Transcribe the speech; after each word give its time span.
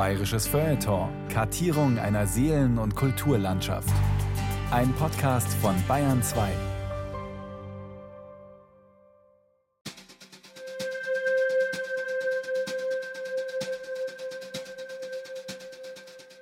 Bayerisches 0.00 0.46
Feuilleton. 0.46 1.10
Kartierung 1.28 1.98
einer 1.98 2.26
Seelen- 2.26 2.78
und 2.78 2.96
Kulturlandschaft. 2.96 3.92
Ein 4.70 4.94
Podcast 4.94 5.52
von 5.60 5.74
Bayern 5.86 6.22
2. 6.22 6.48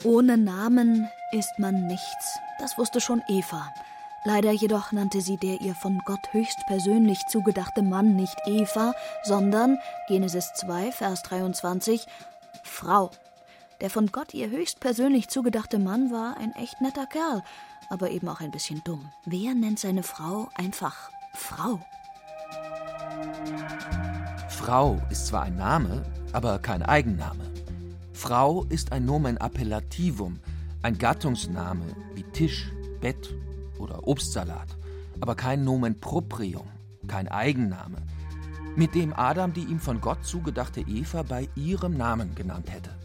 Ohne 0.04 0.38
Namen 0.38 1.08
ist 1.32 1.50
man 1.58 1.88
nichts. 1.88 2.38
Das 2.60 2.78
wusste 2.78 3.00
schon 3.00 3.22
Eva. 3.26 3.68
Leider 4.24 4.52
jedoch 4.52 4.92
nannte 4.92 5.20
sie 5.20 5.36
der 5.36 5.60
ihr 5.62 5.74
von 5.74 6.00
Gott 6.04 6.28
höchstpersönlich 6.30 7.26
zugedachte 7.26 7.82
Mann 7.82 8.14
nicht 8.14 8.36
Eva, 8.46 8.94
sondern 9.24 9.80
Genesis 10.06 10.52
2, 10.54 10.92
Vers 10.92 11.24
23 11.24 12.06
Frau. 12.62 13.10
Der 13.80 13.90
von 13.90 14.08
Gott 14.08 14.34
ihr 14.34 14.50
höchstpersönlich 14.50 15.28
zugedachte 15.28 15.78
Mann 15.78 16.10
war 16.10 16.36
ein 16.36 16.52
echt 16.56 16.80
netter 16.80 17.06
Kerl, 17.06 17.44
aber 17.88 18.10
eben 18.10 18.28
auch 18.28 18.40
ein 18.40 18.50
bisschen 18.50 18.82
dumm. 18.82 19.08
Wer 19.24 19.54
nennt 19.54 19.78
seine 19.78 20.02
Frau 20.02 20.48
einfach 20.56 21.10
Frau? 21.34 21.80
Frau 24.48 25.00
ist 25.10 25.28
zwar 25.28 25.42
ein 25.42 25.56
Name, 25.56 26.02
aber 26.32 26.58
kein 26.58 26.82
Eigenname. 26.82 27.44
Frau 28.12 28.64
ist 28.64 28.90
ein 28.90 29.04
Nomen 29.04 29.38
appellativum, 29.38 30.40
ein 30.82 30.98
Gattungsname 30.98 31.84
wie 32.14 32.24
Tisch, 32.24 32.72
Bett 33.00 33.32
oder 33.78 34.08
Obstsalat, 34.08 34.76
aber 35.20 35.36
kein 35.36 35.62
Nomen 35.62 36.00
proprium, 36.00 36.66
kein 37.06 37.28
Eigenname, 37.28 37.98
mit 38.74 38.96
dem 38.96 39.12
Adam 39.12 39.52
die 39.52 39.64
ihm 39.64 39.78
von 39.78 40.00
Gott 40.00 40.24
zugedachte 40.24 40.80
Eva 40.80 41.22
bei 41.22 41.48
ihrem 41.54 41.96
Namen 41.96 42.34
genannt 42.34 42.72
hätte. 42.72 42.97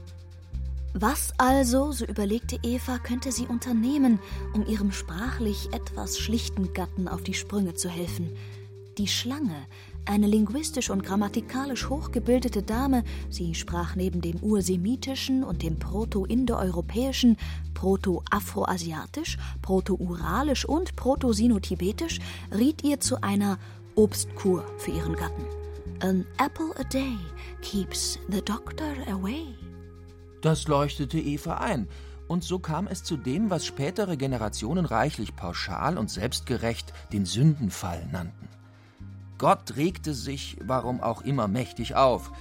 Was 0.95 1.33
also, 1.39 1.91
so 1.91 2.05
überlegte 2.05 2.59
Eva, 2.61 2.99
könnte 2.99 3.31
sie 3.31 3.47
unternehmen, 3.47 4.19
um 4.53 4.63
ihrem 4.67 4.91
sprachlich 4.91 5.73
etwas 5.73 6.19
schlichten 6.19 6.73
Gatten 6.73 7.07
auf 7.07 7.23
die 7.23 7.33
Sprünge 7.33 7.73
zu 7.73 7.89
helfen? 7.89 8.29
Die 8.99 9.07
Schlange, 9.07 9.65
eine 10.05 10.27
linguistisch 10.27 10.91
und 10.91 11.03
grammatikalisch 11.03 11.89
hochgebildete 11.89 12.61
Dame, 12.61 13.03
sie 13.31 13.55
sprach 13.55 13.95
neben 13.95 14.21
dem 14.21 14.37
ursemitischen 14.43 15.43
und 15.43 15.63
dem 15.63 15.79
proto-indoeuropäischen, 15.79 17.37
proto-afroasiatisch, 17.73 19.39
proto-uralisch 19.63 20.63
und 20.63 20.95
proto-sinotibetisch, 20.95 22.19
riet 22.55 22.83
ihr 22.83 22.99
zu 22.99 23.23
einer 23.23 23.57
Obstkur 23.95 24.63
für 24.77 24.91
ihren 24.91 25.15
Gatten. 25.15 25.45
An 26.01 26.25
apple 26.37 26.71
a 26.77 26.83
day 26.83 27.17
keeps 27.63 28.19
the 28.29 28.41
doctor 28.41 28.93
away. 29.09 29.55
Das 30.43 30.67
leuchtete 30.67 31.19
Eva 31.19 31.59
ein, 31.59 31.87
und 32.27 32.43
so 32.43 32.59
kam 32.59 32.87
es 32.87 33.01
zu 33.01 33.15
dem, 33.15 33.49
was 33.49 33.65
spätere 33.65 34.17
Generationen 34.17 34.83
reichlich 34.83 35.37
pauschal 35.37 35.97
und 35.97 36.09
selbstgerecht 36.09 36.91
den 37.13 37.25
Sündenfall 37.25 38.05
nannten. 38.11 38.49
Gott 39.37 39.77
regte 39.77 40.13
sich, 40.13 40.57
warum 40.61 40.99
auch 40.99 41.21
immer, 41.21 41.47
mächtig 41.47 41.95
auf. 41.95 42.33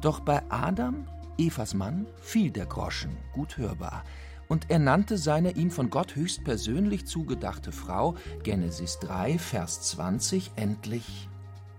Doch 0.00 0.20
bei 0.20 0.42
Adam, 0.48 1.06
Evas 1.36 1.74
Mann, 1.74 2.06
fiel 2.22 2.50
der 2.50 2.64
Groschen, 2.64 3.18
gut 3.34 3.58
hörbar, 3.58 4.02
und 4.48 4.70
er 4.70 4.78
nannte 4.78 5.18
seine 5.18 5.50
ihm 5.50 5.70
von 5.70 5.90
Gott 5.90 6.16
höchstpersönlich 6.16 7.06
zugedachte 7.06 7.70
Frau, 7.70 8.16
Genesis 8.44 8.98
3, 9.00 9.38
Vers 9.38 9.82
20, 9.90 10.52
endlich 10.56 11.28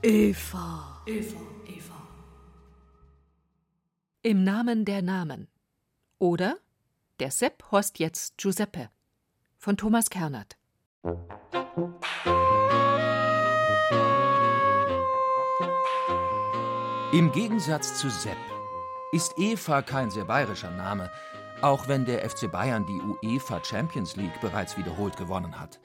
Eva. 0.03 1.01
Eva, 1.07 1.41
Eva. 1.65 2.07
Im 4.21 4.43
Namen 4.43 4.85
der 4.85 5.01
Namen. 5.01 5.47
Oder 6.19 6.57
Der 7.19 7.31
Sepp 7.31 7.63
horst 7.71 7.99
jetzt 7.99 8.37
Giuseppe 8.37 8.89
von 9.57 9.77
Thomas 9.77 10.09
Kernert. 10.09 10.57
Im 17.13 17.31
Gegensatz 17.31 17.99
zu 17.99 18.09
Sepp 18.09 18.37
ist 19.11 19.33
Eva 19.37 19.83
kein 19.83 20.09
sehr 20.09 20.25
bayerischer 20.25 20.71
Name, 20.71 21.11
auch 21.61 21.87
wenn 21.87 22.05
der 22.05 22.27
FC 22.27 22.51
Bayern 22.51 22.85
die 22.87 22.99
UEFA 23.27 23.63
Champions 23.63 24.15
League 24.15 24.41
bereits 24.41 24.77
wiederholt 24.77 25.15
gewonnen 25.17 25.59
hat. 25.59 25.79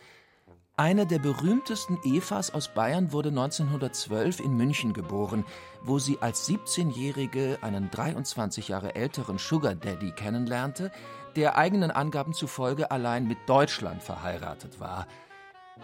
Eine 0.79 1.07
der 1.07 1.19
berühmtesten 1.19 1.99
Evas 2.05 2.55
aus 2.55 2.69
Bayern 2.69 3.11
wurde 3.11 3.31
1912 3.31 4.39
in 4.39 4.57
München 4.57 4.93
geboren, 4.93 5.45
wo 5.83 5.99
sie 5.99 6.19
als 6.21 6.49
17-Jährige 6.49 7.59
einen 7.63 7.91
23 7.91 8.69
Jahre 8.69 8.95
älteren 8.95 9.39
Sugar 9.39 9.75
Daddy 9.75 10.13
kennenlernte, 10.13 10.93
der 11.35 11.59
eigenen 11.59 11.91
Angaben 11.91 12.33
zufolge 12.33 12.93
allein 12.93 13.27
mit 13.27 13.39
Deutschland 13.49 14.05
verheiratet 14.05 14.79
war. 14.79 15.09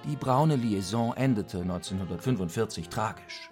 Die 0.05 0.15
braune 0.15 0.55
Liaison 0.55 1.13
endete 1.17 1.63
1945 1.63 2.89
tragisch. 2.89 3.51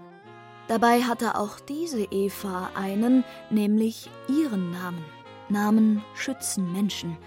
Dabei 0.68 1.02
hatte 1.02 1.34
auch 1.34 1.58
diese 1.58 2.04
Eva 2.04 2.70
einen, 2.76 3.24
nämlich 3.50 4.08
ihren 4.28 4.70
Namen. 4.70 5.04
Namen 5.48 6.04
schützen 6.14 6.70
Menschen. 6.70 7.18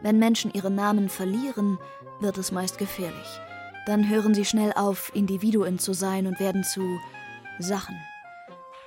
Wenn 0.00 0.18
Menschen 0.18 0.54
ihre 0.54 0.70
Namen 0.70 1.10
verlieren, 1.10 1.78
wird 2.18 2.38
es 2.38 2.50
meist 2.50 2.78
gefährlich. 2.78 3.40
Dann 3.88 4.06
hören 4.06 4.34
sie 4.34 4.44
schnell 4.44 4.74
auf, 4.74 5.10
Individuen 5.14 5.78
zu 5.78 5.94
sein 5.94 6.26
und 6.26 6.38
werden 6.40 6.62
zu 6.62 7.00
Sachen. 7.58 7.96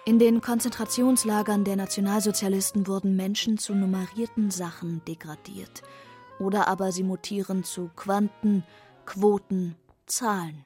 In 0.05 0.19
den 0.19 0.41
Konzentrationslagern 0.41 1.63
der 1.63 1.75
Nationalsozialisten 1.75 2.85
wurden 2.85 3.15
Menschen 3.15 3.57
zu 3.57 3.73
nummerierten 3.73 4.51
Sachen 4.51 5.03
degradiert. 5.07 5.81
Oder 6.37 6.67
aber 6.67 6.91
sie 6.91 7.01
mutieren 7.01 7.63
zu 7.63 7.89
Quanten, 7.95 8.63
Quoten, 9.07 9.75
Zahlen. 10.05 10.65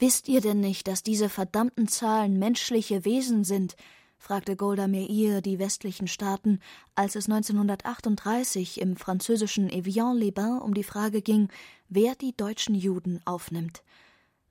Wisst 0.00 0.26
ihr 0.26 0.40
denn 0.40 0.58
nicht, 0.58 0.88
dass 0.88 1.04
diese 1.04 1.28
verdammten 1.28 1.86
Zahlen 1.86 2.40
menschliche 2.40 3.04
Wesen 3.04 3.44
sind? 3.44 3.76
Fragte 4.18 4.56
Golda 4.56 4.88
Meir 4.88 5.40
die 5.40 5.58
westlichen 5.58 6.08
Staaten, 6.08 6.60
als 6.94 7.14
es 7.14 7.26
1938 7.26 8.80
im 8.80 8.96
französischen 8.96 9.70
Evian-les-Bains 9.70 10.62
um 10.62 10.74
die 10.74 10.82
Frage 10.82 11.22
ging, 11.22 11.48
wer 11.88 12.14
die 12.14 12.36
deutschen 12.36 12.74
Juden 12.74 13.20
aufnimmt. 13.24 13.82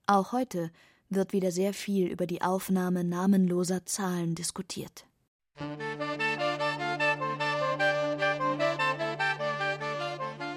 Auch 0.07 0.31
heute 0.31 0.71
wird 1.09 1.33
wieder 1.33 1.51
sehr 1.51 1.73
viel 1.73 2.07
über 2.07 2.25
die 2.25 2.41
Aufnahme 2.41 3.03
namenloser 3.03 3.85
Zahlen 3.85 4.35
diskutiert. 4.35 5.05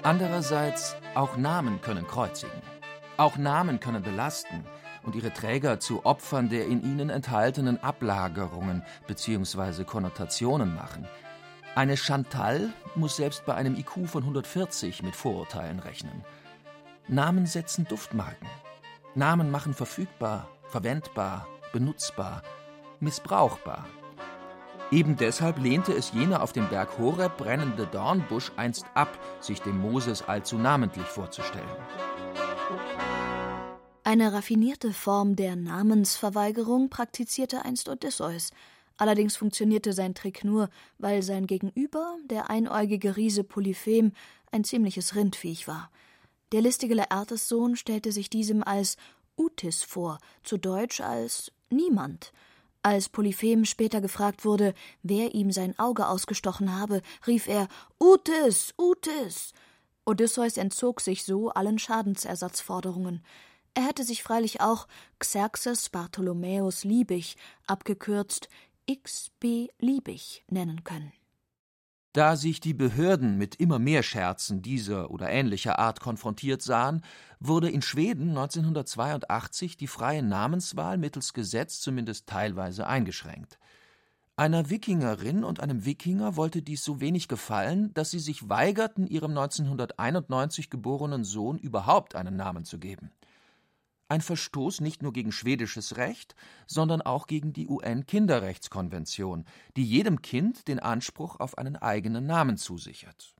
Andererseits, 0.03 0.95
auch 1.13 1.37
Namen 1.37 1.79
können 1.81 2.07
kreuzigen. 2.07 2.61
Auch 3.17 3.37
Namen 3.37 3.79
können 3.79 4.01
belasten 4.01 4.65
und 5.03 5.15
ihre 5.15 5.33
Träger 5.33 5.79
zu 5.79 6.05
Opfern 6.05 6.49
der 6.49 6.67
in 6.67 6.83
ihnen 6.83 7.09
enthaltenen 7.09 7.81
Ablagerungen 7.83 8.83
bzw. 9.07 9.83
Konnotationen 9.83 10.75
machen. 10.75 11.07
Eine 11.75 11.95
Chantal 11.95 12.69
muss 12.95 13.15
selbst 13.15 13.45
bei 13.45 13.55
einem 13.55 13.75
IQ 13.75 14.07
von 14.07 14.23
140 14.23 15.03
mit 15.03 15.15
Vorurteilen 15.15 15.79
rechnen. 15.79 16.23
Namen 17.07 17.45
setzen 17.45 17.85
Duftmarken. 17.87 18.47
Namen 19.15 19.51
machen 19.51 19.73
verfügbar, 19.73 20.49
verwendbar, 20.67 21.47
benutzbar, 21.71 22.41
missbrauchbar. 22.99 23.85
Eben 24.91 25.15
deshalb 25.15 25.57
lehnte 25.59 25.93
es 25.93 26.11
jener 26.11 26.43
auf 26.43 26.51
dem 26.51 26.67
Berg 26.67 26.97
Horeb 26.97 27.37
brennende 27.37 27.87
Dornbusch 27.87 28.51
einst 28.57 28.85
ab, 28.93 29.17
sich 29.39 29.61
dem 29.61 29.79
Moses 29.79 30.27
allzu 30.27 30.57
namentlich 30.57 31.05
vorzustellen. 31.05 31.65
Eine 34.11 34.33
raffinierte 34.33 34.91
Form 34.91 35.37
der 35.37 35.55
Namensverweigerung 35.55 36.89
praktizierte 36.89 37.63
einst 37.63 37.87
Odysseus. 37.87 38.51
Allerdings 38.97 39.37
funktionierte 39.37 39.93
sein 39.93 40.15
Trick 40.15 40.43
nur, 40.43 40.69
weil 40.97 41.23
sein 41.23 41.47
Gegenüber, 41.47 42.17
der 42.25 42.49
einäugige 42.49 43.15
Riese 43.15 43.45
Polyphem, 43.45 44.11
ein 44.51 44.65
ziemliches 44.65 45.15
Rindviech 45.15 45.65
war. 45.65 45.89
Der 46.51 46.59
listige 46.59 46.93
Laertes 46.93 47.47
Sohn 47.47 47.77
stellte 47.77 48.11
sich 48.11 48.29
diesem 48.29 48.63
als 48.63 48.97
Utis 49.37 49.81
vor, 49.81 50.17
zu 50.43 50.57
Deutsch 50.57 50.99
als 50.99 51.53
niemand. 51.69 52.33
Als 52.83 53.07
Polyphem 53.07 53.63
später 53.63 54.01
gefragt 54.01 54.43
wurde, 54.43 54.73
wer 55.03 55.33
ihm 55.33 55.53
sein 55.53 55.79
Auge 55.79 56.09
ausgestochen 56.09 56.77
habe, 56.77 57.01
rief 57.27 57.47
er 57.47 57.69
Utis, 57.97 58.73
Utis. 58.77 59.53
Odysseus 60.03 60.57
entzog 60.57 60.99
sich 60.99 61.23
so 61.23 61.51
allen 61.51 61.79
Schadensersatzforderungen. 61.79 63.23
Er 63.73 63.83
hätte 63.83 64.03
sich 64.03 64.21
freilich 64.23 64.59
auch 64.61 64.87
Xerxes 65.19 65.89
Bartholomäus 65.89 66.83
Liebig, 66.83 67.37
abgekürzt 67.67 68.49
XB 68.91 69.69
Liebig, 69.79 70.43
nennen 70.49 70.83
können. 70.83 71.13
Da 72.13 72.35
sich 72.35 72.59
die 72.59 72.73
Behörden 72.73 73.37
mit 73.37 73.55
immer 73.55 73.79
mehr 73.79 74.03
Scherzen 74.03 74.61
dieser 74.61 75.11
oder 75.11 75.29
ähnlicher 75.29 75.79
Art 75.79 76.01
konfrontiert 76.01 76.61
sahen, 76.61 77.05
wurde 77.39 77.69
in 77.69 77.81
Schweden 77.81 78.29
1982 78.29 79.77
die 79.77 79.87
freie 79.87 80.21
Namenswahl 80.21 80.97
mittels 80.97 81.31
Gesetz 81.31 81.79
zumindest 81.79 82.27
teilweise 82.27 82.85
eingeschränkt. 82.85 83.57
Einer 84.35 84.69
Wikingerin 84.69 85.45
und 85.45 85.61
einem 85.61 85.85
Wikinger 85.85 86.35
wollte 86.35 86.61
dies 86.61 86.83
so 86.83 86.99
wenig 86.99 87.29
gefallen, 87.29 87.93
dass 87.93 88.11
sie 88.11 88.19
sich 88.19 88.49
weigerten, 88.49 89.07
ihrem 89.07 89.31
1991 89.31 90.69
geborenen 90.69 91.23
Sohn 91.23 91.57
überhaupt 91.59 92.15
einen 92.15 92.35
Namen 92.35 92.65
zu 92.65 92.77
geben. 92.77 93.11
Ein 94.11 94.19
Verstoß 94.19 94.81
nicht 94.81 95.01
nur 95.01 95.13
gegen 95.13 95.31
schwedisches 95.31 95.95
Recht, 95.95 96.35
sondern 96.67 97.01
auch 97.01 97.27
gegen 97.27 97.53
die 97.53 97.69
UN-Kinderrechtskonvention, 97.69 99.45
die 99.77 99.85
jedem 99.85 100.21
Kind 100.21 100.67
den 100.67 100.79
Anspruch 100.81 101.39
auf 101.39 101.57
einen 101.57 101.77
eigenen 101.77 102.25
Namen 102.25 102.57
zusichert. 102.57 103.33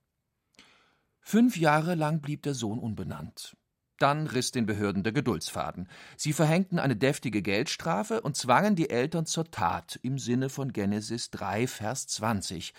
Fünf 1.19 1.57
Jahre 1.57 1.95
lang 1.95 2.21
blieb 2.21 2.43
der 2.43 2.53
Sohn 2.53 2.79
unbenannt. 2.79 3.57
Dann 3.97 4.27
riss 4.27 4.53
den 4.53 4.65
Behörden 4.65 5.03
der 5.03 5.11
Geduldsfaden. 5.11 5.89
Sie 6.15 6.31
verhängten 6.31 6.79
eine 6.79 6.95
deftige 6.95 7.41
Geldstrafe 7.41 8.21
und 8.21 8.37
zwangen 8.37 8.77
die 8.77 8.89
Eltern 8.89 9.25
zur 9.25 9.51
Tat 9.51 9.99
im 10.03 10.17
Sinne 10.17 10.47
von 10.47 10.71
Genesis 10.71 11.31
3, 11.31 11.67
Vers 11.67 12.07
20. 12.07 12.73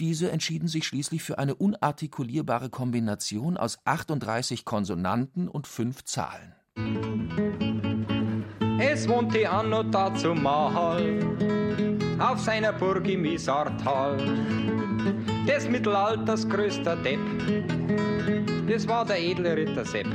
Diese 0.00 0.30
entschieden 0.30 0.66
sich 0.66 0.86
schließlich 0.86 1.22
für 1.22 1.36
eine 1.36 1.56
unartikulierbare 1.56 2.70
Kombination 2.70 3.58
aus 3.58 3.80
38 3.84 4.64
Konsonanten 4.64 5.48
und 5.48 5.66
fünf 5.66 6.04
Zahlen. 6.04 6.54
Es 8.78 9.08
wohnte 9.08 9.48
Anno 9.48 9.82
dazu 9.82 10.34
mal 10.34 11.02
auf 12.18 12.38
seiner 12.38 12.72
Burg 12.72 13.08
im 13.08 13.24
Isartal 13.24 14.18
des 15.46 15.68
Mittelalters 15.68 16.48
größter 16.48 16.96
Depp 16.96 17.20
das 18.68 18.88
war 18.88 19.04
der 19.04 19.20
edle 19.20 19.56
Ritter 19.56 19.84
Sepp. 19.84 20.06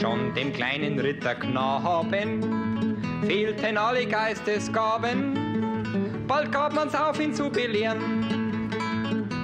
Schon 0.00 0.34
dem 0.34 0.52
kleinen 0.52 0.98
Ritter 0.98 1.34
Knaben 1.34 2.96
fehlten 3.26 3.76
alle 3.76 4.06
Geistesgaben. 4.06 6.26
Bald 6.26 6.50
gab 6.50 6.74
man's 6.74 6.94
auf, 6.94 7.20
ihn 7.20 7.34
zu 7.34 7.50
belehren. 7.50 8.70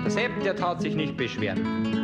Der 0.04 0.10
Sepp, 0.10 0.40
der 0.42 0.56
tat 0.56 0.80
sich 0.80 0.94
nicht 0.94 1.16
beschweren. 1.16 1.95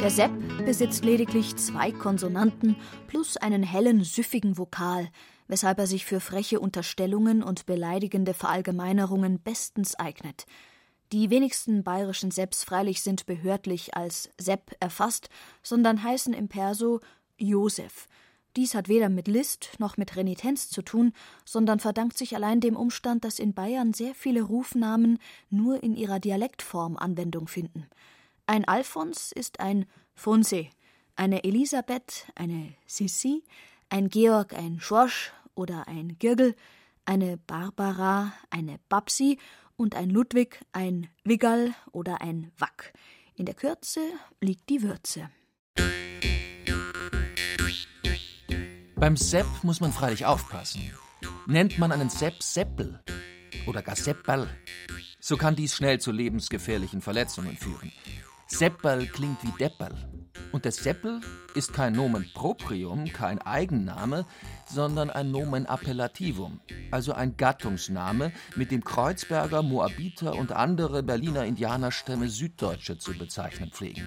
Der 0.00 0.10
Sepp 0.10 0.30
besitzt 0.64 1.06
lediglich 1.06 1.56
zwei 1.56 1.90
Konsonanten 1.90 2.76
plus 3.06 3.38
einen 3.38 3.62
hellen, 3.62 4.04
süffigen 4.04 4.58
Vokal, 4.58 5.08
weshalb 5.48 5.78
er 5.78 5.86
sich 5.86 6.04
für 6.04 6.20
freche 6.20 6.60
Unterstellungen 6.60 7.42
und 7.42 7.64
beleidigende 7.64 8.34
Verallgemeinerungen 8.34 9.40
bestens 9.40 9.94
eignet. 9.94 10.44
Die 11.12 11.30
wenigsten 11.30 11.82
bayerischen 11.82 12.30
Sepps 12.30 12.62
freilich 12.62 13.00
sind 13.02 13.24
behördlich 13.24 13.96
als 13.96 14.28
Sepp 14.38 14.76
erfasst, 14.80 15.30
sondern 15.62 16.02
heißen 16.02 16.34
im 16.34 16.48
Perso 16.48 17.00
Josef. 17.38 18.06
Dies 18.54 18.74
hat 18.74 18.88
weder 18.88 19.08
mit 19.08 19.28
List 19.28 19.70
noch 19.78 19.96
mit 19.96 20.14
Renitenz 20.16 20.68
zu 20.68 20.82
tun, 20.82 21.12
sondern 21.46 21.80
verdankt 21.80 22.18
sich 22.18 22.34
allein 22.34 22.60
dem 22.60 22.76
Umstand, 22.76 23.24
dass 23.24 23.38
in 23.38 23.54
Bayern 23.54 23.94
sehr 23.94 24.14
viele 24.14 24.42
Rufnamen 24.42 25.18
nur 25.48 25.82
in 25.82 25.94
ihrer 25.94 26.20
Dialektform 26.20 26.96
Anwendung 26.98 27.48
finden. 27.48 27.86
Ein 28.48 28.64
Alfons 28.64 29.32
ist 29.32 29.58
ein 29.58 29.86
Fonse, 30.14 30.68
eine 31.16 31.42
Elisabeth 31.42 32.26
eine 32.36 32.74
Sissi, 32.86 33.42
ein 33.88 34.08
Georg 34.08 34.54
ein 34.54 34.78
Schorsch 34.78 35.32
oder 35.56 35.88
ein 35.88 36.16
Girgel, 36.20 36.54
eine 37.04 37.38
Barbara 37.38 38.32
eine 38.50 38.78
Babsi 38.88 39.38
und 39.76 39.96
ein 39.96 40.10
Ludwig 40.10 40.64
ein 40.70 41.08
Wiggal 41.24 41.74
oder 41.90 42.20
ein 42.20 42.52
Wack. 42.56 42.92
In 43.34 43.46
der 43.46 43.56
Kürze 43.56 44.00
liegt 44.40 44.68
die 44.68 44.82
Würze. 44.82 45.28
Beim 48.94 49.16
Sepp 49.16 49.46
muss 49.62 49.80
man 49.80 49.92
freilich 49.92 50.24
aufpassen. 50.24 50.92
Nennt 51.46 51.80
man 51.80 51.90
einen 51.90 52.10
Sepp 52.10 52.44
Seppel 52.44 53.02
oder 53.66 53.82
gar 53.82 53.96
Seppal, 53.96 54.48
so 55.18 55.36
kann 55.36 55.56
dies 55.56 55.74
schnell 55.74 55.98
zu 56.00 56.12
lebensgefährlichen 56.12 57.00
Verletzungen 57.00 57.56
führen. 57.56 57.92
Seppal 58.46 59.06
klingt 59.06 59.42
wie 59.42 59.50
Deppal. 59.58 59.92
Und 60.52 60.64
der 60.64 60.72
Seppel 60.72 61.20
ist 61.54 61.72
kein 61.72 61.94
Nomen 61.94 62.30
proprium, 62.32 63.04
kein 63.12 63.40
Eigenname, 63.40 64.24
sondern 64.68 65.10
ein 65.10 65.30
Nomen 65.30 65.66
appellativum, 65.66 66.60
also 66.90 67.12
ein 67.12 67.36
Gattungsname, 67.36 68.32
mit 68.54 68.70
dem 68.70 68.84
Kreuzberger, 68.84 69.62
Moabiter 69.62 70.36
und 70.36 70.52
andere 70.52 71.02
Berliner 71.02 71.44
Indianerstämme 71.44 72.28
Süddeutsche 72.28 72.98
zu 72.98 73.14
bezeichnen 73.14 73.70
pflegen. 73.70 74.06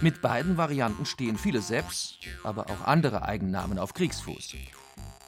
Mit 0.00 0.20
beiden 0.20 0.56
Varianten 0.56 1.06
stehen 1.06 1.38
viele 1.38 1.60
Sepps, 1.60 2.18
aber 2.42 2.68
auch 2.68 2.86
andere 2.86 3.22
Eigennamen 3.22 3.78
auf 3.78 3.94
Kriegsfuß. 3.94 4.56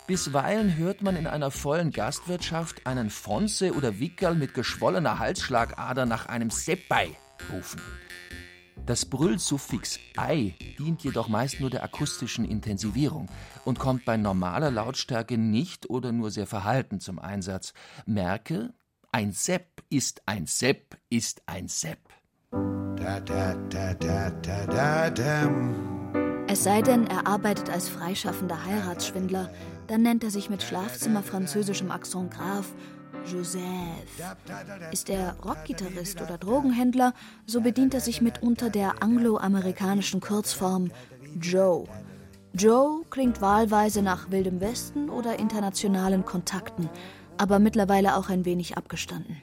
Bisweilen 0.09 0.77
hört 0.77 1.03
man 1.03 1.17
in 1.17 1.27
einer 1.27 1.51
vollen 1.51 1.93
Gastwirtschaft 1.93 2.87
einen 2.87 3.11
Fonse 3.11 3.73
oder 3.75 4.01
Wickerl 4.01 4.35
mit 4.35 4.55
geschwollener 4.55 5.19
Halsschlagader 5.19 6.07
nach 6.07 6.27
einem 6.27 6.51
Seppei 6.51 7.17
rufen. 7.53 7.81
Das 8.85 9.07
Brüllsuffix 9.07 9.99
ei 10.17 10.55
dient 10.79 11.03
jedoch 11.03 11.29
meist 11.29 11.61
nur 11.61 11.71
der 11.71 11.83
akustischen 11.83 12.45
Intensivierung 12.45 13.29
und 13.65 13.79
kommt 13.79 14.05
bei 14.05 14.17
normaler 14.17 14.71
Lautstärke 14.71 15.39
nicht 15.39 15.91
oder 15.91 16.13
nur 16.13 16.31
sehr 16.31 16.47
verhalten 16.47 17.01
zum 17.01 17.19
Einsatz. 17.19 17.73
Merke, 18.05 18.75
ein 19.11 19.33
Sepp 19.33 19.83
ist 19.89 20.23
ein 20.27 20.47
Sepp 20.47 20.99
ist 21.09 21.43
ein 21.47 21.69
Sepp. 21.69 21.99
Da, 22.51 23.21
da, 23.21 23.55
da, 23.55 25.11
es 26.49 26.63
sei 26.63 26.81
denn, 26.81 27.09
er 27.09 27.27
arbeitet 27.27 27.71
als 27.71 27.89
freischaffender 27.89 28.65
Heiratsschwindler, 28.65 29.51
dann 29.89 30.03
nennt 30.03 30.23
er 30.23 30.31
sich 30.31 30.49
mit 30.49 30.63
Schlafzimmer-französischem 30.63 31.91
Akzent 31.91 32.33
Graf 32.33 32.73
Joseph. 33.31 33.63
Ist 34.93 35.11
er 35.11 35.37
Rockgitarrist 35.45 36.21
oder 36.21 36.39
Drogenhändler, 36.39 37.13
so 37.47 37.61
bedient 37.61 37.95
er 37.95 38.01
sich 38.01 38.21
mitunter 38.21 38.71
der 38.71 39.03
angloamerikanischen 39.03 40.21
Kurzform 40.21 40.91
Joe. 41.41 41.85
Joe 42.55 43.03
klingt 43.11 43.41
wahlweise 43.41 44.03
nach 44.03 44.31
Wildem 44.31 44.61
Westen 44.61 45.11
oder 45.11 45.39
internationalen 45.39 46.25
Kontakten, 46.25 46.89
aber 47.37 47.59
mittlerweile 47.59 48.17
auch 48.17 48.29
ein 48.29 48.45
wenig 48.45 48.77
abgestanden. 48.77 49.37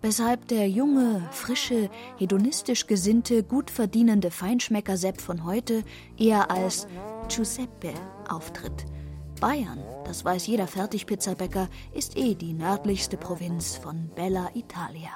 Weshalb 0.00 0.46
der 0.46 0.68
junge, 0.68 1.28
frische, 1.32 1.90
hedonistisch 2.18 2.86
gesinnte, 2.86 3.42
gut 3.42 3.70
verdienende 3.70 4.30
Feinschmecker 4.30 4.96
Sepp 4.96 5.20
von 5.20 5.44
heute 5.44 5.82
eher 6.16 6.50
als 6.50 6.86
Giuseppe 7.28 7.92
auftritt– 8.28 8.86
Bayern, 9.40 9.78
das 10.04 10.24
weiß 10.24 10.46
jeder 10.46 10.66
Fertigpizzabäcker, 10.66 11.68
ist 11.94 12.16
eh 12.16 12.34
die 12.34 12.52
nördlichste 12.52 13.16
Provinz 13.16 13.76
von 13.76 14.08
Bella 14.14 14.50
Italia. 14.54 15.12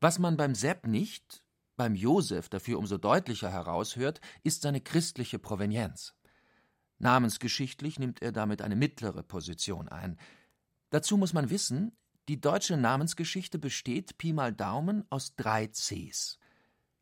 Was 0.00 0.18
man 0.18 0.36
beim 0.36 0.54
Sepp 0.54 0.86
nicht, 0.86 1.42
beim 1.76 1.94
Josef 1.94 2.48
dafür 2.48 2.78
umso 2.78 2.98
deutlicher 2.98 3.50
heraushört, 3.50 4.20
ist 4.42 4.62
seine 4.62 4.80
christliche 4.80 5.38
Provenienz. 5.38 6.14
Namensgeschichtlich 6.98 7.98
nimmt 7.98 8.22
er 8.22 8.32
damit 8.32 8.62
eine 8.62 8.76
mittlere 8.76 9.22
Position 9.22 9.88
ein. 9.88 10.18
Dazu 10.90 11.16
muss 11.16 11.32
man 11.32 11.50
wissen, 11.50 11.96
die 12.28 12.40
deutsche 12.40 12.76
Namensgeschichte 12.76 13.58
besteht 13.58 14.18
Pi 14.18 14.32
mal 14.32 14.52
Daumen 14.52 15.04
aus 15.10 15.34
drei 15.36 15.68
Cs. 15.68 16.38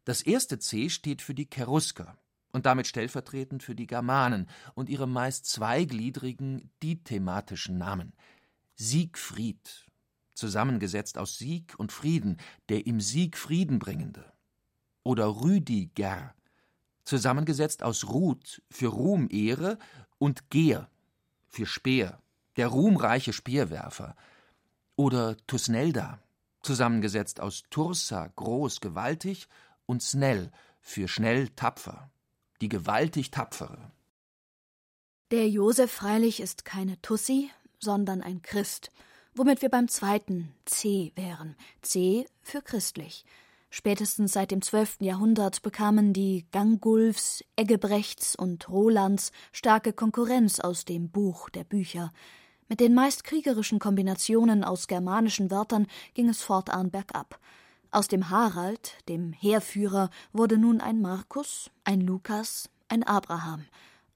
Das 0.05 0.23
erste 0.23 0.59
C 0.59 0.91
steht 0.91 1.23
für 1.23 1.35
die 1.35 1.49
Cherusker, 1.49 2.19
und 2.55 2.67
damit 2.67 2.87
stellvertretend 2.87 3.65
für 3.65 3.75
die 3.75 3.89
Germanen 3.89 4.49
und 4.75 4.89
ihre 4.89 5.09
meist 5.09 5.47
zweigliedrigen, 5.47 6.71
dithematischen 6.85 7.79
Namen. 7.79 8.13
Siegfried, 8.77 9.87
zusammengesetzt 10.35 11.19
aus 11.19 11.37
Sieg 11.37 11.75
und 11.79 11.91
Frieden, 11.91 12.39
der 12.69 12.87
im 12.87 13.01
Sieg 13.01 13.37
Frieden 13.37 13.81
bringende. 13.81 14.33
Oder 15.03 15.43
Rüdiger, 15.43 16.33
zusammengesetzt 17.03 17.83
aus 17.83 18.07
Ruth 18.07 18.63
für 18.71 18.89
Ruhm, 18.89 19.27
Ehre 19.31 19.77
und 20.19 20.49
Gehr 20.51 20.89
für 21.49 21.67
Speer, 21.67 22.23
der 22.57 22.69
ruhmreiche 22.69 23.33
Speerwerfer. 23.33 24.15
Oder 24.95 25.37
Tusnelda, 25.49 26.21
zusammengesetzt 26.63 27.41
aus 27.41 27.65
Tursa, 27.69 28.29
groß, 28.37 28.81
gewaltig, 28.81 29.49
und 29.87 30.05
Snell 30.05 30.53
für 30.81 31.09
schnell, 31.09 31.49
tapfer 31.49 32.11
die 32.61 32.69
gewaltig 32.69 33.31
tapfere. 33.31 33.91
Der 35.31 35.49
Josef 35.49 35.91
freilich 35.91 36.41
ist 36.41 36.65
keine 36.65 37.01
Tussi, 37.03 37.51
sondern 37.79 38.23
ein 38.23 38.43
Christ, 38.43 38.91
womit 39.35 39.63
wir 39.63 39.69
beim 39.69 39.89
zweiten 39.89 40.55
C 40.65 41.13
wären. 41.17 41.57
C 41.83 42.27
für 42.43 42.63
christlich. 42.63 43.25
Spätestens 43.71 44.33
seit 44.33 44.53
dem 44.53 44.63
12. 44.63 44.99
Jahrhundert 45.01 45.63
bekamen 45.63 46.13
die 46.13 46.47
Gangulfs, 46.53 47.43
Eggebrechts 47.57 48.37
und 48.37 48.69
Rolands 48.69 49.33
starke 49.51 49.93
Konkurrenz 49.93 50.61
aus 50.61 50.85
dem 50.85 51.09
Buch 51.11 51.51
der 51.51 51.65
Bücher. 51.65 52.13
Mit 52.69 52.79
den 52.79 52.95
meist 52.95 53.25
kriegerischen 53.25 53.81
Kombinationen 53.81 54.63
aus 54.63 54.87
germanischen 54.87 55.51
Wörtern 55.51 55.89
ging 56.15 56.29
es 56.29 56.43
fortan 56.43 56.93
bergab. 56.93 57.41
Aus 57.95 58.09
dem 58.09 58.29
Harald, 58.29 58.97
dem 59.09 59.33
Heerführer, 59.33 60.11
wurde 60.33 60.59
nun 60.59 60.81
ein 60.81 61.01
Markus, 61.01 61.71
ein 61.85 62.01
Lukas, 62.01 62.69
ein 62.89 63.05
Abraham. 63.05 63.67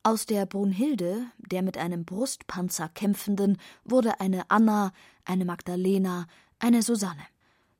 Aus 0.02 0.26
der 0.26 0.46
Brunhilde, 0.46 1.26
der 1.38 1.62
mit 1.62 1.78
einem 1.78 2.04
Brustpanzer 2.04 2.88
kämpfenden, 2.88 3.56
wurde 3.84 4.18
eine 4.18 4.50
Anna, 4.50 4.90
eine 5.24 5.44
Magdalena, 5.44 6.26
eine 6.58 6.82
Susanne. 6.82 7.22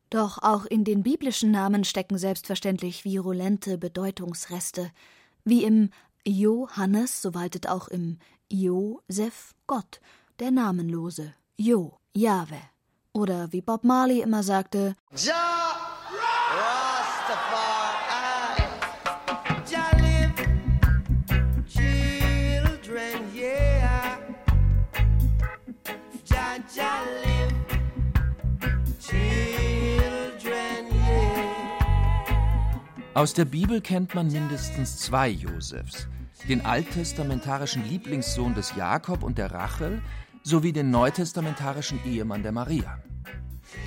Doch 0.09 0.41
auch 0.41 0.67
in 0.67 0.85
den 0.85 1.03
biblischen 1.03 1.51
Namen 1.51 1.83
stecken 1.83 2.17
selbstverständlich 2.17 3.05
virulente 3.05 3.77
Bedeutungsreste. 3.77 4.93
Wie 5.43 5.65
im 5.65 5.91
Johannes, 6.25 7.23
so 7.23 7.35
waltet 7.35 7.69
auch 7.69 7.89
im 7.89 8.19
Josef 8.49 9.53
Gott, 9.67 10.01
der 10.39 10.53
Namenlose, 10.53 11.35
Jo, 11.57 11.99
Jahwe. 12.15 12.61
Oder 13.13 13.53
wie 13.53 13.63
Bob 13.63 13.83
Marley 13.83 14.21
immer 14.21 14.45
sagte, 14.45 14.95
ja, 15.17 15.68
Aus 33.19 33.35
der 33.35 33.47
Bibel 33.47 33.81
kennt 33.81 34.15
man 34.15 34.31
mindestens 34.31 34.99
zwei 34.99 35.29
Josefs. 35.29 36.07
Den 36.49 36.65
alttestamentarischen 36.65 37.85
Lieblingssohn 37.85 38.55
des 38.55 38.77
Jakob 38.77 39.25
und 39.25 39.39
der 39.39 39.51
Rachel 39.51 40.01
sowie 40.45 40.73
den 40.73 40.93
neutestamentarischen 40.93 41.99
Ehemann 42.07 42.45
der 42.45 42.53
Maria. 42.53 43.03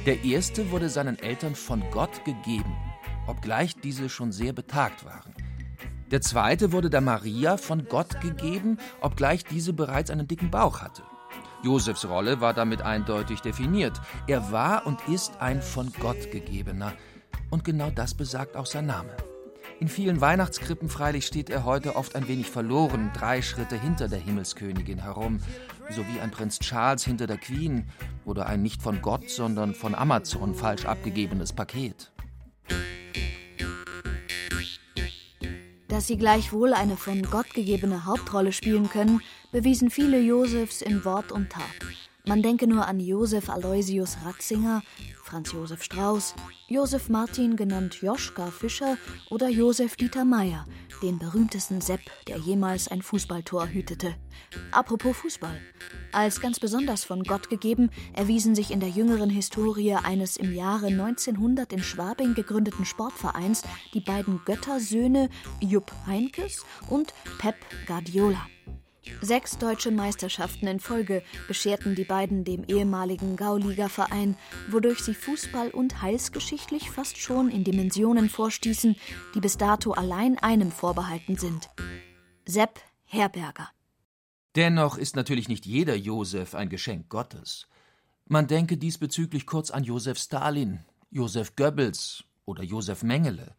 Der 0.05 0.25
erste 0.25 0.69
wurde 0.69 0.89
seinen 0.89 1.17
Eltern 1.17 1.55
von 1.55 1.81
Gott 1.91 2.25
gegeben, 2.25 2.75
obgleich 3.25 3.77
diese 3.77 4.09
schon 4.09 4.33
sehr 4.33 4.51
betagt 4.51 5.05
waren. 5.05 5.33
Der 6.11 6.19
zweite 6.19 6.73
wurde 6.73 6.89
der 6.89 7.00
Maria 7.00 7.55
von 7.55 7.85
Gott 7.88 8.19
gegeben, 8.19 8.79
obgleich 9.00 9.45
diese 9.45 9.71
bereits 9.71 10.11
einen 10.11 10.27
dicken 10.27 10.51
Bauch 10.51 10.81
hatte. 10.81 11.03
Josefs 11.63 12.05
Rolle 12.05 12.41
war 12.41 12.53
damit 12.53 12.81
eindeutig 12.81 13.39
definiert. 13.39 14.01
Er 14.27 14.51
war 14.51 14.85
und 14.85 15.07
ist 15.07 15.39
ein 15.39 15.61
von 15.61 15.93
Gott 16.01 16.31
gegebener, 16.31 16.91
und 17.51 17.63
genau 17.63 17.91
das 17.91 18.15
besagt 18.15 18.55
auch 18.58 18.65
sein 18.65 18.88
Name. 18.88 19.15
In 19.79 19.88
vielen 19.88 20.22
Weihnachtskrippen 20.22 20.89
freilich 20.89 21.25
steht 21.25 21.50
er 21.50 21.65
heute 21.65 21.96
oft 21.96 22.15
ein 22.15 22.27
wenig 22.27 22.50
verloren, 22.50 23.12
drei 23.13 23.41
Schritte 23.41 23.75
hinter 23.75 24.08
der 24.08 24.20
Himmelskönigin 24.20 25.00
herum, 25.00 25.39
so 25.89 26.01
wie 26.08 26.20
ein 26.20 26.31
Prinz 26.31 26.60
Charles 26.60 27.03
hinter 27.03 27.27
der 27.27 27.38
Queen 27.38 27.86
oder 28.25 28.46
ein 28.46 28.62
nicht 28.62 28.81
von 28.81 29.01
Gott, 29.01 29.29
sondern 29.29 29.74
von 29.74 29.96
Amazon 29.96 30.55
falsch 30.55 30.86
abgegebenes 30.86 31.53
Paket. 31.53 32.12
Dass 35.88 36.08
sie 36.08 36.17
gleichwohl 36.17 36.74
eine 36.74 36.96
von 36.96 37.24
Gott 37.24 37.53
gegebene 37.53 38.05
Hauptrolle 38.05 38.53
spielen 38.53 38.89
können, 38.89 39.22
bewiesen 39.51 39.89
viele 39.89 40.22
Josefs 40.22 40.81
in 40.81 41.03
Wort 41.03 41.31
und 41.31 41.50
Tat. 41.50 41.63
Man 42.25 42.43
denke 42.43 42.67
nur 42.67 42.88
an 42.88 43.00
Josef 43.00 43.50
Aloysius 43.50 44.17
Ratzinger, 44.24 44.84
Franz 45.31 45.53
Josef 45.53 45.81
Strauß, 45.81 46.35
Josef 46.67 47.07
Martin 47.07 47.55
genannt 47.55 48.01
Joschka 48.01 48.51
Fischer 48.51 48.97
oder 49.29 49.47
Josef 49.47 49.95
Dieter 49.95 50.25
Meyer, 50.25 50.65
den 51.01 51.19
berühmtesten 51.19 51.79
Sepp, 51.79 52.01
der 52.27 52.35
jemals 52.38 52.89
ein 52.89 53.01
Fußballtor 53.01 53.69
hütete. 53.69 54.13
Apropos 54.73 55.15
Fußball. 55.15 55.57
Als 56.11 56.41
ganz 56.41 56.59
besonders 56.59 57.05
von 57.05 57.23
Gott 57.23 57.50
gegeben 57.50 57.91
erwiesen 58.11 58.55
sich 58.55 58.71
in 58.71 58.81
der 58.81 58.89
jüngeren 58.89 59.29
Historie 59.29 59.93
eines 59.93 60.35
im 60.35 60.53
Jahre 60.53 60.88
1900 60.88 61.71
in 61.71 61.81
Schwabing 61.81 62.33
gegründeten 62.33 62.83
Sportvereins 62.83 63.61
die 63.93 64.01
beiden 64.01 64.41
Göttersöhne 64.43 65.29
Jupp 65.61 65.93
Heinkes 66.07 66.65
und 66.89 67.13
Pep 67.38 67.55
Guardiola. 67.88 68.45
Sechs 69.22 69.58
deutsche 69.58 69.91
Meisterschaften 69.91 70.67
in 70.67 70.79
Folge 70.79 71.24
bescherten 71.48 71.96
die 71.96 72.03
beiden 72.03 72.43
dem 72.43 72.63
ehemaligen 72.65 73.36
Gauliga-Verein, 73.36 74.38
wodurch 74.70 75.00
sie 75.00 75.13
Fußball- 75.15 75.72
und 75.72 76.01
heilsgeschichtlich 76.01 76.91
fast 76.91 77.17
schon 77.17 77.50
in 77.50 77.63
Dimensionen 77.63 78.29
vorstießen, 78.29 78.96
die 79.34 79.39
bis 79.39 79.58
dato 79.58 79.93
allein 79.93 80.38
einem 80.38 80.72
vorbehalten 80.72 81.36
sind. 81.36 81.70
Sepp 82.46 82.79
Herberger. 83.05 83.70
Dennoch 84.55 84.98
ist 84.98 85.15
natürlich 85.15 85.50
nicht 85.50 85.65
jeder 85.65 85.96
Josef 85.96 86.55
ein 86.55 86.70
Geschenk 86.70 87.10
Gottes. 87.10 87.67
Man 88.27 88.48
denke 88.48 88.77
diesbezüglich 88.77 89.46
kurz 89.46 89.72
an 89.72 89.84
Josef 89.84 90.20
Stalin, 90.20 90.86
Josef 91.10 91.55
Goebbels 91.55 92.24
oder 92.46 92.63
Josef 92.63 93.03
Mengele. 93.03 93.55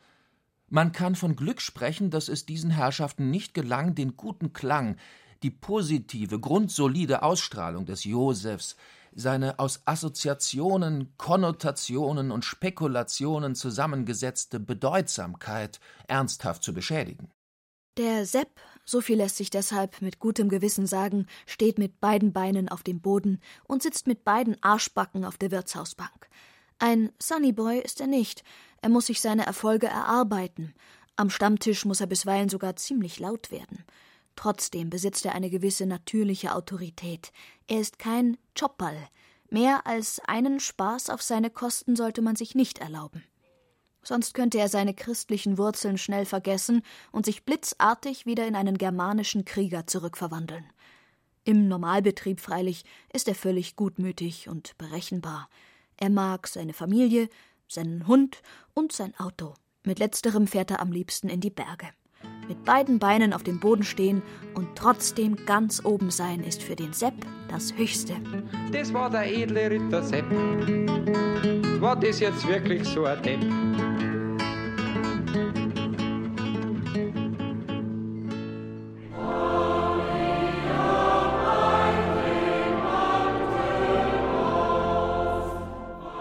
Man 0.68 0.92
kann 0.92 1.16
von 1.16 1.36
Glück 1.36 1.60
sprechen, 1.60 2.10
dass 2.10 2.28
es 2.28 2.46
diesen 2.46 2.70
Herrschaften 2.70 3.30
nicht 3.30 3.52
gelang, 3.52 3.94
den 3.94 4.16
guten 4.16 4.52
Klang, 4.52 4.96
die 5.42 5.50
positive, 5.50 6.38
grundsolide 6.38 7.22
Ausstrahlung 7.22 7.86
des 7.86 8.04
Josephs, 8.04 8.76
seine 9.14 9.58
aus 9.58 9.82
Assoziationen, 9.84 11.12
Konnotationen 11.18 12.30
und 12.30 12.44
Spekulationen 12.44 13.54
zusammengesetzte 13.54 14.58
Bedeutsamkeit 14.60 15.80
ernsthaft 16.08 16.62
zu 16.62 16.72
beschädigen. 16.72 17.30
Der 17.98 18.24
Sepp, 18.24 18.48
so 18.86 19.02
viel 19.02 19.18
lässt 19.18 19.36
sich 19.36 19.50
deshalb 19.50 20.00
mit 20.00 20.18
gutem 20.18 20.48
Gewissen 20.48 20.86
sagen, 20.86 21.26
steht 21.44 21.78
mit 21.78 22.00
beiden 22.00 22.32
Beinen 22.32 22.70
auf 22.70 22.82
dem 22.82 23.02
Boden 23.02 23.38
und 23.64 23.82
sitzt 23.82 24.06
mit 24.06 24.24
beiden 24.24 24.56
Arschbacken 24.62 25.26
auf 25.26 25.36
der 25.36 25.50
Wirtshausbank. 25.50 26.30
Ein 26.78 27.12
Sunnyboy 27.20 27.80
ist 27.80 28.00
er 28.00 28.06
nicht, 28.06 28.44
er 28.80 28.88
muss 28.88 29.06
sich 29.06 29.20
seine 29.20 29.44
Erfolge 29.44 29.88
erarbeiten. 29.88 30.74
Am 31.16 31.28
Stammtisch 31.28 31.84
muss 31.84 32.00
er 32.00 32.06
bisweilen 32.06 32.48
sogar 32.48 32.76
ziemlich 32.76 33.20
laut 33.20 33.50
werden. 33.50 33.84
Trotzdem 34.36 34.90
besitzt 34.90 35.24
er 35.24 35.34
eine 35.34 35.50
gewisse 35.50 35.86
natürliche 35.86 36.54
Autorität. 36.54 37.32
Er 37.68 37.80
ist 37.80 37.98
kein 37.98 38.36
Chopperl. 38.58 38.96
Mehr 39.50 39.86
als 39.86 40.20
einen 40.26 40.60
Spaß 40.60 41.10
auf 41.10 41.22
seine 41.22 41.50
Kosten 41.50 41.96
sollte 41.96 42.22
man 42.22 42.36
sich 42.36 42.54
nicht 42.54 42.78
erlauben. 42.78 43.22
Sonst 44.02 44.34
könnte 44.34 44.58
er 44.58 44.68
seine 44.68 44.94
christlichen 44.94 45.58
Wurzeln 45.58 45.96
schnell 45.96 46.24
vergessen 46.24 46.82
und 47.12 47.26
sich 47.26 47.44
blitzartig 47.44 48.26
wieder 48.26 48.46
in 48.46 48.56
einen 48.56 48.78
germanischen 48.78 49.44
Krieger 49.44 49.86
zurückverwandeln. 49.86 50.64
Im 51.44 51.68
Normalbetrieb 51.68 52.40
freilich 52.40 52.84
ist 53.12 53.28
er 53.28 53.34
völlig 53.34 53.76
gutmütig 53.76 54.48
und 54.48 54.76
berechenbar. 54.78 55.48
Er 55.96 56.10
mag 56.10 56.48
seine 56.48 56.72
Familie, 56.72 57.28
seinen 57.68 58.06
Hund 58.06 58.42
und 58.74 58.92
sein 58.92 59.14
Auto. 59.18 59.54
Mit 59.84 59.98
letzterem 59.98 60.46
fährt 60.46 60.70
er 60.70 60.80
am 60.80 60.92
liebsten 60.92 61.28
in 61.28 61.40
die 61.40 61.50
Berge. 61.50 61.88
Mit 62.48 62.64
beiden 62.64 62.98
Beinen 62.98 63.32
auf 63.32 63.42
dem 63.42 63.60
Boden 63.60 63.84
stehen 63.84 64.22
und 64.54 64.68
trotzdem 64.74 65.36
ganz 65.46 65.84
oben 65.84 66.10
sein, 66.10 66.40
ist 66.40 66.62
für 66.62 66.76
den 66.76 66.92
Sepp 66.92 67.14
das 67.48 67.76
Höchste. 67.76 68.14
Das 68.72 68.92
war 68.92 69.10
der 69.10 69.32
edle 69.32 69.70
Ritter 69.70 70.02
Sepp. 70.02 70.24
War 71.80 71.96
das 71.96 72.20
jetzt 72.20 72.46
wirklich 72.46 72.86
so 72.88 73.04
ein 73.04 73.22
Depp? 73.22 73.40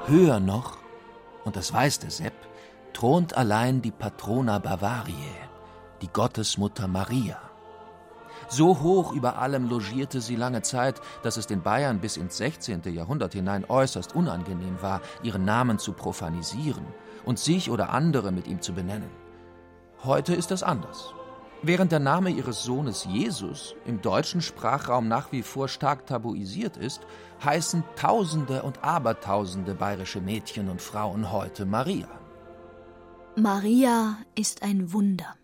Höher 0.07 0.41
noch, 0.41 0.77
und 1.45 1.55
das 1.55 1.73
weiß 1.73 1.99
der 1.99 2.11
Sepp, 2.11 2.33
thront 2.91 3.37
allein 3.37 3.81
die 3.81 3.91
Patrona 3.91 4.59
Bavariae 4.59 5.50
die 6.01 6.07
Gottesmutter 6.07 6.87
Maria. 6.87 7.37
So 8.49 8.81
hoch 8.81 9.13
über 9.13 9.37
allem 9.37 9.69
logierte 9.69 10.19
sie 10.19 10.35
lange 10.35 10.61
Zeit, 10.61 10.99
dass 11.23 11.37
es 11.37 11.47
den 11.47 11.61
Bayern 11.61 11.99
bis 12.01 12.17
ins 12.17 12.37
16. 12.37 12.81
Jahrhundert 12.93 13.33
hinein 13.33 13.65
äußerst 13.67 14.15
unangenehm 14.15 14.81
war, 14.81 15.01
ihren 15.23 15.45
Namen 15.45 15.79
zu 15.79 15.93
profanisieren 15.93 16.85
und 17.23 17.39
sich 17.39 17.69
oder 17.69 17.91
andere 17.91 18.31
mit 18.31 18.47
ihm 18.47 18.61
zu 18.61 18.73
benennen. 18.73 19.09
Heute 20.03 20.33
ist 20.33 20.51
das 20.51 20.63
anders. 20.63 21.13
Während 21.63 21.91
der 21.91 21.99
Name 21.99 22.31
ihres 22.31 22.63
Sohnes 22.63 23.05
Jesus 23.05 23.75
im 23.85 24.01
deutschen 24.01 24.41
Sprachraum 24.41 25.07
nach 25.07 25.31
wie 25.31 25.43
vor 25.43 25.67
stark 25.67 26.07
tabuisiert 26.07 26.75
ist, 26.75 27.01
heißen 27.45 27.83
Tausende 27.95 28.63
und 28.63 28.83
Abertausende 28.83 29.75
bayerische 29.75 30.21
Mädchen 30.21 30.69
und 30.69 30.81
Frauen 30.81 31.31
heute 31.31 31.67
Maria. 31.67 32.07
Maria 33.35 34.17
ist 34.33 34.63
ein 34.63 34.91
Wunder. 34.91 35.35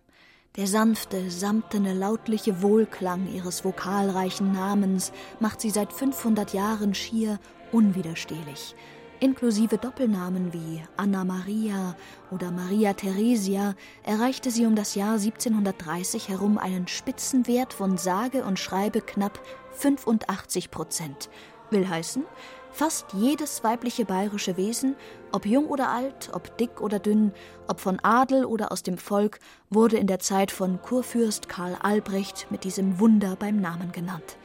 Der 0.58 0.66
sanfte, 0.66 1.30
samtene, 1.30 1.94
lautliche 1.94 2.62
Wohlklang 2.62 3.32
ihres 3.32 3.64
vokalreichen 3.64 4.50
Namens 4.50 5.12
macht 5.38 5.60
sie 5.60 5.70
seit 5.70 5.92
500 5.92 6.52
Jahren 6.52 6.94
schier 6.94 7.38
unwiderstehlich. 7.70 8.74
Inklusive 9.20 9.78
Doppelnamen 9.78 10.52
wie 10.52 10.82
Anna 10.96 11.24
Maria 11.24 11.94
oder 12.32 12.50
Maria 12.50 12.92
Theresia 12.94 13.76
erreichte 14.02 14.50
sie 14.50 14.66
um 14.66 14.74
das 14.74 14.96
Jahr 14.96 15.12
1730 15.12 16.28
herum 16.28 16.58
einen 16.58 16.88
Spitzenwert 16.88 17.72
von 17.72 17.96
sage 17.96 18.42
und 18.42 18.58
schreibe 18.58 19.00
knapp 19.00 19.40
85 19.74 20.72
Prozent. 20.72 21.30
Will 21.70 21.88
heißen, 21.88 22.24
Fast 22.78 23.12
jedes 23.12 23.64
weibliche 23.64 24.04
bayerische 24.04 24.56
Wesen, 24.56 24.94
ob 25.32 25.46
jung 25.46 25.66
oder 25.66 25.88
alt, 25.88 26.30
ob 26.32 26.56
dick 26.58 26.80
oder 26.80 27.00
dünn, 27.00 27.32
ob 27.66 27.80
von 27.80 27.98
Adel 28.04 28.44
oder 28.44 28.70
aus 28.70 28.84
dem 28.84 28.98
Volk, 28.98 29.40
wurde 29.68 29.96
in 29.96 30.06
der 30.06 30.20
Zeit 30.20 30.52
von 30.52 30.80
Kurfürst 30.80 31.48
Karl 31.48 31.76
Albrecht 31.82 32.46
mit 32.50 32.62
diesem 32.62 33.00
Wunder 33.00 33.34
beim 33.34 33.60
Namen 33.60 33.90
genannt. 33.90 34.38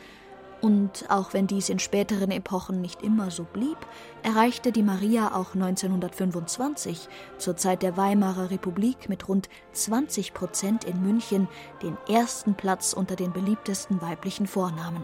Und 0.62 1.06
auch 1.12 1.34
wenn 1.34 1.46
dies 1.46 1.70
in 1.70 1.78
späteren 1.78 2.32
Epochen 2.32 2.82
nicht 2.82 3.04
immer 3.04 3.30
so 3.30 3.44
blieb, 3.44 3.78
erreichte 4.24 4.72
die 4.72 4.82
Maria 4.82 5.36
auch 5.36 5.54
1925, 5.54 7.10
zur 7.38 7.56
Zeit 7.56 7.84
der 7.84 7.98
Weimarer 7.98 8.50
Republik 8.50 9.10
mit 9.10 9.28
rund 9.28 9.48
20 9.74 10.34
Prozent 10.34 10.86
in 10.86 11.04
München, 11.04 11.48
den 11.84 11.98
ersten 12.10 12.56
Platz 12.56 12.94
unter 12.94 13.16
den 13.16 13.32
beliebtesten 13.32 14.02
weiblichen 14.02 14.48
Vornamen. 14.48 15.04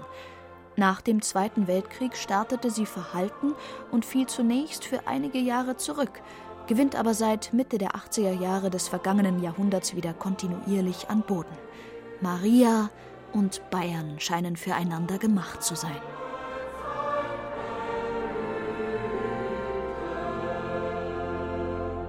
Nach 0.75 1.01
dem 1.01 1.21
Zweiten 1.21 1.67
Weltkrieg 1.67 2.15
startete 2.15 2.71
sie 2.71 2.85
verhalten 2.85 3.53
und 3.91 4.05
fiel 4.05 4.27
zunächst 4.27 4.85
für 4.85 5.07
einige 5.07 5.39
Jahre 5.39 5.77
zurück, 5.77 6.21
gewinnt 6.67 6.95
aber 6.95 7.13
seit 7.13 7.51
Mitte 7.51 7.77
der 7.77 7.91
80er 7.91 8.39
Jahre 8.39 8.69
des 8.69 8.87
vergangenen 8.87 9.41
Jahrhunderts 9.41 9.95
wieder 9.95 10.13
kontinuierlich 10.13 11.09
an 11.09 11.23
Boden. 11.23 11.57
Maria 12.21 12.89
und 13.33 13.61
Bayern 13.71 14.19
scheinen 14.19 14.55
füreinander 14.55 15.17
gemacht 15.17 15.63
zu 15.63 15.75
sein. 15.75 16.01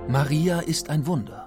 Maria 0.09 0.59
ist 0.61 0.91
ein 0.91 1.07
Wunder, 1.07 1.40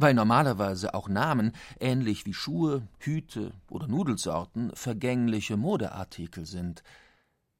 weil 0.00 0.14
normalerweise 0.14 0.94
auch 0.94 1.08
Namen, 1.08 1.52
ähnlich 1.78 2.24
wie 2.24 2.32
Schuhe, 2.32 2.88
Hüte 2.98 3.52
oder 3.68 3.86
Nudelsorten, 3.86 4.70
vergängliche 4.74 5.56
Modeartikel 5.58 6.46
sind. 6.46 6.82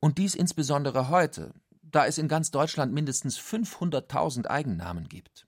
Und 0.00 0.16
dies 0.16 0.35
insbesondere 0.35 1.11
heute, 1.11 1.52
da 1.82 2.06
es 2.06 2.16
in 2.16 2.28
ganz 2.28 2.50
Deutschland 2.50 2.94
mindestens 2.94 3.38
500.000 3.38 4.47
Eigennamen 4.47 5.09
gibt. 5.09 5.47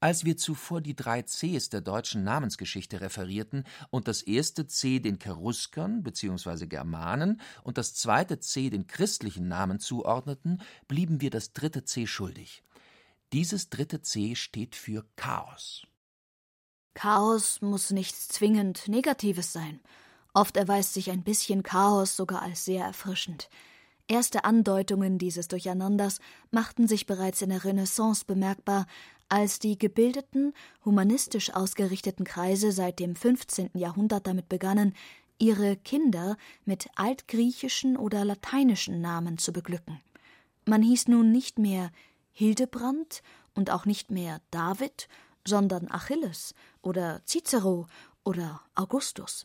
Als 0.00 0.24
wir 0.24 0.36
zuvor 0.36 0.80
die 0.80 0.96
drei 0.96 1.22
Cs 1.22 1.68
der 1.68 1.80
deutschen 1.80 2.24
Namensgeschichte 2.24 3.00
referierten 3.00 3.64
und 3.90 4.08
das 4.08 4.22
erste 4.22 4.66
C 4.66 5.00
den 5.00 5.18
Cheruskern 5.18 6.02
bzw. 6.02 6.66
Germanen 6.66 7.40
und 7.62 7.78
das 7.78 7.94
zweite 7.94 8.38
C 8.38 8.70
den 8.70 8.86
christlichen 8.86 9.48
Namen 9.48 9.78
zuordneten, 9.78 10.60
blieben 10.88 11.20
wir 11.20 11.30
das 11.30 11.52
dritte 11.52 11.84
C 11.84 12.06
schuldig. 12.06 12.62
Dieses 13.32 13.68
dritte 13.68 14.00
C 14.02 14.34
steht 14.34 14.74
für 14.74 15.04
Chaos. 15.16 15.86
Chaos 16.94 17.60
muss 17.60 17.90
nichts 17.90 18.28
zwingend 18.28 18.88
Negatives 18.88 19.52
sein. 19.52 19.80
Oft 20.32 20.56
erweist 20.56 20.94
sich 20.94 21.10
ein 21.10 21.22
bisschen 21.22 21.62
Chaos 21.62 22.16
sogar 22.16 22.42
als 22.42 22.64
sehr 22.64 22.84
erfrischend. 22.84 23.48
Erste 24.06 24.44
Andeutungen 24.44 25.18
dieses 25.18 25.48
Durcheinanders 25.48 26.20
machten 26.50 26.86
sich 26.88 27.06
bereits 27.06 27.40
in 27.42 27.50
der 27.50 27.64
Renaissance 27.64 28.24
bemerkbar, 28.26 28.86
als 29.28 29.58
die 29.58 29.78
gebildeten, 29.78 30.52
humanistisch 30.84 31.54
ausgerichteten 31.54 32.24
Kreise 32.24 32.70
seit 32.70 32.98
dem 32.98 33.16
15. 33.16 33.70
Jahrhundert 33.74 34.26
damit 34.26 34.48
begannen, 34.48 34.94
ihre 35.38 35.76
Kinder 35.76 36.36
mit 36.64 36.88
altgriechischen 36.96 37.96
oder 37.96 38.24
lateinischen 38.24 39.00
Namen 39.00 39.38
zu 39.38 39.52
beglücken. 39.52 40.00
Man 40.66 40.82
hieß 40.82 41.08
nun 41.08 41.32
nicht 41.32 41.58
mehr 41.58 41.90
Hildebrand 42.32 43.22
und 43.54 43.70
auch 43.70 43.86
nicht 43.86 44.10
mehr 44.10 44.40
David, 44.50 45.08
sondern 45.46 45.90
Achilles 45.90 46.54
oder 46.82 47.22
Cicero 47.26 47.86
oder 48.24 48.60
Augustus. 48.74 49.44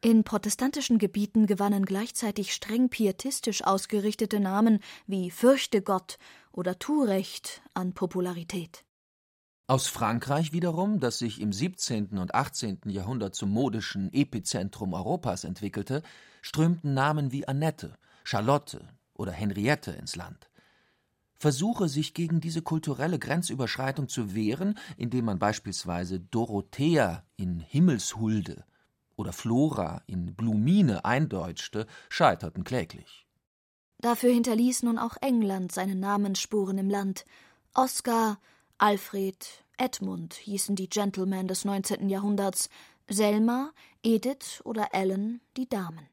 In 0.00 0.22
protestantischen 0.22 0.98
Gebieten 0.98 1.46
gewannen 1.46 1.86
gleichzeitig 1.86 2.52
streng 2.52 2.90
pietistisch 2.90 3.64
ausgerichtete 3.64 4.38
Namen 4.38 4.80
wie 5.06 5.30
Fürchte 5.30 5.80
Gott 5.80 6.18
oder 6.52 6.78
Tu 6.78 7.04
Recht 7.04 7.62
an 7.72 7.94
Popularität. 7.94 8.84
Aus 9.66 9.86
Frankreich 9.86 10.52
wiederum, 10.52 11.00
das 11.00 11.18
sich 11.18 11.40
im 11.40 11.54
17. 11.54 12.18
und 12.18 12.34
18. 12.34 12.80
Jahrhundert 12.84 13.34
zum 13.34 13.50
modischen 13.50 14.12
Epizentrum 14.12 14.92
Europas 14.92 15.44
entwickelte, 15.44 16.02
strömten 16.42 16.92
Namen 16.92 17.32
wie 17.32 17.48
Annette, 17.48 17.94
Charlotte 18.24 18.86
oder 19.14 19.32
Henriette 19.32 19.92
ins 19.92 20.16
Land. 20.16 20.50
Versuche, 21.44 21.90
sich 21.90 22.14
gegen 22.14 22.40
diese 22.40 22.62
kulturelle 22.62 23.18
Grenzüberschreitung 23.18 24.08
zu 24.08 24.34
wehren, 24.34 24.78
indem 24.96 25.26
man 25.26 25.38
beispielsweise 25.38 26.18
Dorothea 26.18 27.22
in 27.36 27.60
Himmelshulde 27.60 28.64
oder 29.14 29.34
Flora 29.34 30.00
in 30.06 30.34
Blumine 30.34 31.04
eindeutschte, 31.04 31.86
scheiterten 32.08 32.64
kläglich. 32.64 33.26
Dafür 33.98 34.32
hinterließ 34.32 34.84
nun 34.84 34.96
auch 34.96 35.18
England 35.20 35.70
seine 35.70 35.94
Namensspuren 35.94 36.78
im 36.78 36.88
Land. 36.88 37.26
Oskar, 37.74 38.38
Alfred, 38.78 39.46
Edmund 39.76 40.32
hießen 40.32 40.76
die 40.76 40.88
Gentlemen 40.88 41.46
des 41.46 41.66
19. 41.66 42.08
Jahrhunderts, 42.08 42.70
Selma, 43.06 43.70
Edith 44.02 44.62
oder 44.64 44.94
Ellen 44.94 45.42
die 45.58 45.68
Damen. 45.68 46.08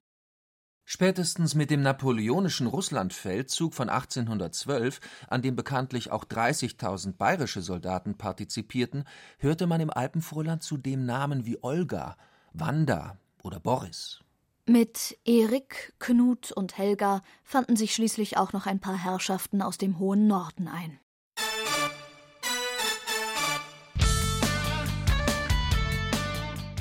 Spätestens 0.93 1.55
mit 1.55 1.69
dem 1.69 1.83
napoleonischen 1.83 2.67
Russlandfeldzug 2.67 3.73
von 3.73 3.87
1812, 3.87 4.99
an 5.29 5.41
dem 5.41 5.55
bekanntlich 5.55 6.11
auch 6.11 6.25
30.000 6.25 7.13
bayerische 7.13 7.61
Soldaten 7.61 8.17
partizipierten, 8.17 9.05
hörte 9.39 9.67
man 9.67 9.79
im 9.79 9.89
Alpenvorland 9.89 10.63
zudem 10.63 11.05
Namen 11.05 11.45
wie 11.45 11.57
Olga, 11.63 12.17
Wanda 12.51 13.17
oder 13.41 13.61
Boris. 13.61 14.19
Mit 14.65 15.17
Erik, 15.23 15.93
Knut 15.99 16.51
und 16.51 16.77
Helga 16.77 17.21
fanden 17.45 17.77
sich 17.77 17.95
schließlich 17.95 18.35
auch 18.35 18.51
noch 18.51 18.65
ein 18.65 18.81
paar 18.81 19.01
Herrschaften 19.01 19.61
aus 19.61 19.77
dem 19.77 19.97
hohen 19.97 20.27
Norden 20.27 20.67
ein. 20.67 20.99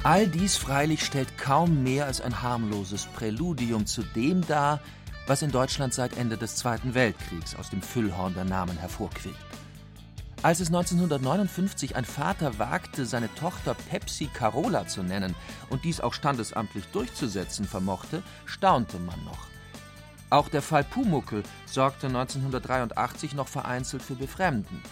All 0.02 0.26
dies 0.26 0.56
freilich 0.56 1.04
stellt 1.04 1.36
kaum 1.36 1.82
mehr 1.82 2.06
als 2.06 2.22
ein 2.22 2.40
harmloses 2.40 3.04
Präludium 3.04 3.84
zu 3.84 4.02
dem 4.02 4.46
dar, 4.46 4.80
was 5.26 5.42
in 5.42 5.50
Deutschland 5.50 5.92
seit 5.92 6.16
Ende 6.16 6.38
des 6.38 6.56
Zweiten 6.56 6.94
Weltkriegs 6.94 7.54
aus 7.54 7.68
dem 7.68 7.82
Füllhorn 7.82 8.32
der 8.32 8.44
Namen 8.44 8.78
hervorquillt. 8.78 9.36
Als 10.42 10.60
es 10.60 10.68
1959 10.68 11.96
ein 11.96 12.06
Vater 12.06 12.58
wagte, 12.58 13.04
seine 13.04 13.32
Tochter 13.34 13.74
Pepsi 13.74 14.30
Carola 14.32 14.88
zu 14.88 15.02
nennen 15.02 15.34
und 15.68 15.84
dies 15.84 16.00
auch 16.00 16.14
standesamtlich 16.14 16.86
durchzusetzen 16.92 17.66
vermochte, 17.66 18.22
staunte 18.46 18.98
man 18.98 19.22
noch. 19.26 19.48
Auch 20.30 20.48
der 20.48 20.62
Fall 20.62 20.84
Pumuckel 20.84 21.42
sorgte 21.66 22.06
1983 22.06 23.34
noch 23.34 23.48
vereinzelt 23.48 24.02
für 24.02 24.14
Befremden. 24.14 24.82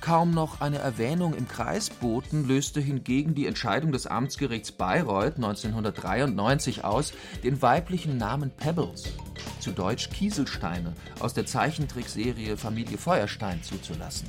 Kaum 0.00 0.30
noch 0.30 0.62
eine 0.62 0.78
Erwähnung 0.78 1.34
im 1.34 1.46
Kreisboten 1.46 2.48
löste 2.48 2.80
hingegen 2.80 3.34
die 3.34 3.46
Entscheidung 3.46 3.92
des 3.92 4.06
Amtsgerichts 4.06 4.72
Bayreuth 4.72 5.36
1993 5.36 6.84
aus, 6.84 7.12
den 7.44 7.60
weiblichen 7.60 8.16
Namen 8.16 8.50
Pebbles, 8.50 9.12
zu 9.58 9.72
Deutsch 9.72 10.08
Kieselsteine, 10.08 10.94
aus 11.18 11.34
der 11.34 11.44
Zeichentrickserie 11.44 12.56
Familie 12.56 12.96
Feuerstein 12.96 13.62
zuzulassen. 13.62 14.28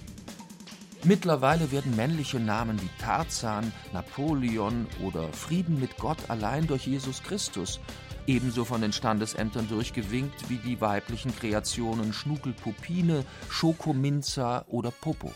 Mittlerweile 1.06 1.72
werden 1.72 1.96
männliche 1.96 2.40
Namen 2.40 2.80
wie 2.82 2.90
Tarzan, 3.02 3.72
Napoleon 3.94 4.88
oder 5.02 5.32
Frieden 5.32 5.80
mit 5.80 5.98
Gott 5.98 6.18
allein 6.28 6.68
durch 6.68 6.86
Jesus 6.86 7.24
Christus 7.24 7.80
ebenso 8.28 8.66
von 8.66 8.82
den 8.82 8.94
Standesämtern 8.94 9.68
durchgewinkt 9.68 10.50
wie 10.50 10.58
die 10.58 10.80
weiblichen 10.80 11.36
Kreationen 11.36 12.14
Schnuckelpupine, 12.14 13.26
Schokominzer 13.50 14.66
oder 14.68 14.92
Popo. 14.92 15.32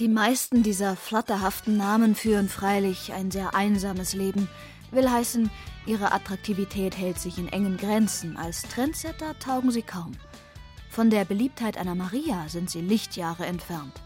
Die 0.00 0.08
meisten 0.08 0.64
dieser 0.64 0.96
flatterhaften 0.96 1.76
Namen 1.76 2.16
führen 2.16 2.48
freilich 2.48 3.12
ein 3.12 3.30
sehr 3.30 3.54
einsames 3.54 4.12
Leben, 4.12 4.48
will 4.90 5.08
heißen, 5.08 5.50
ihre 5.86 6.10
Attraktivität 6.10 6.98
hält 6.98 7.20
sich 7.20 7.38
in 7.38 7.46
engen 7.46 7.76
Grenzen, 7.76 8.36
als 8.36 8.62
Trendsetter 8.62 9.38
taugen 9.38 9.70
sie 9.70 9.82
kaum. 9.82 10.12
Von 10.90 11.10
der 11.10 11.24
Beliebtheit 11.24 11.78
einer 11.78 11.94
Maria 11.94 12.48
sind 12.48 12.70
sie 12.70 12.80
Lichtjahre 12.80 13.46
entfernt. 13.46 14.02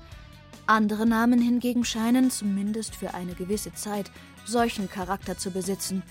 Andere 0.66 1.06
Namen 1.06 1.40
hingegen 1.40 1.86
scheinen, 1.86 2.30
zumindest 2.30 2.94
für 2.94 3.14
eine 3.14 3.34
gewisse 3.34 3.72
Zeit, 3.72 4.10
solchen 4.44 4.90
Charakter 4.90 5.38
zu 5.38 5.50
besitzen. 5.50 6.02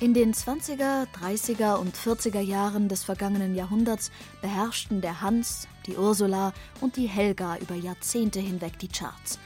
In 0.00 0.12
den 0.12 0.34
20er, 0.34 1.06
30er 1.20 1.76
und 1.76 1.96
40er 1.96 2.40
Jahren 2.40 2.88
des 2.88 3.04
vergangenen 3.04 3.54
Jahrhunderts 3.54 4.10
beherrschten 4.42 5.00
der 5.00 5.20
Hans, 5.20 5.68
die 5.86 5.96
Ursula 5.96 6.52
und 6.80 6.96
die 6.96 7.06
Helga 7.06 7.56
über 7.58 7.76
Jahrzehnte 7.76 8.40
hinweg 8.40 8.76
die 8.80 8.88
Charts. 8.88 9.38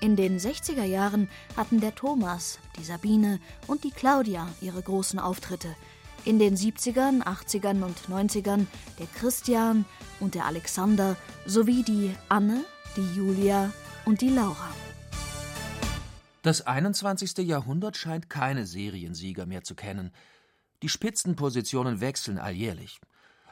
In 0.00 0.16
den 0.16 0.38
60er 0.38 0.84
Jahren 0.84 1.28
hatten 1.54 1.80
der 1.80 1.94
Thomas, 1.94 2.58
die 2.78 2.84
Sabine 2.84 3.40
und 3.66 3.84
die 3.84 3.90
Claudia 3.90 4.48
ihre 4.62 4.80
großen 4.82 5.18
Auftritte. 5.18 5.68
In 6.24 6.38
den 6.38 6.56
70ern, 6.56 7.22
80ern 7.22 7.82
und 7.82 7.98
90ern 8.08 8.66
der 8.98 9.06
Christian 9.18 9.84
und 10.18 10.34
der 10.34 10.46
Alexander 10.46 11.16
sowie 11.44 11.82
die 11.82 12.14
Anne, 12.30 12.64
die 12.96 13.14
Julia 13.14 13.70
und 14.06 14.22
die 14.22 14.30
Laura. 14.30 14.68
Das 16.42 16.66
21. 16.66 17.46
Jahrhundert 17.46 17.96
scheint 17.96 18.30
keine 18.30 18.66
Seriensieger 18.66 19.46
mehr 19.46 19.62
zu 19.62 19.74
kennen. 19.74 20.10
Die 20.82 20.88
Spitzenpositionen 20.88 22.00
wechseln 22.00 22.38
alljährlich. 22.38 23.00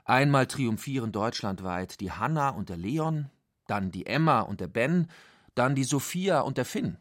Einmal 0.05 0.47
triumphieren 0.47 1.13
deutschlandweit 1.13 2.01
die 2.01 2.13
Hanna 2.13 2.49
und 2.49 2.71
der 2.71 2.79
Leon, 2.79 3.29
dann 3.67 3.91
die 3.91 4.07
Emma 4.07 4.41
und 4.41 4.61
der 4.61 4.69
Ben, 4.69 5.09
dann 5.55 5.75
die 5.75 5.85
Sophia 5.85 6.41
und 6.41 6.57
der 6.57 6.65
Finn. 6.65 6.97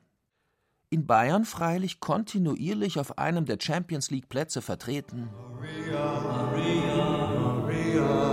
In 0.90 1.06
Bayern 1.06 1.46
freilich 1.46 2.02
kontinuierlich 2.02 3.00
auf 3.00 3.18
einem 3.18 3.46
der 3.46 3.58
Champions 3.62 4.12
League 4.12 4.28
Plätze 4.28 4.62
vertreten. 4.62 5.30
Maria, 5.56 6.22
Maria. 6.22 8.27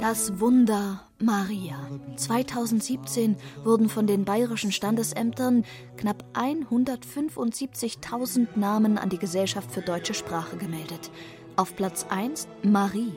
Das 0.00 0.40
Wunder 0.40 1.02
Maria. 1.18 1.76
2017 2.16 3.36
wurden 3.64 3.90
von 3.90 4.06
den 4.06 4.24
bayerischen 4.24 4.72
Standesämtern 4.72 5.66
knapp 5.98 6.24
175.000 6.32 8.56
Namen 8.56 8.96
an 8.96 9.10
die 9.10 9.18
Gesellschaft 9.18 9.70
für 9.70 9.82
deutsche 9.82 10.14
Sprache 10.14 10.56
gemeldet. 10.56 11.10
Auf 11.56 11.76
Platz 11.76 12.06
1 12.08 12.48
Marie, 12.62 13.12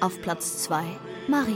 auf 0.00 0.22
Platz 0.22 0.62
2 0.62 0.82
Maria. 1.28 1.54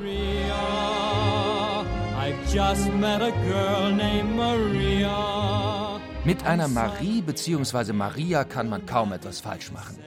Maria, 0.00 1.84
I've 2.18 2.34
just 2.52 2.92
met 2.94 3.22
a 3.22 3.30
girl 3.30 3.92
named 3.92 4.34
Maria. 4.34 6.00
Mit 6.24 6.44
einer 6.44 6.66
Marie 6.66 7.22
bzw. 7.22 7.92
Maria 7.92 8.42
kann 8.42 8.68
man 8.68 8.86
kaum 8.86 9.12
etwas 9.12 9.38
falsch 9.40 9.70
machen. 9.70 10.00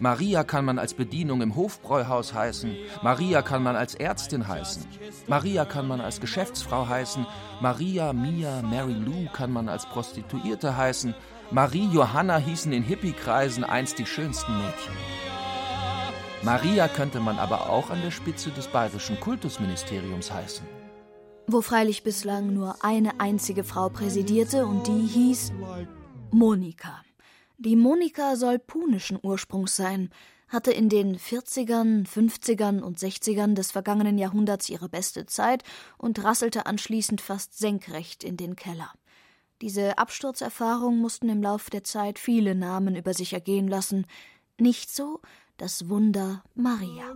Maria 0.00 0.42
kann 0.42 0.64
man 0.64 0.78
als 0.78 0.94
Bedienung 0.94 1.40
im 1.40 1.54
Hofbräuhaus 1.54 2.34
heißen, 2.34 2.74
Maria 3.02 3.42
kann 3.42 3.62
man 3.62 3.76
als 3.76 3.94
Ärztin 3.94 4.48
heißen, 4.48 4.84
Maria 5.28 5.64
kann 5.64 5.86
man 5.86 6.00
als 6.00 6.20
Geschäftsfrau 6.20 6.88
heißen, 6.88 7.26
Maria, 7.60 8.12
Mia, 8.12 8.62
Mary 8.62 8.92
Lou 8.92 9.28
kann 9.32 9.52
man 9.52 9.68
als 9.68 9.86
Prostituierte 9.86 10.76
heißen, 10.76 11.14
Marie 11.50 11.88
Johanna 11.92 12.38
hießen 12.38 12.72
in 12.72 12.82
Hippie-Kreisen 12.82 13.62
einst 13.62 13.98
die 13.98 14.06
schönsten 14.06 14.56
Mädchen. 14.56 14.94
Maria 16.42 16.88
könnte 16.88 17.20
man 17.20 17.38
aber 17.38 17.70
auch 17.70 17.90
an 17.90 18.02
der 18.02 18.10
Spitze 18.10 18.50
des 18.50 18.66
bayerischen 18.66 19.18
Kultusministeriums 19.20 20.32
heißen. 20.32 20.66
Wo 21.46 21.60
freilich 21.60 22.02
bislang 22.02 22.52
nur 22.52 22.76
eine 22.82 23.20
einzige 23.20 23.64
Frau 23.64 23.88
präsidierte 23.88 24.66
und 24.66 24.86
die 24.86 25.06
hieß 25.06 25.52
Monika. 26.30 27.02
Die 27.58 27.76
Monika 27.76 28.34
soll 28.36 28.58
punischen 28.58 29.18
Ursprungs 29.22 29.76
sein, 29.76 30.10
hatte 30.48 30.72
in 30.72 30.88
den 30.88 31.18
40ern, 31.18 32.06
50ern 32.06 32.80
und 32.80 32.98
60ern 32.98 33.54
des 33.54 33.70
vergangenen 33.70 34.18
Jahrhunderts 34.18 34.68
ihre 34.68 34.88
beste 34.88 35.26
Zeit 35.26 35.62
und 35.96 36.22
rasselte 36.22 36.66
anschließend 36.66 37.20
fast 37.20 37.56
senkrecht 37.56 38.24
in 38.24 38.36
den 38.36 38.56
Keller. 38.56 38.92
Diese 39.60 39.98
Absturzerfahrung 39.98 40.98
mussten 40.98 41.28
im 41.28 41.42
Lauf 41.42 41.70
der 41.70 41.84
Zeit 41.84 42.18
viele 42.18 42.54
Namen 42.54 42.96
über 42.96 43.14
sich 43.14 43.32
ergehen 43.32 43.68
lassen, 43.68 44.06
nicht 44.58 44.94
so 44.94 45.20
das 45.56 45.88
Wunder 45.88 46.42
Maria. 46.54 47.14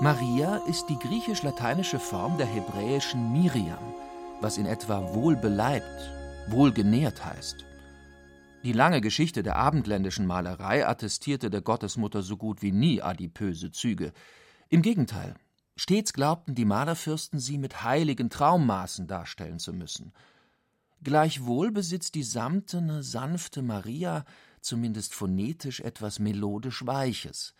Maria 0.00 0.56
ist 0.68 0.86
die 0.86 0.98
griechisch-lateinische 0.98 1.98
Form 1.98 2.38
der 2.38 2.46
hebräischen 2.46 3.32
Miriam, 3.32 3.94
was 4.40 4.58
in 4.58 4.66
etwa 4.66 5.14
wohlbeleibt 5.14 6.15
wohlgenährt 6.48 7.24
heißt. 7.24 7.64
Die 8.64 8.72
lange 8.72 9.00
Geschichte 9.00 9.42
der 9.42 9.56
abendländischen 9.56 10.26
Malerei 10.26 10.86
attestierte 10.86 11.50
der 11.50 11.60
Gottesmutter 11.60 12.22
so 12.22 12.36
gut 12.36 12.62
wie 12.62 12.72
nie 12.72 13.02
adipöse 13.02 13.70
Züge. 13.70 14.12
Im 14.68 14.82
Gegenteil, 14.82 15.34
stets 15.76 16.12
glaubten 16.12 16.54
die 16.54 16.64
Malerfürsten, 16.64 17.38
sie 17.38 17.58
mit 17.58 17.84
heiligen 17.84 18.30
Traummaßen 18.30 19.06
darstellen 19.06 19.58
zu 19.58 19.72
müssen. 19.72 20.12
Gleichwohl 21.02 21.70
besitzt 21.70 22.14
die 22.14 22.22
samtene, 22.22 23.02
sanfte 23.02 23.62
Maria 23.62 24.24
zumindest 24.60 25.14
phonetisch 25.14 25.80
etwas 25.80 26.18
melodisch 26.18 26.84
Weiches. 26.86 27.54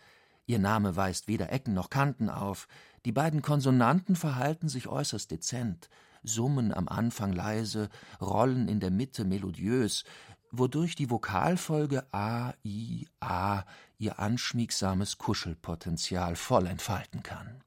Ihr 0.45 0.59
Name 0.59 0.95
weist 0.95 1.27
weder 1.27 1.51
Ecken 1.51 1.73
noch 1.73 1.89
Kanten 1.89 2.29
auf, 2.29 2.67
die 3.05 3.11
beiden 3.11 3.41
Konsonanten 3.41 4.15
verhalten 4.15 4.67
sich 4.67 4.87
äußerst 4.87 5.31
dezent, 5.31 5.89
summen 6.27 6.73
am 6.73 6.87
Anfang 6.87 7.33
leise, 7.33 7.89
rollen 8.21 8.67
in 8.67 8.79
der 8.79 8.91
Mitte 8.91 9.25
melodiös, 9.25 10.03
wodurch 10.51 10.95
die 10.95 11.09
Vokalfolge 11.09 12.05
a, 12.13 12.53
i, 12.63 13.07
a 13.19 13.63
ihr 13.97 14.19
anschmiegsames 14.19 15.17
Kuschelpotenzial 15.17 16.35
voll 16.35 16.67
entfalten 16.67 17.23
kann. 17.23 17.63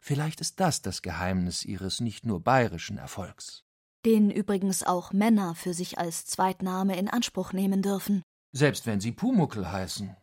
Vielleicht 0.00 0.40
ist 0.40 0.60
das 0.60 0.80
das 0.80 1.02
Geheimnis 1.02 1.64
ihres 1.64 2.00
nicht 2.00 2.24
nur 2.24 2.40
bayerischen 2.40 2.98
Erfolgs. 2.98 3.64
Den 4.06 4.30
übrigens 4.30 4.84
auch 4.84 5.12
Männer 5.12 5.54
für 5.54 5.74
sich 5.74 5.98
als 5.98 6.24
Zweitname 6.24 6.96
in 6.96 7.08
Anspruch 7.08 7.52
nehmen 7.52 7.82
dürfen. 7.82 8.22
Selbst 8.52 8.86
wenn 8.86 9.00
sie 9.00 9.12
Pumuckel 9.12 9.70
heißen. 9.70 10.16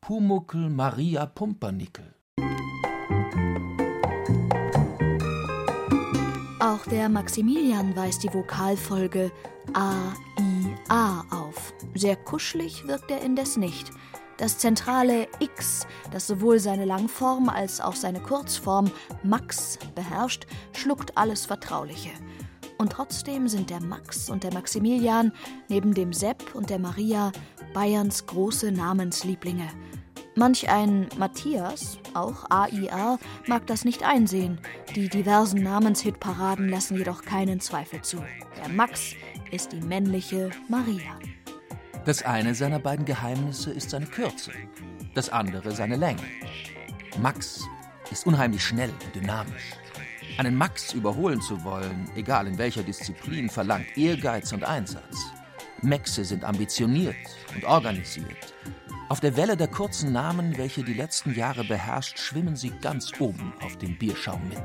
Pumuckel 0.00 0.68
Maria 0.68 1.26
Pumpernickel. 1.26 2.14
Auch 6.80 6.86
der 6.86 7.10
Maximilian 7.10 7.94
weist 7.94 8.22
die 8.22 8.32
Vokalfolge 8.32 9.30
A, 9.74 10.14
I, 10.38 10.74
A 10.88 11.24
auf. 11.30 11.74
Sehr 11.94 12.16
kuschelig 12.16 12.86
wirkt 12.86 13.10
er 13.10 13.20
indes 13.20 13.58
nicht. 13.58 13.90
Das 14.38 14.56
zentrale 14.56 15.28
X, 15.40 15.86
das 16.10 16.26
sowohl 16.26 16.58
seine 16.58 16.86
Langform 16.86 17.50
als 17.50 17.82
auch 17.82 17.94
seine 17.94 18.20
Kurzform 18.20 18.90
Max 19.22 19.78
beherrscht, 19.94 20.46
schluckt 20.72 21.18
alles 21.18 21.44
Vertrauliche. 21.44 22.12
Und 22.78 22.92
trotzdem 22.92 23.46
sind 23.46 23.68
der 23.68 23.82
Max 23.82 24.30
und 24.30 24.42
der 24.42 24.54
Maximilian 24.54 25.32
neben 25.68 25.92
dem 25.92 26.14
Sepp 26.14 26.54
und 26.54 26.70
der 26.70 26.78
Maria 26.78 27.30
Bayerns 27.74 28.24
große 28.24 28.72
Namenslieblinge. 28.72 29.68
Manch 30.36 30.68
ein 30.68 31.08
Matthias, 31.18 31.98
auch 32.14 32.48
AIA, 32.50 33.18
mag 33.46 33.66
das 33.66 33.84
nicht 33.84 34.04
einsehen. 34.04 34.60
Die 34.94 35.08
diversen 35.08 35.62
Namenshitparaden 35.62 36.68
lassen 36.68 36.96
jedoch 36.96 37.22
keinen 37.22 37.60
Zweifel 37.60 38.00
zu. 38.02 38.22
Der 38.56 38.68
Max 38.68 39.14
ist 39.50 39.72
die 39.72 39.80
männliche 39.80 40.50
Maria. 40.68 41.18
Das 42.04 42.22
eine 42.22 42.54
seiner 42.54 42.78
beiden 42.78 43.04
Geheimnisse 43.04 43.72
ist 43.72 43.90
seine 43.90 44.06
Kürze, 44.06 44.52
das 45.14 45.28
andere 45.30 45.72
seine 45.72 45.96
Länge. 45.96 46.22
Max 47.20 47.64
ist 48.12 48.24
unheimlich 48.26 48.64
schnell 48.64 48.90
und 49.04 49.14
dynamisch. 49.14 49.74
Einen 50.38 50.54
Max 50.54 50.94
überholen 50.94 51.40
zu 51.42 51.62
wollen, 51.64 52.08
egal 52.14 52.46
in 52.46 52.56
welcher 52.56 52.84
Disziplin, 52.84 53.50
verlangt 53.50 53.98
Ehrgeiz 53.98 54.52
und 54.52 54.62
Einsatz. 54.62 55.32
Maxe 55.82 56.24
sind 56.24 56.44
ambitioniert 56.44 57.16
und 57.54 57.64
organisiert 57.64 58.54
auf 59.10 59.18
der 59.18 59.36
Welle 59.36 59.56
der 59.56 59.66
kurzen 59.66 60.12
Namen, 60.12 60.56
welche 60.56 60.84
die 60.84 60.94
letzten 60.94 61.34
Jahre 61.34 61.64
beherrscht, 61.64 62.20
schwimmen 62.20 62.54
sie 62.54 62.70
ganz 62.80 63.10
oben 63.18 63.52
auf 63.60 63.76
dem 63.76 63.98
Bierschaum 63.98 64.40
mit. 64.48 64.60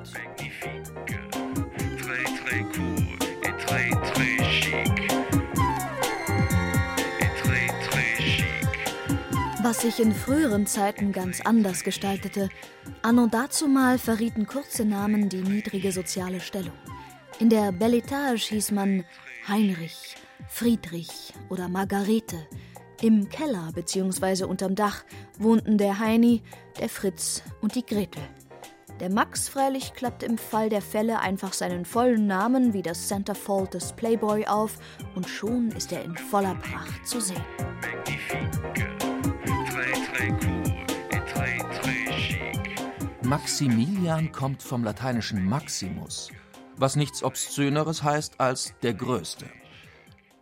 Was 9.63 9.81
sich 9.81 9.99
in 9.99 10.13
früheren 10.13 10.67
Zeiten 10.67 11.11
ganz 11.11 11.41
anders 11.41 11.83
gestaltete, 11.83 12.49
anno 13.01 13.25
dazumal 13.25 13.97
verrieten 13.97 14.45
kurze 14.45 14.85
Namen 14.85 15.27
die 15.27 15.41
niedrige 15.41 15.91
soziale 15.91 16.39
Stellung. 16.39 16.77
In 17.39 17.49
der 17.49 17.71
Belletage 17.71 18.49
hieß 18.49 18.69
man 18.73 19.05
Heinrich, 19.47 20.15
Friedrich 20.47 21.33
oder 21.49 21.67
Margarete, 21.67 22.37
im 23.01 23.29
Keller 23.29 23.71
bzw. 23.73 24.45
unterm 24.45 24.75
Dach 24.75 25.03
wohnten 25.37 25.77
der 25.77 25.99
Heini, 25.99 26.41
der 26.79 26.89
Fritz 26.89 27.43
und 27.61 27.75
die 27.75 27.85
Gretel. 27.85 28.21
Der 28.99 29.09
Max 29.09 29.49
freilich 29.49 29.93
klappt 29.93 30.23
im 30.23 30.37
Fall 30.37 30.69
der 30.69 30.81
Fälle 30.81 31.19
einfach 31.19 31.51
seinen 31.51 31.83
vollen 31.83 32.27
Namen 32.27 32.73
wie 32.73 32.81
das 32.81 33.09
Centerfold 33.09 33.73
des 33.73 33.93
Playboy 33.93 34.45
auf 34.45 34.77
und 35.15 35.27
schon 35.27 35.71
ist 35.71 35.91
er 35.91 36.03
in 36.03 36.15
voller 36.15 36.55
Pracht 36.55 37.05
zu 37.05 37.19
sehen. 37.19 37.43
Maximilian 43.23 44.31
kommt 44.31 44.63
vom 44.63 44.83
lateinischen 44.83 45.43
Maximus, 45.43 46.31
was 46.77 46.95
nichts 46.95 47.21
Obszöneres 47.21 48.01
heißt 48.01 48.39
als 48.39 48.75
der 48.81 48.93
Größte. 48.93 49.47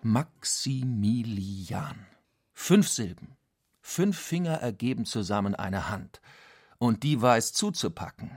Maximilian. 0.03 2.12
Fünf 2.53 2.87
Silben, 2.87 3.35
fünf 3.81 4.17
Finger 4.17 4.53
ergeben 4.53 5.05
zusammen 5.05 5.55
eine 5.55 5.89
Hand, 5.89 6.21
und 6.77 7.03
die 7.03 7.21
weiß 7.21 7.53
zuzupacken. 7.53 8.31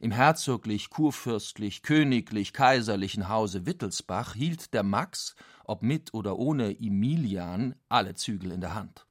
Im 0.00 0.12
herzoglich, 0.12 0.90
kurfürstlich, 0.90 1.82
königlich, 1.82 2.52
kaiserlichen 2.52 3.28
Hause 3.28 3.66
Wittelsbach 3.66 4.34
hielt 4.34 4.72
der 4.74 4.82
Max, 4.82 5.34
ob 5.64 5.82
mit 5.82 6.14
oder 6.14 6.38
ohne 6.38 6.78
Emilian, 6.78 7.74
alle 7.88 8.14
Zügel 8.14 8.52
in 8.52 8.60
der 8.60 8.74
Hand. 8.74 9.06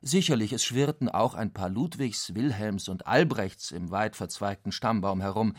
Sicherlich, 0.00 0.52
es 0.52 0.64
schwirrten 0.64 1.08
auch 1.08 1.34
ein 1.34 1.52
paar 1.52 1.70
Ludwigs, 1.70 2.34
Wilhelms 2.34 2.88
und 2.88 3.06
Albrechts 3.06 3.72
im 3.72 3.90
weit 3.90 4.16
verzweigten 4.16 4.70
Stammbaum 4.70 5.20
herum, 5.20 5.54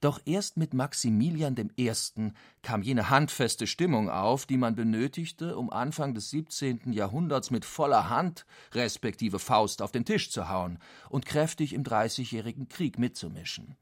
doch 0.00 0.20
erst 0.24 0.56
mit 0.56 0.74
Maximilian 0.74 1.56
I. 1.76 1.92
kam 2.62 2.82
jene 2.82 3.10
handfeste 3.10 3.66
Stimmung 3.66 4.08
auf, 4.08 4.46
die 4.46 4.56
man 4.56 4.76
benötigte, 4.76 5.56
um 5.56 5.70
Anfang 5.70 6.14
des 6.14 6.30
17. 6.30 6.92
Jahrhunderts 6.92 7.50
mit 7.50 7.64
voller 7.64 8.08
Hand 8.08 8.46
respektive 8.72 9.38
Faust 9.38 9.82
auf 9.82 9.90
den 9.90 10.04
Tisch 10.04 10.30
zu 10.30 10.48
hauen 10.48 10.78
und 11.08 11.26
kräftig 11.26 11.72
im 11.72 11.82
Dreißigjährigen 11.82 12.68
Krieg 12.68 12.98
mitzumischen. 12.98 13.76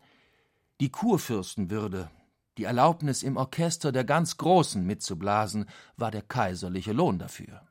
Die 0.80 0.90
Kurfürstenwürde, 0.90 2.10
die 2.58 2.64
Erlaubnis, 2.64 3.22
im 3.22 3.36
Orchester 3.36 3.92
der 3.92 4.04
ganz 4.04 4.38
Großen 4.38 4.84
mitzublasen, 4.84 5.66
war 5.96 6.10
der 6.10 6.22
kaiserliche 6.22 6.92
Lohn 6.92 7.18
dafür. 7.18 7.62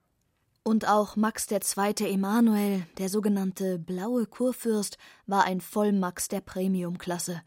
Und 0.64 0.88
auch 0.88 1.16
Max 1.16 1.48
II. 1.52 2.12
Emanuel, 2.12 2.88
der 2.98 3.10
sogenannte 3.10 3.78
Blaue 3.78 4.26
Kurfürst, 4.26 4.98
war 5.28 5.44
ein 5.44 5.62
Vollmax 5.62 6.28
der 6.28 6.42
Premiumklasse. 6.42 7.42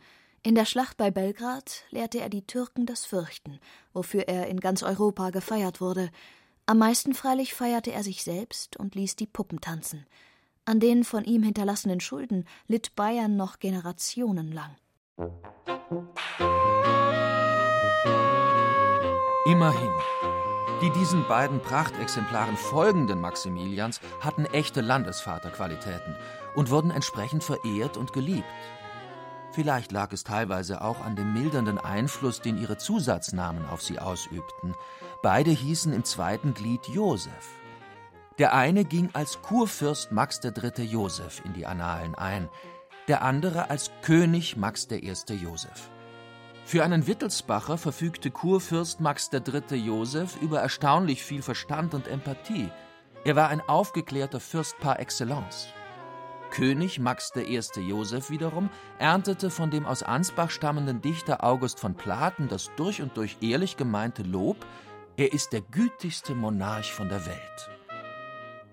In 0.48 0.54
der 0.54 0.64
Schlacht 0.64 0.96
bei 0.96 1.10
Belgrad 1.10 1.84
lehrte 1.90 2.22
er 2.22 2.30
die 2.30 2.46
Türken 2.46 2.86
das 2.86 3.04
Fürchten, 3.04 3.60
wofür 3.92 4.28
er 4.28 4.46
in 4.46 4.60
ganz 4.60 4.82
Europa 4.82 5.28
gefeiert 5.28 5.82
wurde. 5.82 6.08
Am 6.64 6.78
meisten 6.78 7.12
freilich 7.12 7.52
feierte 7.52 7.92
er 7.92 8.02
sich 8.02 8.24
selbst 8.24 8.78
und 8.78 8.94
ließ 8.94 9.16
die 9.16 9.26
Puppen 9.26 9.60
tanzen. 9.60 10.06
An 10.64 10.80
den 10.80 11.04
von 11.04 11.24
ihm 11.24 11.42
hinterlassenen 11.42 12.00
Schulden 12.00 12.46
litt 12.66 12.96
Bayern 12.96 13.36
noch 13.36 13.58
generationenlang. 13.58 14.74
Immerhin. 19.44 19.92
Die 20.80 20.90
diesen 20.90 21.28
beiden 21.28 21.60
Prachtexemplaren 21.60 22.56
folgenden 22.56 23.20
Maximilians 23.20 24.00
hatten 24.20 24.46
echte 24.46 24.80
Landesvaterqualitäten 24.80 26.16
und 26.54 26.70
wurden 26.70 26.90
entsprechend 26.90 27.44
verehrt 27.44 27.98
und 27.98 28.14
geliebt. 28.14 28.48
Vielleicht 29.52 29.92
lag 29.92 30.12
es 30.12 30.24
teilweise 30.24 30.82
auch 30.82 31.00
an 31.00 31.16
dem 31.16 31.32
mildernden 31.32 31.78
Einfluss, 31.78 32.40
den 32.40 32.58
ihre 32.58 32.76
Zusatznamen 32.76 33.66
auf 33.68 33.82
sie 33.82 33.98
ausübten. 33.98 34.74
Beide 35.22 35.50
hießen 35.50 35.92
im 35.92 36.04
zweiten 36.04 36.54
Glied 36.54 36.86
Josef. 36.88 37.58
Der 38.38 38.54
eine 38.54 38.84
ging 38.84 39.10
als 39.14 39.42
Kurfürst 39.42 40.12
Max 40.12 40.40
III. 40.44 40.84
Josef 40.84 41.42
in 41.44 41.54
die 41.54 41.66
Annalen 41.66 42.14
ein, 42.14 42.48
der 43.08 43.22
andere 43.22 43.70
als 43.70 43.90
König 44.02 44.56
Max 44.56 44.86
I. 44.90 45.12
Josef. 45.34 45.90
Für 46.64 46.84
einen 46.84 47.06
Wittelsbacher 47.06 47.78
verfügte 47.78 48.30
Kurfürst 48.30 49.00
Max 49.00 49.30
III. 49.32 49.76
Josef 49.76 50.36
über 50.42 50.60
erstaunlich 50.60 51.24
viel 51.24 51.40
Verstand 51.42 51.94
und 51.94 52.06
Empathie. 52.06 52.70
Er 53.24 53.34
war 53.34 53.48
ein 53.48 53.62
aufgeklärter 53.62 54.38
Fürst 54.38 54.78
par 54.78 55.00
excellence. 55.00 55.68
König 56.50 56.98
Max 56.98 57.32
I. 57.36 57.60
Josef 57.80 58.30
wiederum 58.30 58.70
erntete 58.98 59.50
von 59.50 59.70
dem 59.70 59.86
aus 59.86 60.02
Ansbach 60.02 60.50
stammenden 60.50 61.00
Dichter 61.00 61.44
August 61.44 61.80
von 61.80 61.94
Platen 61.94 62.48
das 62.48 62.70
durch 62.76 63.02
und 63.02 63.16
durch 63.16 63.36
ehrlich 63.40 63.76
gemeinte 63.76 64.22
Lob, 64.22 64.56
er 65.16 65.32
ist 65.32 65.52
der 65.52 65.62
gütigste 65.62 66.34
Monarch 66.34 66.92
von 66.92 67.08
der 67.08 67.26
Welt. 67.26 67.70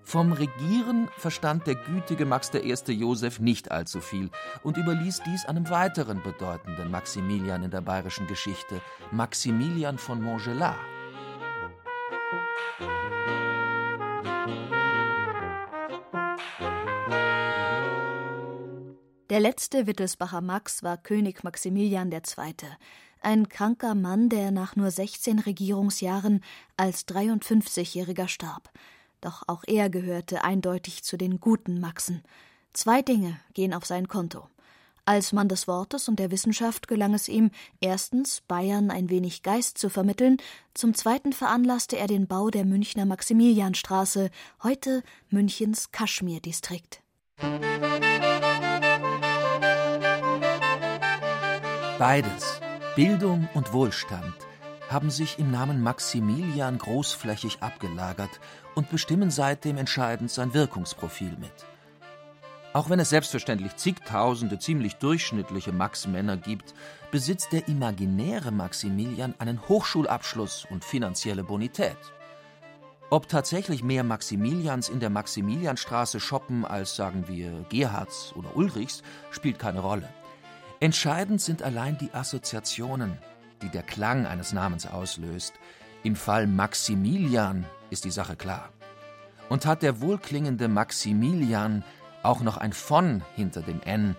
Vom 0.02 0.32
Regieren 0.32 1.08
verstand 1.16 1.66
der 1.66 1.74
gütige 1.74 2.26
Max 2.26 2.52
I. 2.54 2.92
Josef 2.92 3.40
nicht 3.40 3.72
allzu 3.72 4.00
viel 4.00 4.30
und 4.62 4.76
überließ 4.76 5.22
dies 5.26 5.46
einem 5.46 5.68
weiteren 5.68 6.22
bedeutenden 6.22 6.92
Maximilian 6.92 7.64
in 7.64 7.72
der 7.72 7.80
bayerischen 7.80 8.28
Geschichte, 8.28 8.80
Maximilian 9.10 9.98
von 9.98 10.22
Montgelas. 10.22 10.76
Der 19.28 19.40
letzte 19.40 19.88
Wittelsbacher 19.88 20.40
Max 20.40 20.84
war 20.84 20.96
König 20.96 21.42
Maximilian 21.42 22.12
II., 22.12 22.54
ein 23.22 23.48
kranker 23.48 23.96
Mann, 23.96 24.28
der 24.28 24.52
nach 24.52 24.76
nur 24.76 24.88
16 24.88 25.40
Regierungsjahren 25.40 26.44
als 26.76 27.08
53-Jähriger 27.08 28.28
starb. 28.28 28.70
Doch 29.20 29.42
auch 29.48 29.64
er 29.66 29.90
gehörte 29.90 30.44
eindeutig 30.44 31.02
zu 31.02 31.16
den 31.16 31.40
guten 31.40 31.80
Maxen. 31.80 32.22
Zwei 32.72 33.02
Dinge 33.02 33.40
gehen 33.52 33.74
auf 33.74 33.84
sein 33.84 34.06
Konto. 34.06 34.46
Als 35.06 35.32
Mann 35.32 35.48
des 35.48 35.66
Wortes 35.66 36.08
und 36.08 36.20
der 36.20 36.30
Wissenschaft 36.30 36.86
gelang 36.86 37.12
es 37.12 37.28
ihm, 37.28 37.50
erstens 37.80 38.42
Bayern 38.42 38.92
ein 38.92 39.10
wenig 39.10 39.42
Geist 39.42 39.78
zu 39.78 39.88
vermitteln, 39.88 40.36
zum 40.72 40.94
zweiten 40.94 41.32
veranlasste 41.32 41.96
er 41.96 42.06
den 42.06 42.28
Bau 42.28 42.50
der 42.50 42.64
Münchner 42.64 43.06
Maximilianstraße, 43.06 44.30
heute 44.62 45.02
Münchens 45.30 45.90
Kaschmir-Distrikt. 45.90 47.02
Beides, 51.98 52.60
Bildung 52.94 53.48
und 53.54 53.72
Wohlstand, 53.72 54.34
haben 54.90 55.08
sich 55.08 55.38
im 55.38 55.50
Namen 55.50 55.82
Maximilian 55.82 56.76
großflächig 56.76 57.62
abgelagert 57.62 58.38
und 58.74 58.90
bestimmen 58.90 59.30
seitdem 59.30 59.78
entscheidend 59.78 60.30
sein 60.30 60.52
Wirkungsprofil 60.52 61.38
mit. 61.38 61.64
Auch 62.74 62.90
wenn 62.90 63.00
es 63.00 63.08
selbstverständlich 63.08 63.76
zigtausende 63.76 64.58
ziemlich 64.58 64.96
durchschnittliche 64.96 65.72
Max-Männer 65.72 66.36
gibt, 66.36 66.74
besitzt 67.10 67.52
der 67.52 67.66
imaginäre 67.66 68.50
Maximilian 68.50 69.34
einen 69.38 69.66
Hochschulabschluss 69.66 70.66
und 70.68 70.84
finanzielle 70.84 71.44
Bonität. 71.44 71.96
Ob 73.08 73.26
tatsächlich 73.26 73.82
mehr 73.82 74.04
Maximilians 74.04 74.90
in 74.90 75.00
der 75.00 75.08
Maximilianstraße 75.08 76.20
shoppen 76.20 76.66
als, 76.66 76.94
sagen 76.94 77.26
wir, 77.26 77.64
Gerhards 77.70 78.34
oder 78.36 78.54
Ulrichs, 78.54 79.02
spielt 79.30 79.58
keine 79.58 79.80
Rolle. 79.80 80.10
Entscheidend 80.78 81.40
sind 81.40 81.62
allein 81.62 81.96
die 81.96 82.12
Assoziationen, 82.12 83.16
die 83.62 83.70
der 83.70 83.82
Klang 83.82 84.26
eines 84.26 84.52
Namens 84.52 84.86
auslöst. 84.86 85.54
Im 86.02 86.16
Fall 86.16 86.46
Maximilian 86.46 87.64
ist 87.88 88.04
die 88.04 88.10
Sache 88.10 88.36
klar. 88.36 88.68
Und 89.48 89.64
hat 89.64 89.82
der 89.82 90.02
wohlklingende 90.02 90.68
Maximilian 90.68 91.82
auch 92.22 92.42
noch 92.42 92.58
ein 92.58 92.74
von 92.74 93.22
hinter 93.34 93.62
dem 93.62 93.80
N, 93.82 94.16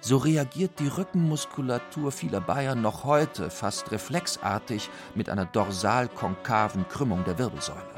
so 0.00 0.16
reagiert 0.16 0.80
die 0.80 0.88
Rückenmuskulatur 0.88 2.10
vieler 2.10 2.40
Bayern 2.40 2.82
noch 2.82 3.04
heute 3.04 3.48
fast 3.48 3.92
reflexartig 3.92 4.90
mit 5.14 5.30
einer 5.30 5.44
dorsal-konkaven 5.44 6.88
Krümmung 6.88 7.24
der 7.24 7.38
Wirbelsäule. 7.38 7.94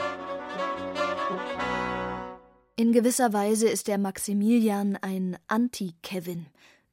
In 2.76 2.92
gewisser 2.92 3.32
Weise 3.32 3.68
ist 3.68 3.88
der 3.88 3.96
Maximilian 3.96 4.98
ein 5.00 5.38
Anti-Kevin. 5.48 6.46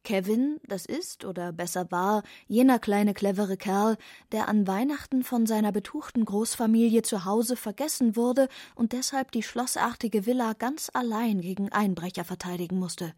Kevin, 0.03 0.59
das 0.67 0.85
ist, 0.85 1.23
oder 1.23 1.53
besser 1.53 1.89
war, 1.89 2.23
jener 2.47 2.77
kleine 2.77 3.13
clevere 3.13 3.55
Kerl, 3.55 3.97
der 4.31 4.49
an 4.49 4.67
Weihnachten 4.67 5.23
von 5.23 5.45
seiner 5.45 5.71
betuchten 5.71 6.25
Großfamilie 6.25 7.03
zu 7.03 7.25
Hause 7.25 7.55
vergessen 7.55 8.15
wurde 8.15 8.49
und 8.75 8.91
deshalb 8.91 9.31
die 9.31 9.43
schlossartige 9.43 10.25
Villa 10.25 10.53
ganz 10.53 10.91
allein 10.93 11.39
gegen 11.41 11.71
Einbrecher 11.71 12.25
verteidigen 12.25 12.79
musste. 12.79 13.13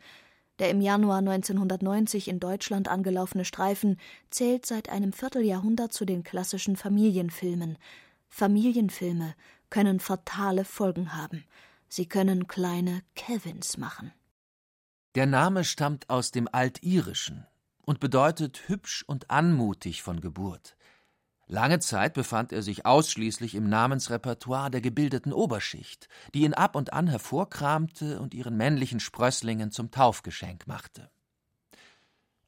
Der 0.60 0.69
im 0.69 0.80
Januar 0.80 1.17
1990 1.17 2.28
in 2.28 2.39
Deutschland 2.39 2.88
angelaufene 2.88 3.45
Streifen 3.45 4.00
zählt 4.30 4.65
seit 4.65 4.89
einem 4.89 5.12
Vierteljahrhundert 5.12 5.91
zu 5.91 6.06
den 6.06 6.24
klassischen 6.24 6.76
Familienfilmen. 6.78 7.78
Familienfilme 8.30 9.36
können 9.69 10.00
fatale 10.00 10.63
Folgen 10.63 11.15
haben. 11.15 11.43
Sie 11.89 12.06
können 12.06 12.48
kleine 12.48 13.02
Kevins 13.15 13.78
machen. 13.78 14.13
Der 15.15 15.25
Name 15.25 15.63
stammt 15.63 16.10
aus 16.10 16.32
dem 16.32 16.49
Altirischen 16.51 17.47
und 17.86 18.01
bedeutet 18.01 18.67
hübsch 18.67 19.06
und 19.08 19.32
anmutig 19.32 20.04
von 20.04 20.19
Geburt. 20.19 20.75
Lange 21.47 21.80
Zeit 21.80 22.13
befand 22.13 22.51
er 22.51 22.62
sich 22.62 22.86
ausschließlich 22.86 23.56
im 23.56 23.69
Namensrepertoire 23.69 24.69
der 24.69 24.82
gebildeten 24.82 25.32
Oberschicht, 25.32 26.10
die 26.34 26.41
ihn 26.41 26.54
ab 26.54 26.75
und 26.75 26.91
an 26.91 27.08
hervorkramte 27.08 28.19
und 28.19 28.34
ihren 28.34 28.58
männlichen 28.58 28.99
Sprösslingen 28.99 29.71
zum 29.71 29.89
Taufgeschenk 29.89 30.67
machte. 30.67 31.10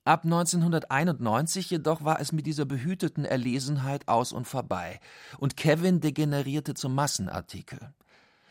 Ab 0.04 0.26
1991 0.26 1.70
jedoch 1.70 2.04
war 2.04 2.20
es 2.20 2.34
mit 2.34 2.46
dieser 2.48 2.66
behüteten 2.66 3.24
Erlesenheit 3.24 4.10
aus 4.10 4.34
und 4.34 4.46
vorbei, 4.46 5.00
und 5.38 5.56
Kevin 5.56 6.02
degenerierte 6.02 6.74
zum 6.74 6.96
Massenartikel. 6.96 7.94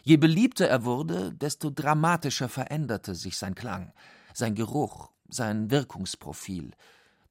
Je 0.09 0.19
beliebter 0.19 0.69
er 0.69 0.85
wurde, 0.85 1.35
desto 1.35 1.69
dramatischer 1.69 2.49
veränderte 2.49 3.17
sich 3.17 3.37
sein 3.37 3.57
Klang, 3.57 3.93
sein 4.35 4.55
Geruch, 4.55 5.11
sein 5.29 5.73
Wirkungsprofil. 5.73 6.71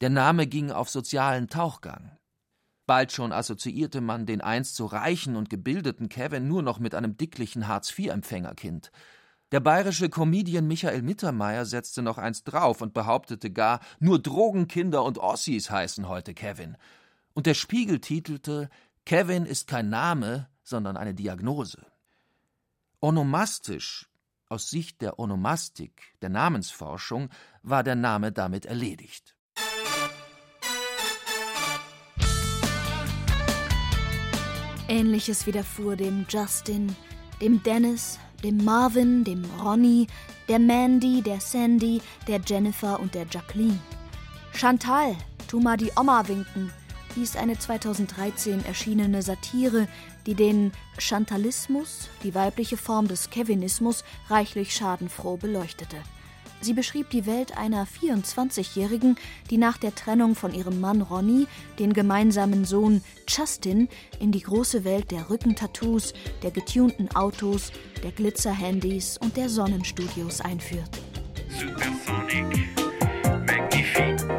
Der 0.01 0.09
Name 0.09 0.45
ging 0.45 0.71
auf 0.71 0.89
sozialen 0.89 1.47
Tauchgang. 1.47 2.17
Bald 2.85 3.13
schon 3.13 3.31
assoziierte 3.31 4.01
man 4.01 4.25
den 4.25 4.41
einst 4.41 4.75
so 4.75 4.87
reichen 4.87 5.37
und 5.37 5.49
gebildeten 5.49 6.09
Kevin 6.09 6.49
nur 6.49 6.63
noch 6.63 6.79
mit 6.79 6.95
einem 6.95 7.15
dicklichen 7.15 7.69
Hartz-IV-Empfängerkind. 7.69 8.91
Der 9.53 9.61
bayerische 9.61 10.09
Comedian 10.09 10.67
Michael 10.67 11.01
Mittermeier 11.01 11.63
setzte 11.63 12.01
noch 12.01 12.17
eins 12.17 12.43
drauf 12.43 12.81
und 12.81 12.93
behauptete 12.93 13.51
gar, 13.51 13.79
nur 14.01 14.19
Drogenkinder 14.19 15.01
und 15.05 15.17
Ossis 15.17 15.69
heißen 15.71 16.09
heute 16.09 16.33
Kevin. 16.33 16.75
Und 17.33 17.45
der 17.45 17.53
Spiegel 17.53 18.01
titelte 18.01 18.69
Kevin 19.05 19.45
ist 19.45 19.69
kein 19.69 19.87
Name, 19.87 20.49
sondern 20.61 20.97
eine 20.97 21.13
Diagnose. 21.13 21.85
Onomastisch, 23.05 24.09
aus 24.49 24.71
Sicht 24.71 24.99
der 24.99 25.19
Onomastik, 25.19 26.15
der 26.23 26.29
Namensforschung, 26.29 27.29
war 27.61 27.83
der 27.83 27.93
Name 27.93 28.31
damit 28.31 28.65
erledigt. 28.65 29.35
Ähnliches 34.87 35.45
widerfuhr 35.45 35.95
dem 35.95 36.25
Justin, 36.27 36.95
dem 37.39 37.61
Dennis, 37.61 38.17
dem 38.43 38.65
Marvin, 38.65 39.23
dem 39.23 39.45
Ronny, 39.61 40.07
der 40.47 40.57
Mandy, 40.57 41.21
der 41.21 41.39
Sandy, 41.39 42.01
der 42.27 42.41
Jennifer 42.43 42.99
und 42.99 43.13
der 43.13 43.27
Jacqueline. 43.29 43.79
Chantal, 44.51 45.15
tu 45.47 45.59
mal 45.59 45.77
die 45.77 45.91
Oma 45.95 46.27
winken. 46.27 46.73
Hieß 47.15 47.37
eine 47.37 47.57
2013 47.57 48.65
erschienene 48.65 49.21
Satire, 49.21 49.87
die 50.25 50.35
den 50.35 50.71
Chantalismus, 50.97 52.09
die 52.23 52.35
weibliche 52.35 52.77
Form 52.77 53.07
des 53.07 53.29
Kevinismus, 53.29 54.03
reichlich 54.29 54.75
schadenfroh 54.75 55.37
beleuchtete. 55.37 55.97
Sie 56.61 56.73
beschrieb 56.73 57.09
die 57.09 57.25
Welt 57.25 57.57
einer 57.57 57.85
24-Jährigen, 57.85 59.17
die 59.49 59.57
nach 59.57 59.77
der 59.77 59.93
Trennung 59.93 60.35
von 60.35 60.53
ihrem 60.53 60.79
Mann 60.81 61.01
Ronnie 61.01 61.47
den 61.79 61.93
gemeinsamen 61.93 62.65
Sohn 62.65 63.01
Justin 63.27 63.87
in 64.19 64.31
die 64.31 64.41
große 64.41 64.83
Welt 64.83 65.11
der 65.11 65.29
Rückentattoos, 65.29 66.13
der 66.41 66.51
getunten 66.51 67.15
Autos, 67.15 67.71
der 68.03 68.11
Glitzerhandys 68.11 69.17
und 69.17 69.37
der 69.37 69.49
Sonnenstudios 69.49 70.41
einführt. 70.41 70.89
Supersonic, 71.49 72.67
magnifique, 73.45 74.34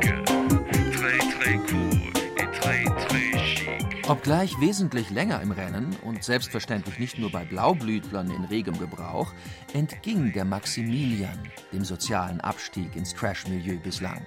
Obgleich 4.09 4.61
wesentlich 4.61 5.11
länger 5.11 5.43
im 5.43 5.51
Rennen 5.51 5.97
und 6.05 6.23
selbstverständlich 6.23 7.01
nicht 7.01 7.19
nur 7.19 7.33
bei 7.33 7.45
Blaublütlern 7.45 8.31
in 8.31 8.45
regem 8.45 8.79
Gebrauch, 8.79 9.33
entging 9.73 10.33
der 10.33 10.45
Maximilian 10.45 11.37
dem 11.73 11.85
sozialen 11.85 12.41
Abstieg 12.41 12.95
ins 12.95 13.15
Trash-Milieu 13.15 13.79
bislang. 13.81 14.25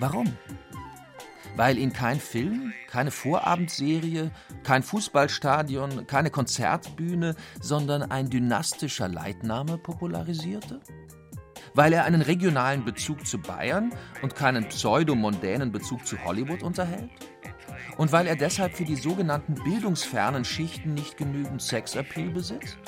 Warum? 0.00 0.26
Weil 1.54 1.78
ihn 1.78 1.92
kein 1.92 2.18
Film, 2.18 2.72
keine 2.88 3.12
Vorabendserie, 3.12 4.32
kein 4.64 4.82
Fußballstadion, 4.82 6.08
keine 6.08 6.30
Konzertbühne, 6.30 7.36
sondern 7.60 8.02
ein 8.02 8.28
dynastischer 8.30 9.06
Leitname 9.06 9.78
popularisierte? 9.78 10.80
Weil 11.72 11.92
er 11.92 12.04
einen 12.04 12.22
regionalen 12.22 12.84
Bezug 12.84 13.24
zu 13.28 13.38
Bayern 13.38 13.92
und 14.22 14.34
keinen 14.34 14.68
pseudomondänen 14.68 15.70
Bezug 15.70 16.04
zu 16.04 16.24
Hollywood 16.24 16.64
unterhält? 16.64 17.10
Und 17.98 18.12
weil 18.12 18.28
er 18.28 18.36
deshalb 18.36 18.74
für 18.74 18.84
die 18.84 18.96
sogenannten 18.96 19.54
bildungsfernen 19.54 20.44
Schichten 20.44 20.94
nicht 20.94 21.16
genügend 21.16 21.60
Sexappeal 21.60 22.30
besitzt? 22.30 22.78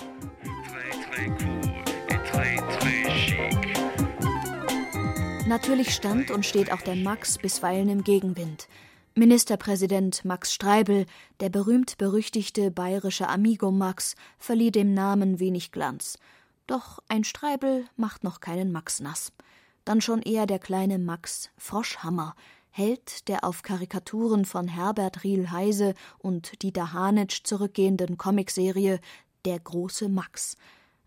Natürlich 5.48 5.92
stand 5.92 6.30
und 6.30 6.46
steht 6.46 6.72
auch 6.72 6.80
der 6.80 6.94
Max 6.94 7.38
bisweilen 7.38 7.88
im 7.88 8.04
Gegenwind. 8.04 8.68
Ministerpräsident 9.16 10.24
Max 10.24 10.54
Streibel, 10.54 11.06
der 11.40 11.48
berühmt-berüchtigte 11.48 12.70
bayerische 12.70 13.28
Amigo 13.28 13.72
Max, 13.72 14.14
verlieh 14.38 14.70
dem 14.70 14.94
Namen 14.94 15.40
wenig 15.40 15.72
Glanz. 15.72 16.18
Doch 16.68 17.00
ein 17.08 17.24
Streibel 17.24 17.84
macht 17.96 18.22
noch 18.22 18.38
keinen 18.38 18.70
Max 18.70 19.00
nass. 19.00 19.32
Dann 19.84 20.00
schon 20.00 20.22
eher 20.22 20.46
der 20.46 20.60
kleine 20.60 21.00
Max 21.00 21.50
Froschhammer, 21.58 22.36
Held 22.70 23.28
der 23.28 23.44
auf 23.44 23.62
Karikaturen 23.62 24.44
von 24.44 24.68
Herbert 24.68 25.24
Riel-Heise 25.24 25.94
und 26.18 26.62
Dieter 26.62 26.92
Hanitsch 26.92 27.42
zurückgehenden 27.42 28.16
Comicserie 28.16 29.00
Der 29.44 29.58
große 29.58 30.08
Max. 30.08 30.56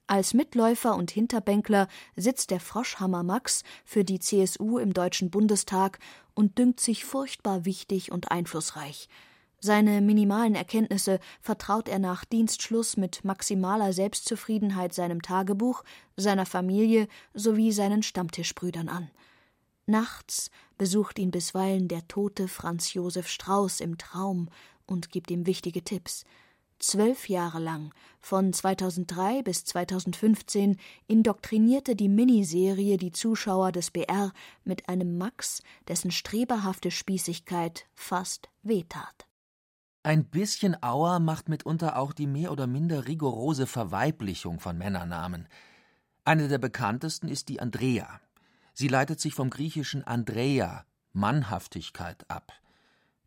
Als 0.05 0.33
Mitläufer 0.33 0.95
und 0.95 1.11
Hinterbänkler 1.11 1.87
sitzt 2.17 2.51
der 2.51 2.59
Froschhammer 2.59 3.23
Max 3.23 3.63
für 3.85 4.03
die 4.03 4.19
CSU 4.19 4.77
im 4.77 4.93
Deutschen 4.93 5.31
Bundestag 5.31 5.99
und 6.33 6.57
dünkt 6.57 6.81
sich 6.81 7.05
furchtbar 7.05 7.63
wichtig 7.63 8.11
und 8.11 8.29
einflussreich. 8.29 9.07
Seine 9.61 10.01
minimalen 10.01 10.55
Erkenntnisse 10.55 11.21
vertraut 11.39 11.87
er 11.87 11.99
nach 11.99 12.25
Dienstschluss 12.25 12.97
mit 12.97 13.23
maximaler 13.23 13.93
Selbstzufriedenheit 13.93 14.93
seinem 14.93 15.21
Tagebuch, 15.21 15.85
seiner 16.17 16.45
Familie 16.45 17.07
sowie 17.33 17.71
seinen 17.71 18.03
Stammtischbrüdern 18.03 18.89
an. 18.89 19.09
Nachts 19.85 20.49
besucht 20.77 21.19
ihn 21.19 21.31
bisweilen 21.31 21.87
der 21.87 22.07
tote 22.07 22.47
Franz 22.47 22.93
Josef 22.93 23.27
Strauß 23.27 23.81
im 23.81 23.97
Traum 23.97 24.49
und 24.85 25.09
gibt 25.09 25.29
ihm 25.29 25.45
wichtige 25.45 25.83
Tipps. 25.83 26.23
Zwölf 26.79 27.29
Jahre 27.29 27.59
lang, 27.59 27.93
von 28.19 28.51
2003 28.51 29.43
bis 29.43 29.63
2015, 29.65 30.77
indoktrinierte 31.07 31.95
die 31.95 32.09
Miniserie 32.09 32.97
die 32.97 33.11
Zuschauer 33.11 33.71
des 33.71 33.91
BR 33.91 34.33
mit 34.63 34.89
einem 34.89 35.17
Max, 35.17 35.63
dessen 35.87 36.11
streberhafte 36.11 36.91
Spießigkeit 36.91 37.85
fast 37.93 38.49
wehtat. 38.63 39.27
Ein 40.03 40.25
bisschen 40.25 40.75
Auer 40.83 41.19
macht 41.19 41.47
mitunter 41.47 41.97
auch 41.97 42.11
die 42.11 42.27
mehr 42.27 42.51
oder 42.51 42.67
minder 42.67 43.07
rigorose 43.07 43.67
Verweiblichung 43.67 44.59
von 44.59 44.77
Männernamen. 44.77 45.47
Eine 46.25 46.49
der 46.49 46.57
bekanntesten 46.57 47.29
ist 47.29 47.47
die 47.47 47.61
Andrea. 47.61 48.19
Sie 48.73 48.87
leitet 48.87 49.19
sich 49.19 49.33
vom 49.33 49.49
griechischen 49.49 50.03
Andrea, 50.03 50.85
Mannhaftigkeit, 51.11 52.29
ab. 52.29 52.51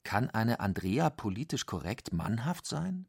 Kann 0.02 0.30
eine 0.30 0.61
Andrea 0.61 1.11
politisch 1.11 1.66
korrekt 1.66 2.12
mannhaft 2.12 2.66
sein? 2.66 3.06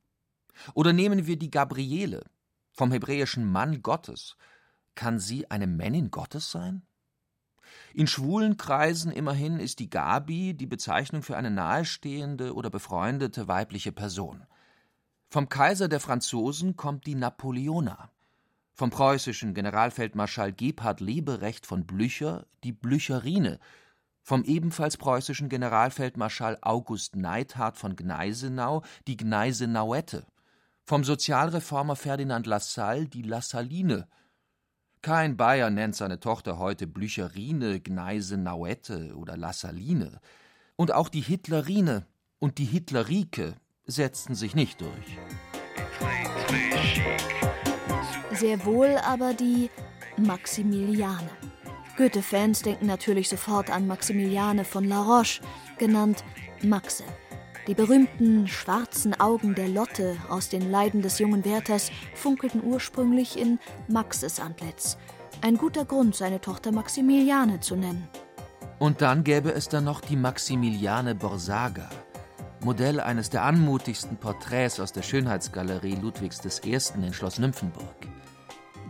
Oder 0.73 0.93
nehmen 0.93 1.27
wir 1.27 1.37
die 1.37 1.51
Gabriele, 1.51 2.23
vom 2.71 2.91
hebräischen 2.91 3.45
Mann 3.45 3.81
Gottes. 3.81 4.37
Kann 4.95 5.19
sie 5.19 5.49
eine 5.49 5.67
Männin 5.67 6.11
Gottes 6.11 6.51
sein? 6.51 6.83
In 7.93 8.07
schwulen 8.07 8.57
Kreisen 8.57 9.11
immerhin 9.11 9.59
ist 9.59 9.79
die 9.79 9.89
Gabi 9.89 10.53
die 10.53 10.67
Bezeichnung 10.67 11.23
für 11.23 11.37
eine 11.37 11.51
nahestehende 11.51 12.53
oder 12.53 12.69
befreundete 12.69 13.47
weibliche 13.47 13.91
Person. 13.91 14.45
Vom 15.29 15.49
Kaiser 15.49 15.87
der 15.87 15.99
Franzosen 15.99 16.75
kommt 16.77 17.05
die 17.05 17.15
Napoleona. 17.15 18.11
Vom 18.77 18.91
preußischen 18.91 19.55
Generalfeldmarschall 19.55 20.53
Gebhard 20.53 20.99
Leberecht 21.01 21.65
von 21.65 21.87
Blücher 21.87 22.45
die 22.63 22.73
Blücherine. 22.73 23.57
Vom 24.21 24.43
ebenfalls 24.43 24.97
preußischen 24.97 25.49
Generalfeldmarschall 25.49 26.59
August 26.61 27.15
Neidhardt 27.15 27.75
von 27.75 27.95
Gneisenau 27.95 28.83
die 29.07 29.17
Gneisenauette. 29.17 30.27
Vom 30.83 31.03
Sozialreformer 31.03 31.95
Ferdinand 31.95 32.45
Lassalle 32.45 33.07
die 33.07 33.23
Lassaline. 33.23 34.07
Kein 35.01 35.37
Bayer 35.37 35.71
nennt 35.71 35.95
seine 35.95 36.19
Tochter 36.19 36.59
heute 36.59 36.85
Blücherine, 36.85 37.79
Gneisenauette 37.79 39.15
oder 39.15 39.37
Lassaline. 39.37 40.21
Und 40.75 40.91
auch 40.91 41.09
die 41.09 41.21
Hitlerine 41.21 42.05
und 42.37 42.59
die 42.59 42.65
Hitlerike 42.65 43.55
setzten 43.87 44.35
sich 44.35 44.53
nicht 44.53 44.81
durch. 44.81 45.17
Sehr 48.39 48.63
wohl 48.65 48.97
aber 49.03 49.33
die 49.33 49.71
Maximiliane. 50.17 51.29
Goethe-Fans 51.97 52.61
denken 52.61 52.85
natürlich 52.85 53.29
sofort 53.29 53.71
an 53.71 53.87
Maximiliane 53.87 54.63
von 54.63 54.83
La 54.83 55.01
Roche, 55.01 55.41
genannt 55.79 56.23
Maxe. 56.61 57.03
Die 57.65 57.73
berühmten 57.73 58.47
schwarzen 58.47 59.19
Augen 59.19 59.55
der 59.55 59.67
Lotte 59.67 60.17
aus 60.29 60.49
den 60.49 60.69
Leiden 60.69 61.01
des 61.01 61.17
jungen 61.17 61.43
Werthers 61.43 61.91
funkelten 62.13 62.63
ursprünglich 62.63 63.39
in 63.39 63.57
Maxes 63.87 64.39
Antlitz. 64.39 64.97
Ein 65.41 65.57
guter 65.57 65.85
Grund, 65.85 66.15
seine 66.15 66.39
Tochter 66.39 66.71
Maximiliane 66.71 67.59
zu 67.59 67.75
nennen. 67.75 68.07
Und 68.77 69.01
dann 69.01 69.23
gäbe 69.23 69.51
es 69.51 69.67
da 69.67 69.81
noch 69.81 70.01
die 70.01 70.15
Maximiliane 70.15 71.15
Borsaga, 71.15 71.89
Modell 72.63 72.99
eines 72.99 73.29
der 73.29 73.43
anmutigsten 73.43 74.17
Porträts 74.17 74.79
aus 74.79 74.91
der 74.91 75.01
Schönheitsgalerie 75.01 75.95
Ludwigs 75.95 76.41
I. 76.65 76.77
in 76.95 77.13
Schloss 77.13 77.39
Nymphenburg. 77.39 78.16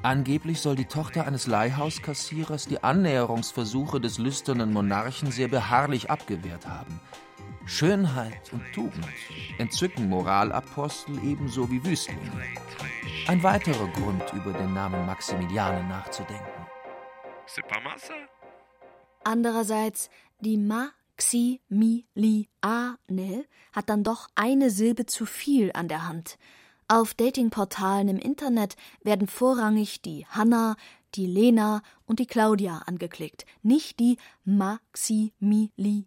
Angeblich 0.07 0.61
soll 0.61 0.75
die 0.75 0.85
Tochter 0.85 1.27
eines 1.27 1.47
Leihhauskassierers 1.47 2.65
die 2.65 2.81
Annäherungsversuche 2.81 3.99
des 3.99 4.17
lüsternen 4.17 4.71
Monarchen 4.71 5.31
sehr 5.31 5.49
beharrlich 5.49 6.09
abgewehrt 6.09 6.67
haben– 6.67 7.01
Schönheit 7.67 8.53
und 8.53 8.63
Tugend 8.73 9.05
entzücken 9.57 10.07
Moralapostel 10.07 11.21
ebenso 11.21 11.69
wie 11.69 11.83
Wüstlinge. 11.83 12.31
Ein 13.27 13.43
weiterer 13.43 13.89
Grund, 13.89 14.23
über 14.31 14.53
den 14.53 14.73
Namen 14.73 15.05
Maximiliane 15.05 15.85
nachzudenken. 15.85 16.65
Andererseits, 19.25 20.09
die 20.39 20.57
Maximiliane 20.57 22.47
hat 23.73 23.89
dann 23.89 24.05
doch 24.05 24.29
eine 24.35 24.69
Silbe 24.69 25.05
zu 25.05 25.25
viel 25.25 25.73
an 25.73 25.89
der 25.89 26.07
Hand. 26.07 26.37
Auf 26.89 27.13
Datingportalen 27.13 28.07
im 28.07 28.17
Internet 28.17 28.77
werden 29.03 29.27
vorrangig 29.27 30.01
die 30.01 30.25
Hanna, 30.27 30.77
die 31.15 31.27
Lena 31.27 31.81
und 32.05 32.19
die 32.19 32.27
Claudia 32.27 32.77
angeklickt, 32.85 33.45
nicht 33.61 33.99
die 33.99 34.17
Maximiliane. 34.45 36.05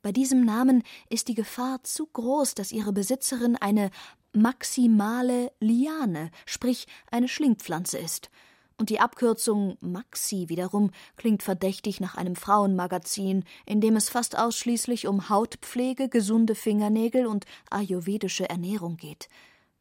Bei 0.00 0.12
diesem 0.12 0.46
Namen 0.46 0.82
ist 1.10 1.28
die 1.28 1.34
Gefahr 1.34 1.84
zu 1.84 2.06
groß, 2.06 2.54
dass 2.54 2.72
ihre 2.72 2.94
Besitzerin 2.94 3.56
eine 3.56 3.90
maximale 4.32 5.52
Liane, 5.60 6.30
sprich 6.46 6.86
eine 7.10 7.28
Schlingpflanze 7.28 7.98
ist. 7.98 8.30
Und 8.78 8.88
die 8.88 9.00
Abkürzung 9.00 9.76
Maxi 9.80 10.48
wiederum 10.48 10.90
klingt 11.16 11.42
verdächtig 11.42 12.00
nach 12.00 12.14
einem 12.14 12.36
Frauenmagazin, 12.36 13.44
in 13.66 13.82
dem 13.82 13.96
es 13.96 14.08
fast 14.08 14.38
ausschließlich 14.38 15.06
um 15.06 15.28
Hautpflege, 15.28 16.08
gesunde 16.08 16.54
Fingernägel 16.54 17.26
und 17.26 17.44
ayurvedische 17.68 18.48
Ernährung 18.48 18.96
geht. 18.96 19.28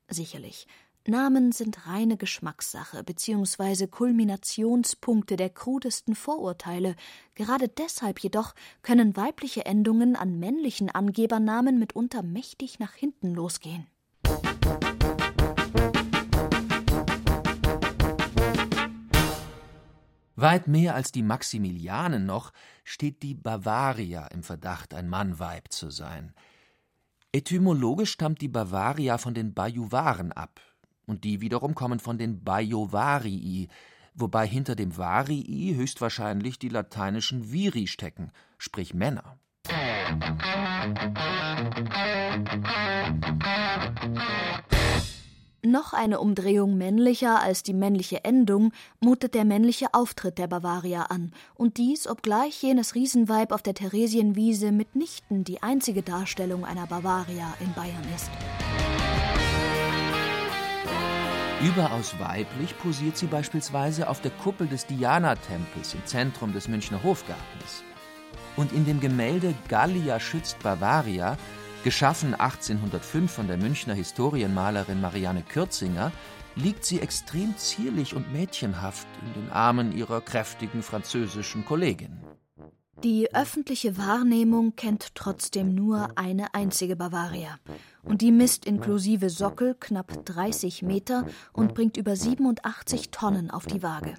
Sicherlich. 0.08 0.68
Namen 1.08 1.51
sind 1.51 1.86
reine 1.86 2.18
Geschmackssache 2.18 3.03
bzw. 3.03 3.86
Kulminationspunkte 3.88 5.36
der 5.36 5.49
krudesten 5.49 6.16
Vorurteile. 6.16 6.95
Gerade 7.36 7.68
deshalb 7.68 8.20
jedoch 8.20 8.56
können 8.82 9.16
weibliche 9.16 9.66
Endungen 9.66 10.16
an 10.16 10.39
männlichen 10.39 10.89
Angebernamen 10.89 11.78
mitunter 11.78 12.24
mächtig 12.24 12.80
nach 12.80 12.93
hinten 12.93 13.36
losgehen. 13.36 13.86
Weit 20.38 20.68
mehr 20.68 20.95
als 20.95 21.12
die 21.12 21.24
Maximilianen 21.24 22.26
noch 22.26 22.51
steht 22.84 23.24
die 23.24 23.36
Bavaria 23.36 24.28
im 24.28 24.43
Verdacht, 24.43 24.93
ein 24.93 25.08
Mannweib 25.08 25.72
zu 25.72 25.89
sein. 25.91 26.34
Etymologisch 27.36 28.11
stammt 28.11 28.39
die 28.39 28.47
Bavaria 28.47 29.17
von 29.17 29.33
den 29.33 29.53
Bajuwaren 29.53 30.31
ab, 30.31 30.61
und 31.05 31.25
die 31.25 31.41
wiederum 31.41 31.75
kommen 31.75 31.99
von 31.99 32.17
den 32.17 32.45
Bajovarii, 32.45 33.67
wobei 34.13 34.47
hinter 34.47 34.77
dem 34.77 34.95
Varii 34.95 35.75
höchstwahrscheinlich 35.75 36.59
die 36.59 36.69
lateinischen 36.69 37.51
Viri 37.51 37.88
stecken, 37.88 38.31
sprich 38.57 38.93
Männer. 38.93 39.38
Noch 45.76 45.91
eine 45.91 46.21
Umdrehung 46.21 46.78
männlicher 46.78 47.41
als 47.41 47.61
die 47.61 47.73
männliche 47.73 48.23
Endung 48.23 48.71
mutet 49.01 49.34
der 49.34 49.43
männliche 49.43 49.93
Auftritt 49.93 50.38
der 50.38 50.47
Bavaria 50.47 51.01
an, 51.01 51.34
und 51.53 51.76
dies, 51.76 52.07
obgleich 52.07 52.63
jenes 52.63 52.95
Riesenweib 52.95 53.51
auf 53.51 53.61
der 53.61 53.73
Theresienwiese 53.73 54.71
mitnichten 54.71 55.43
die 55.43 55.61
einzige 55.61 56.01
Darstellung 56.01 56.63
einer 56.63 56.88
Bavaria 56.88 57.53
in 57.59 57.73
Bayern 57.73 58.05
ist. 58.15 58.32
Überaus 61.61 62.17
weiblich 62.19 62.78
posiert 62.78 63.17
sie 63.17 63.28
beispielsweise 63.28 64.07
auf 64.07 64.21
der 64.21 64.32
Kuppel 64.32 64.67
des 64.67 64.86
Diana-Tempels 64.86 65.93
im 65.93 66.05
Zentrum 66.05 66.53
des 66.53 66.69
Münchner 66.69 67.03
Hofgartens. 67.03 67.84
Und 68.55 68.71
in 68.71 68.86
dem 68.86 69.01
Gemälde 69.01 69.53
Gallia 69.67 70.21
schützt 70.21 70.57
Bavaria, 70.63 71.36
geschaffen 71.86 72.33
1805 72.33 73.31
von 73.31 73.47
der 73.47 73.57
Münchner 73.57 73.93
Historienmalerin 73.93 75.01
Marianne 75.01 75.43
Kürzinger, 75.43 76.11
liegt 76.55 76.83
sie 76.83 76.99
extrem 76.99 77.55
zierlich 77.57 78.15
und 78.15 78.33
mädchenhaft 78.33 79.07
in 79.21 79.43
den 79.43 79.51
Armen 79.51 79.95
ihrer 79.95 80.19
kräftigen 80.19 80.81
französischen 80.81 81.63
Kollegin. 81.63 82.23
Die 83.03 83.31
öffentliche 83.36 83.99
Wahrnehmung 83.99 84.75
kennt 84.75 85.13
trotzdem 85.13 85.75
nur 85.75 86.17
eine 86.17 86.55
einzige 86.55 86.95
Bavaria. 86.95 87.59
Und 88.06 88.22
die 88.22 88.32
misst 88.32 88.66
inklusive 88.66 89.30
Sockel 89.30 89.76
knapp 89.80 90.26
30 90.26 90.84
Meter 90.84 91.26
und 91.53 91.74
bringt 91.74 91.97
über 91.97 92.16
87 92.16 93.10
Tonnen 93.10 93.51
auf 93.51 93.66
die 93.66 93.84
Waage. 93.84 94.14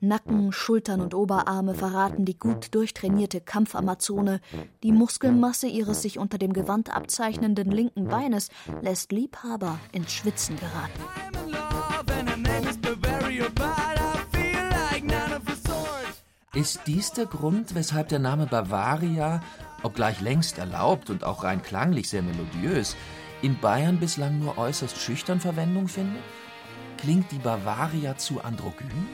Nacken, 0.00 0.52
Schultern 0.52 1.00
und 1.00 1.14
Oberarme 1.14 1.74
verraten 1.74 2.24
die 2.24 2.38
gut 2.38 2.74
durchtrainierte 2.74 3.40
Kampfamazone. 3.40 4.40
Die 4.82 4.92
Muskelmasse 4.92 5.66
ihres 5.66 6.02
sich 6.02 6.18
unter 6.18 6.38
dem 6.38 6.52
Gewand 6.52 6.94
abzeichnenden 6.94 7.70
linken 7.70 8.08
Beines 8.08 8.50
lässt 8.82 9.12
Liebhaber 9.12 9.78
ins 9.92 10.12
Schwitzen 10.12 10.56
geraten. 10.56 11.00
Ist 16.54 16.80
dies 16.86 17.12
der 17.12 17.26
Grund, 17.26 17.74
weshalb 17.74 18.08
der 18.10 18.18
Name 18.18 18.46
Bavaria, 18.46 19.42
obgleich 19.82 20.20
längst 20.20 20.58
erlaubt 20.58 21.08
und 21.08 21.24
auch 21.24 21.44
rein 21.44 21.62
klanglich 21.62 22.10
sehr 22.10 22.22
melodiös, 22.22 22.94
in 23.42 23.58
Bayern 23.58 23.98
bislang 23.98 24.38
nur 24.38 24.56
äußerst 24.56 24.98
schüchtern 24.98 25.40
Verwendung 25.40 25.88
findet? 25.88 26.22
Klingt 26.98 27.30
die 27.32 27.38
Bavaria 27.38 28.16
zu 28.16 28.42
androgyn? 28.42 29.08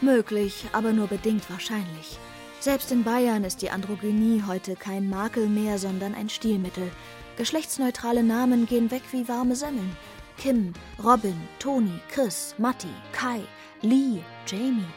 Möglich, 0.00 0.66
aber 0.72 0.92
nur 0.92 1.08
bedingt 1.08 1.50
wahrscheinlich. 1.50 2.18
Selbst 2.60 2.92
in 2.92 3.04
Bayern 3.04 3.44
ist 3.44 3.62
die 3.62 3.70
Androgynie 3.70 4.44
heute 4.46 4.76
kein 4.76 5.10
Makel 5.10 5.48
mehr, 5.48 5.78
sondern 5.78 6.14
ein 6.14 6.28
Stilmittel. 6.28 6.90
Geschlechtsneutrale 7.36 8.22
Namen 8.22 8.66
gehen 8.66 8.90
weg 8.90 9.02
wie 9.12 9.28
warme 9.28 9.56
Semmeln. 9.56 9.96
Kim, 10.38 10.72
Robin, 11.02 11.36
Toni, 11.58 12.00
Chris, 12.08 12.54
Matti, 12.58 12.94
Kai, 13.12 13.40
Lee, 13.82 14.20
Jamie– 14.46 14.84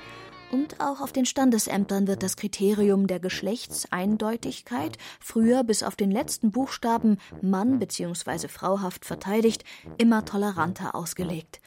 und 0.51 0.79
auch 0.79 1.01
auf 1.01 1.11
den 1.11 1.25
Standesämtern 1.25 2.07
wird 2.07 2.23
das 2.23 2.35
Kriterium 2.35 3.07
der 3.07 3.19
Geschlechtseindeutigkeit, 3.19 4.97
früher 5.19 5.63
bis 5.63 5.83
auf 5.83 5.95
den 5.95 6.11
letzten 6.11 6.51
Buchstaben 6.51 7.17
Mann 7.41 7.79
bzw. 7.79 8.47
Frauhaft 8.47 9.05
verteidigt, 9.05 9.63
immer 9.97 10.25
toleranter 10.25 10.95
ausgelegt. 10.95 11.61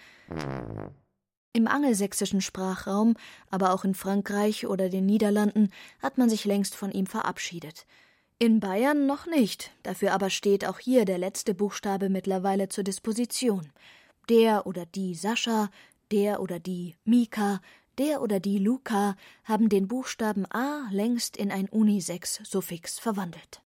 Im 1.54 1.68
angelsächsischen 1.68 2.40
Sprachraum, 2.40 3.14
aber 3.50 3.74
auch 3.74 3.84
in 3.84 3.94
Frankreich 3.94 4.66
oder 4.66 4.88
den 4.88 5.04
Niederlanden 5.04 5.70
hat 6.00 6.16
man 6.16 6.30
sich 6.30 6.44
längst 6.44 6.74
von 6.74 6.90
ihm 6.90 7.06
verabschiedet. 7.06 7.86
In 8.38 8.58
Bayern 8.58 9.06
noch 9.06 9.26
nicht, 9.26 9.70
dafür 9.82 10.12
aber 10.12 10.30
steht 10.30 10.66
auch 10.66 10.78
hier 10.78 11.04
der 11.04 11.18
letzte 11.18 11.54
Buchstabe 11.54 12.08
mittlerweile 12.08 12.68
zur 12.68 12.84
Disposition. 12.84 13.70
Der 14.28 14.66
oder 14.66 14.86
die 14.86 15.14
Sascha, 15.14 15.68
der 16.10 16.40
oder 16.40 16.58
die 16.58 16.96
Mika, 17.04 17.60
der 17.98 18.22
oder 18.22 18.40
die 18.40 18.58
Luca 18.58 19.16
haben 19.44 19.68
den 19.68 19.88
Buchstaben 19.88 20.46
A 20.50 20.88
längst 20.90 21.36
in 21.36 21.50
ein 21.50 21.68
Unisex-Suffix 21.68 22.98
verwandelt. 22.98 23.62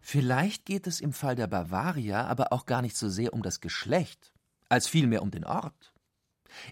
Vielleicht 0.00 0.64
geht 0.64 0.88
es 0.88 1.00
im 1.00 1.12
Fall 1.12 1.36
der 1.36 1.46
Bavaria 1.46 2.26
aber 2.26 2.52
auch 2.52 2.66
gar 2.66 2.82
nicht 2.82 2.96
so 2.96 3.08
sehr 3.08 3.32
um 3.32 3.42
das 3.42 3.60
Geschlecht, 3.60 4.32
als 4.68 4.88
vielmehr 4.88 5.22
um 5.22 5.30
den 5.30 5.44
Ort. 5.44 5.92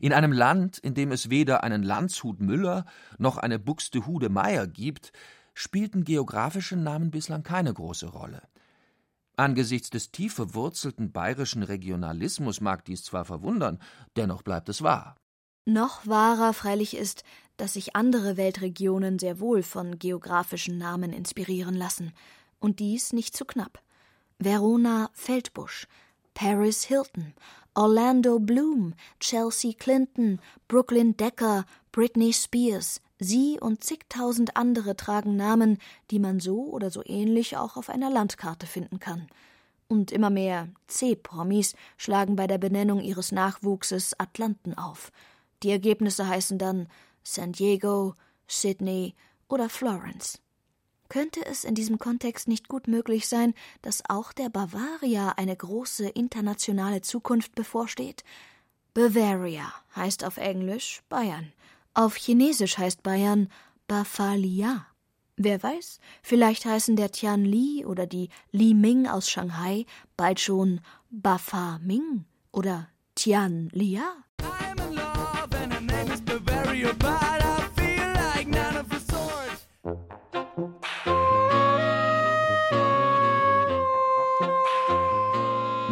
In 0.01 0.13
einem 0.13 0.33
Land, 0.33 0.79
in 0.79 0.95
dem 0.95 1.13
es 1.13 1.31
weder 1.31 1.63
einen 1.63 1.85
Landshut 1.85 2.41
Müller 2.41 2.85
noch 3.17 3.37
eine 3.37 3.61
Buxtehude 3.61 4.29
Meier 4.29 4.67
gibt, 4.67 5.13
spielten 5.55 6.03
geografische 6.03 6.77
Namen 6.77 7.13
bislang 7.13 7.45
keine 7.45 7.73
große 7.73 8.07
Rolle. 8.07 8.43
Angesichts 9.39 9.91
des 9.91 10.11
tief 10.11 10.35
verwurzelten 10.35 11.13
bayerischen 11.13 11.63
Regionalismus 11.63 12.61
mag 12.61 12.85
dies 12.85 13.05
zwar 13.05 13.25
verwundern, 13.25 13.79
dennoch 14.17 14.43
bleibt 14.43 14.69
es 14.69 14.83
wahr. 14.83 15.15
Noch 15.65 16.05
wahrer 16.09 16.53
freilich 16.53 16.97
ist, 16.97 17.23
dass 17.57 17.75
sich 17.75 17.95
andere 17.95 18.37
Weltregionen 18.37 19.21
sehr 19.21 19.39
wohl 19.39 19.63
von 19.63 20.01
geografischen 20.01 20.77
Namen 20.77 21.13
inspirieren 21.13 21.75
lassen, 21.77 22.13
und 22.59 22.81
dies 22.81 23.13
nicht 23.13 23.37
zu 23.37 23.45
knapp. 23.45 23.81
Verona 24.41 25.09
Feldbusch, 25.13 25.87
Paris 26.35 26.83
Hilton, 26.83 27.33
Orlando 27.79 28.41
Bloom, 28.41 28.95
Chelsea 29.21 29.73
Clinton, 29.73 30.41
Brooklyn 30.67 31.17
Decker, 31.17 31.65
Britney 31.93 32.33
Spears, 32.33 33.01
Sie 33.21 33.57
und 33.61 33.85
zigtausend 33.85 34.57
andere 34.57 34.97
tragen 34.97 35.37
Namen, 35.37 35.79
die 36.11 36.19
man 36.19 36.41
so 36.41 36.65
oder 36.73 36.91
so 36.91 37.03
ähnlich 37.05 37.57
auch 37.57 37.77
auf 37.77 37.89
einer 37.89 38.11
Landkarte 38.11 38.67
finden 38.67 38.99
kann. 38.99 39.29
Und 39.87 40.11
immer 40.11 40.29
mehr 40.29 40.71
C-Promis 40.89 41.77
schlagen 41.99 42.35
bei 42.35 42.49
der 42.49 42.59
Benennung 42.59 43.01
ihres 43.01 43.31
Nachwuchses 43.31 44.19
Atlanten 44.19 44.75
auf. 44.75 45.13
Die 45.63 45.71
Ergebnisse 45.71 46.27
heißen 46.27 46.59
dann 46.59 46.89
San 47.23 47.53
Diego, 47.53 48.15
Sydney 48.49 49.15
oder 49.49 49.69
Florence. 49.69 50.41
Könnte 51.09 51.45
es 51.47 51.65
in 51.65 51.75
diesem 51.75 51.99
Kontext 51.99 52.49
nicht 52.49 52.69
gut 52.69 52.87
möglich 52.87 53.29
sein, 53.29 53.55
dass 53.81 54.03
auch 54.09 54.33
der 54.33 54.51
Bavaria 54.51 55.31
eine 55.37 55.57
große 55.57 56.09
internationale 56.09 57.01
Zukunft 57.01 57.55
bevorsteht? 57.55 58.25
Bavaria 58.93 59.73
heißt 59.97 60.25
auf 60.25 60.37
Englisch 60.37 61.03
Bayern. 61.09 61.53
Auf 61.95 62.17
Chinesisch 62.17 62.77
heißt 62.77 63.03
Bayern 63.03 63.49
Bafalia. 63.87 64.87
Wer 65.37 65.63
weiß, 65.63 66.01
vielleicht 66.23 66.67
heißen 66.67 66.97
der 66.97 67.13
Tian 67.13 67.45
Li 67.45 67.87
oder 67.87 68.07
die 68.07 68.29
Li 68.51 68.75
Ming 68.75 69.07
aus 69.07 69.31
Shanghai 69.31 69.87
bald 70.17 70.41
schon 70.41 70.81
Bafa 71.11 71.79
Ming 71.79 72.25
oder 72.53 72.89
Tian 73.15 73.69
Lia. 73.73 74.05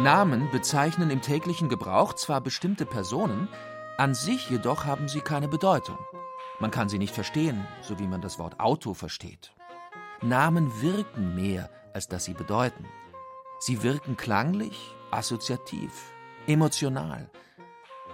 Namen 0.07 0.49
bezeichnen 0.51 1.09
im 1.09 1.21
täglichen 1.21 1.67
Gebrauch 1.67 2.13
zwar 2.13 2.39
bestimmte 2.39 2.85
Personen, 2.85 3.49
an 3.97 4.13
sich 4.13 4.49
jedoch 4.49 4.85
haben 4.85 5.09
sie 5.09 5.19
keine 5.19 5.49
Bedeutung. 5.49 5.97
Man 6.61 6.71
kann 6.71 6.87
sie 6.87 6.97
nicht 6.97 7.13
verstehen, 7.13 7.67
so 7.81 7.99
wie 7.99 8.07
man 8.07 8.21
das 8.21 8.39
Wort 8.39 8.57
Auto 8.57 8.93
versteht. 8.93 9.51
Namen 10.21 10.81
wirken 10.81 11.35
mehr, 11.35 11.69
als 11.93 12.07
dass 12.07 12.23
sie 12.23 12.33
bedeuten. 12.33 12.85
Sie 13.59 13.83
wirken 13.83 14.15
klanglich, 14.15 14.95
assoziativ, 15.11 15.91
emotional. 16.47 17.29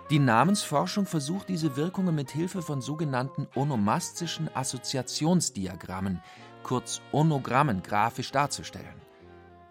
Die 0.10 0.18
Namensforschung 0.18 1.06
versucht 1.06 1.48
diese 1.48 1.76
Wirkungen 1.76 2.16
mit 2.16 2.32
Hilfe 2.32 2.64
von 2.64 2.82
sogenannten 2.82 3.48
onomastischen 3.54 4.50
Assoziationsdiagrammen, 4.56 6.24
kurz 6.64 7.02
Onogrammen, 7.12 7.84
grafisch 7.84 8.32
darzustellen. 8.32 9.03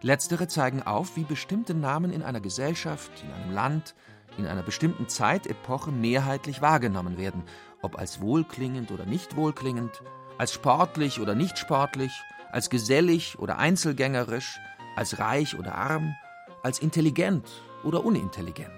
Letztere 0.03 0.49
zeigen 0.49 0.83
auf, 0.83 1.17
wie 1.17 1.23
bestimmte 1.23 1.75
Namen 1.75 2.13
in 2.13 2.23
einer 2.23 2.41
Gesellschaft, 2.41 3.13
in 3.23 3.33
einem 3.33 3.53
Land, 3.53 3.95
in 4.37 4.47
einer 4.47 4.63
bestimmten 4.63 5.09
Zeitepoche 5.09 5.93
mehrheitlich 5.93 6.61
wahrgenommen 6.61 7.19
werden, 7.19 7.45
ob 7.83 7.97
als 7.99 8.21
wohlklingend 8.21 8.91
oder 8.91 9.07
nicht 9.07 9.37
wohlklingend, 9.37 10.03
als 10.39 10.53
sportlich 10.53 11.21
oder 11.21 11.37
nicht 11.37 11.57
sportlich, 11.57 12.13
als 12.51 12.69
gesellig 12.69 13.39
oder 13.39 13.59
einzelgängerisch, 13.59 14.59
als 14.97 15.21
reich 15.21 15.57
oder 15.57 15.77
arm, 15.77 16.17
als 16.65 16.81
intelligent 16.81 17.49
oder 17.85 18.05
unintelligent. 18.05 18.71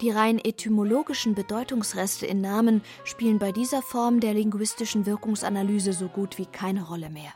Die 0.00 0.10
rein 0.10 0.38
etymologischen 0.38 1.34
Bedeutungsreste 1.34 2.26
in 2.26 2.40
Namen 2.40 2.82
spielen 3.04 3.38
bei 3.38 3.52
dieser 3.52 3.82
Form 3.82 4.18
der 4.18 4.34
linguistischen 4.34 5.04
Wirkungsanalyse 5.04 5.92
so 5.92 6.08
gut 6.08 6.38
wie 6.38 6.46
keine 6.46 6.84
Rolle 6.84 7.10
mehr. 7.10 7.32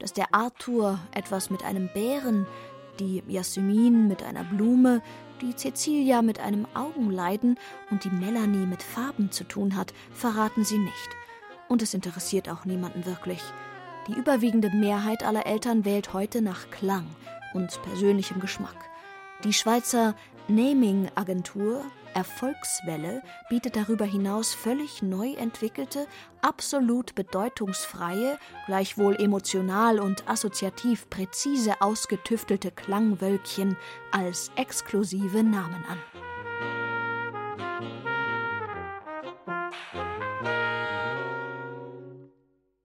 Dass 0.00 0.12
der 0.12 0.34
Arthur 0.34 0.98
etwas 1.12 1.50
mit 1.50 1.62
einem 1.62 1.88
Bären, 1.92 2.46
die 2.98 3.22
Jasmin 3.28 4.08
mit 4.08 4.22
einer 4.22 4.44
Blume, 4.44 5.02
die 5.40 5.54
Cecilia 5.54 6.22
mit 6.22 6.40
einem 6.40 6.66
Augenleiden 6.74 7.58
und 7.90 8.04
die 8.04 8.10
Melanie 8.10 8.66
mit 8.66 8.82
Farben 8.82 9.30
zu 9.30 9.44
tun 9.44 9.76
hat, 9.76 9.94
verraten 10.12 10.64
sie 10.64 10.78
nicht. 10.78 11.10
Und 11.68 11.82
es 11.82 11.94
interessiert 11.94 12.48
auch 12.48 12.64
niemanden 12.64 13.06
wirklich. 13.06 13.40
Die 14.08 14.14
überwiegende 14.14 14.70
Mehrheit 14.70 15.22
aller 15.22 15.46
Eltern 15.46 15.84
wählt 15.84 16.12
heute 16.12 16.42
nach 16.42 16.70
Klang 16.70 17.06
und 17.54 17.80
persönlichem 17.82 18.40
Geschmack. 18.40 18.76
Die 19.44 19.52
Schweizer 19.52 20.14
Naming-Agentur 20.48 21.84
Erfolgswelle 22.14 23.22
bietet 23.48 23.76
darüber 23.76 24.04
hinaus 24.04 24.54
völlig 24.54 25.02
neu 25.02 25.32
entwickelte, 25.34 26.06
absolut 26.42 27.14
bedeutungsfreie, 27.14 28.38
gleichwohl 28.66 29.16
emotional 29.16 29.98
und 30.00 30.28
assoziativ 30.28 31.08
präzise 31.10 31.80
ausgetüftelte 31.80 32.70
Klangwölkchen 32.70 33.76
als 34.10 34.50
exklusive 34.56 35.42
Namen 35.42 35.84
an. 35.86 35.98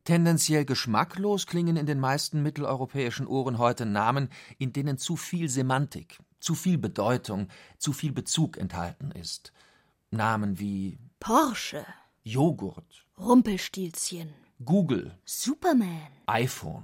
Tendenziell 0.05 0.65
geschmacklos 0.65 1.47
klingen 1.47 1.77
in 1.77 1.87
den 1.87 1.99
meisten 1.99 2.43
mitteleuropäischen 2.43 3.25
Ohren 3.25 3.57
heute 3.57 3.87
Namen, 3.87 4.29
in 4.59 4.71
denen 4.71 4.99
zu 4.99 5.15
viel 5.15 5.49
Semantik, 5.49 6.19
zu 6.45 6.53
viel 6.53 6.77
Bedeutung, 6.77 7.47
zu 7.79 7.91
viel 7.91 8.11
Bezug 8.11 8.57
enthalten 8.57 9.09
ist. 9.09 9.51
Namen 10.11 10.59
wie 10.59 10.99
Porsche, 11.19 11.83
Joghurt, 12.23 13.07
Rumpelstilzchen, 13.17 14.31
Google, 14.63 15.17
Superman, 15.25 16.11
iPhone. 16.27 16.83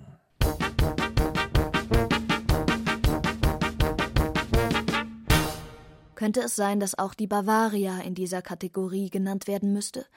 Könnte 6.15 6.41
es 6.41 6.55
sein, 6.55 6.79
dass 6.79 6.97
auch 6.97 7.13
die 7.13 7.27
Bavaria 7.27 7.99
in 7.99 8.15
dieser 8.15 8.41
Kategorie 8.41 9.11
genannt 9.11 9.45
werden 9.45 9.73
müsste? 9.73 10.07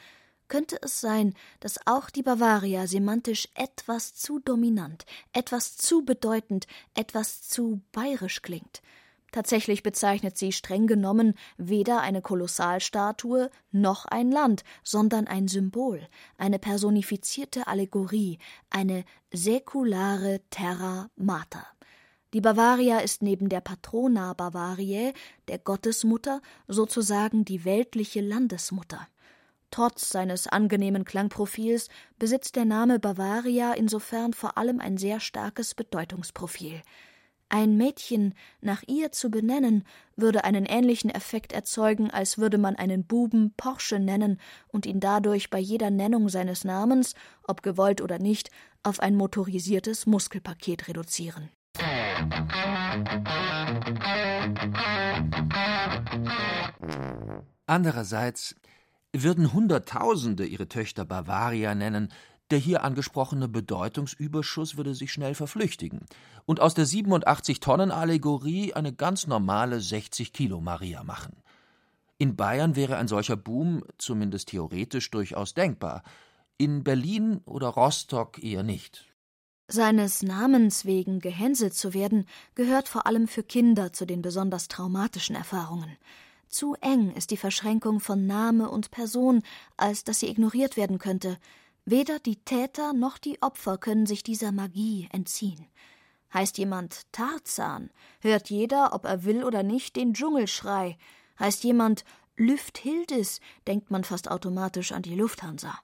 Könnte 0.48 0.78
es 0.80 1.02
sein, 1.02 1.34
dass 1.60 1.86
auch 1.86 2.08
die 2.08 2.22
Bavaria 2.22 2.86
semantisch 2.86 3.48
etwas 3.54 4.14
zu 4.14 4.38
dominant, 4.38 5.04
etwas 5.34 5.76
zu 5.76 6.02
bedeutend, 6.02 6.66
etwas 6.94 7.42
zu 7.42 7.82
bayerisch 7.92 8.40
klingt? 8.40 8.80
Tatsächlich 9.34 9.82
bezeichnet 9.82 10.38
sie 10.38 10.52
streng 10.52 10.86
genommen 10.86 11.34
weder 11.56 12.00
eine 12.02 12.22
Kolossalstatue 12.22 13.50
noch 13.72 14.04
ein 14.04 14.30
Land, 14.30 14.62
sondern 14.84 15.26
ein 15.26 15.48
Symbol, 15.48 16.06
eine 16.38 16.60
personifizierte 16.60 17.66
Allegorie, 17.66 18.38
eine 18.70 19.04
säkulare 19.32 20.40
Terra 20.50 21.10
Mater. 21.16 21.66
Die 22.32 22.40
Bavaria 22.40 23.00
ist 23.00 23.22
neben 23.22 23.48
der 23.48 23.60
Patrona 23.60 24.34
Bavariae, 24.34 25.14
der 25.48 25.58
Gottesmutter, 25.58 26.40
sozusagen 26.68 27.44
die 27.44 27.64
weltliche 27.64 28.20
Landesmutter. 28.20 29.04
Trotz 29.72 30.10
seines 30.10 30.46
angenehmen 30.46 31.04
Klangprofils 31.04 31.88
besitzt 32.20 32.54
der 32.54 32.66
Name 32.66 33.00
Bavaria 33.00 33.72
insofern 33.72 34.32
vor 34.32 34.56
allem 34.58 34.78
ein 34.78 34.96
sehr 34.96 35.18
starkes 35.18 35.74
Bedeutungsprofil. 35.74 36.82
Ein 37.48 37.76
Mädchen 37.76 38.34
nach 38.60 38.82
ihr 38.86 39.12
zu 39.12 39.30
benennen, 39.30 39.84
würde 40.16 40.44
einen 40.44 40.66
ähnlichen 40.66 41.10
Effekt 41.10 41.52
erzeugen, 41.52 42.10
als 42.10 42.38
würde 42.38 42.58
man 42.58 42.76
einen 42.76 43.04
Buben 43.04 43.52
Porsche 43.56 43.98
nennen 43.98 44.40
und 44.68 44.86
ihn 44.86 45.00
dadurch 45.00 45.50
bei 45.50 45.58
jeder 45.58 45.90
Nennung 45.90 46.28
seines 46.28 46.64
Namens, 46.64 47.14
ob 47.42 47.62
gewollt 47.62 48.00
oder 48.00 48.18
nicht, 48.18 48.50
auf 48.82 49.00
ein 49.00 49.14
motorisiertes 49.14 50.06
Muskelpaket 50.06 50.88
reduzieren. 50.88 51.50
Andererseits 57.66 58.54
würden 59.12 59.52
Hunderttausende 59.52 60.44
ihre 60.44 60.68
Töchter 60.68 61.04
Bavaria 61.04 61.74
nennen, 61.74 62.12
der 62.50 62.58
hier 62.58 62.84
angesprochene 62.84 63.48
Bedeutungsüberschuss 63.48 64.76
würde 64.76 64.94
sich 64.94 65.12
schnell 65.12 65.34
verflüchtigen 65.34 66.06
und 66.44 66.60
aus 66.60 66.74
der 66.74 66.86
87-Tonnen-Allegorie 66.86 68.74
eine 68.74 68.92
ganz 68.92 69.26
normale 69.26 69.78
60-Kilo-Maria 69.78 71.04
machen. 71.04 71.36
In 72.18 72.36
Bayern 72.36 72.76
wäre 72.76 72.96
ein 72.96 73.08
solcher 73.08 73.36
Boom, 73.36 73.82
zumindest 73.98 74.48
theoretisch, 74.48 75.10
durchaus 75.10 75.54
denkbar, 75.54 76.02
in 76.56 76.84
Berlin 76.84 77.40
oder 77.44 77.68
Rostock 77.68 78.42
eher 78.42 78.62
nicht. 78.62 79.06
Seines 79.66 80.22
Namens 80.22 80.84
wegen 80.84 81.20
gehänselt 81.20 81.74
zu 81.74 81.94
werden, 81.94 82.26
gehört 82.54 82.86
vor 82.86 83.06
allem 83.06 83.26
für 83.26 83.42
Kinder 83.42 83.92
zu 83.92 84.04
den 84.06 84.22
besonders 84.22 84.68
traumatischen 84.68 85.34
Erfahrungen. 85.34 85.96
Zu 86.48 86.76
eng 86.80 87.10
ist 87.12 87.30
die 87.30 87.36
Verschränkung 87.36 87.98
von 87.98 88.26
Name 88.26 88.70
und 88.70 88.90
Person, 88.90 89.42
als 89.76 90.04
dass 90.04 90.20
sie 90.20 90.28
ignoriert 90.28 90.76
werden 90.76 90.98
könnte. 90.98 91.38
Weder 91.86 92.18
die 92.18 92.36
Täter 92.36 92.94
noch 92.94 93.18
die 93.18 93.42
Opfer 93.42 93.76
können 93.76 94.06
sich 94.06 94.22
dieser 94.22 94.52
Magie 94.52 95.08
entziehen. 95.12 95.66
Heißt 96.32 96.56
jemand 96.56 97.12
Tarzan, 97.12 97.90
hört 98.20 98.48
jeder, 98.48 98.94
ob 98.94 99.04
er 99.04 99.24
will 99.24 99.44
oder 99.44 99.62
nicht, 99.62 99.94
den 99.96 100.14
Dschungelschrei. 100.14 100.96
Heißt 101.38 101.62
jemand 101.62 102.04
Lüfthildis, 102.36 103.40
denkt 103.66 103.90
man 103.90 104.02
fast 104.02 104.30
automatisch 104.30 104.92
an 104.92 105.02
die 105.02 105.14
Lufthansa. 105.14 105.78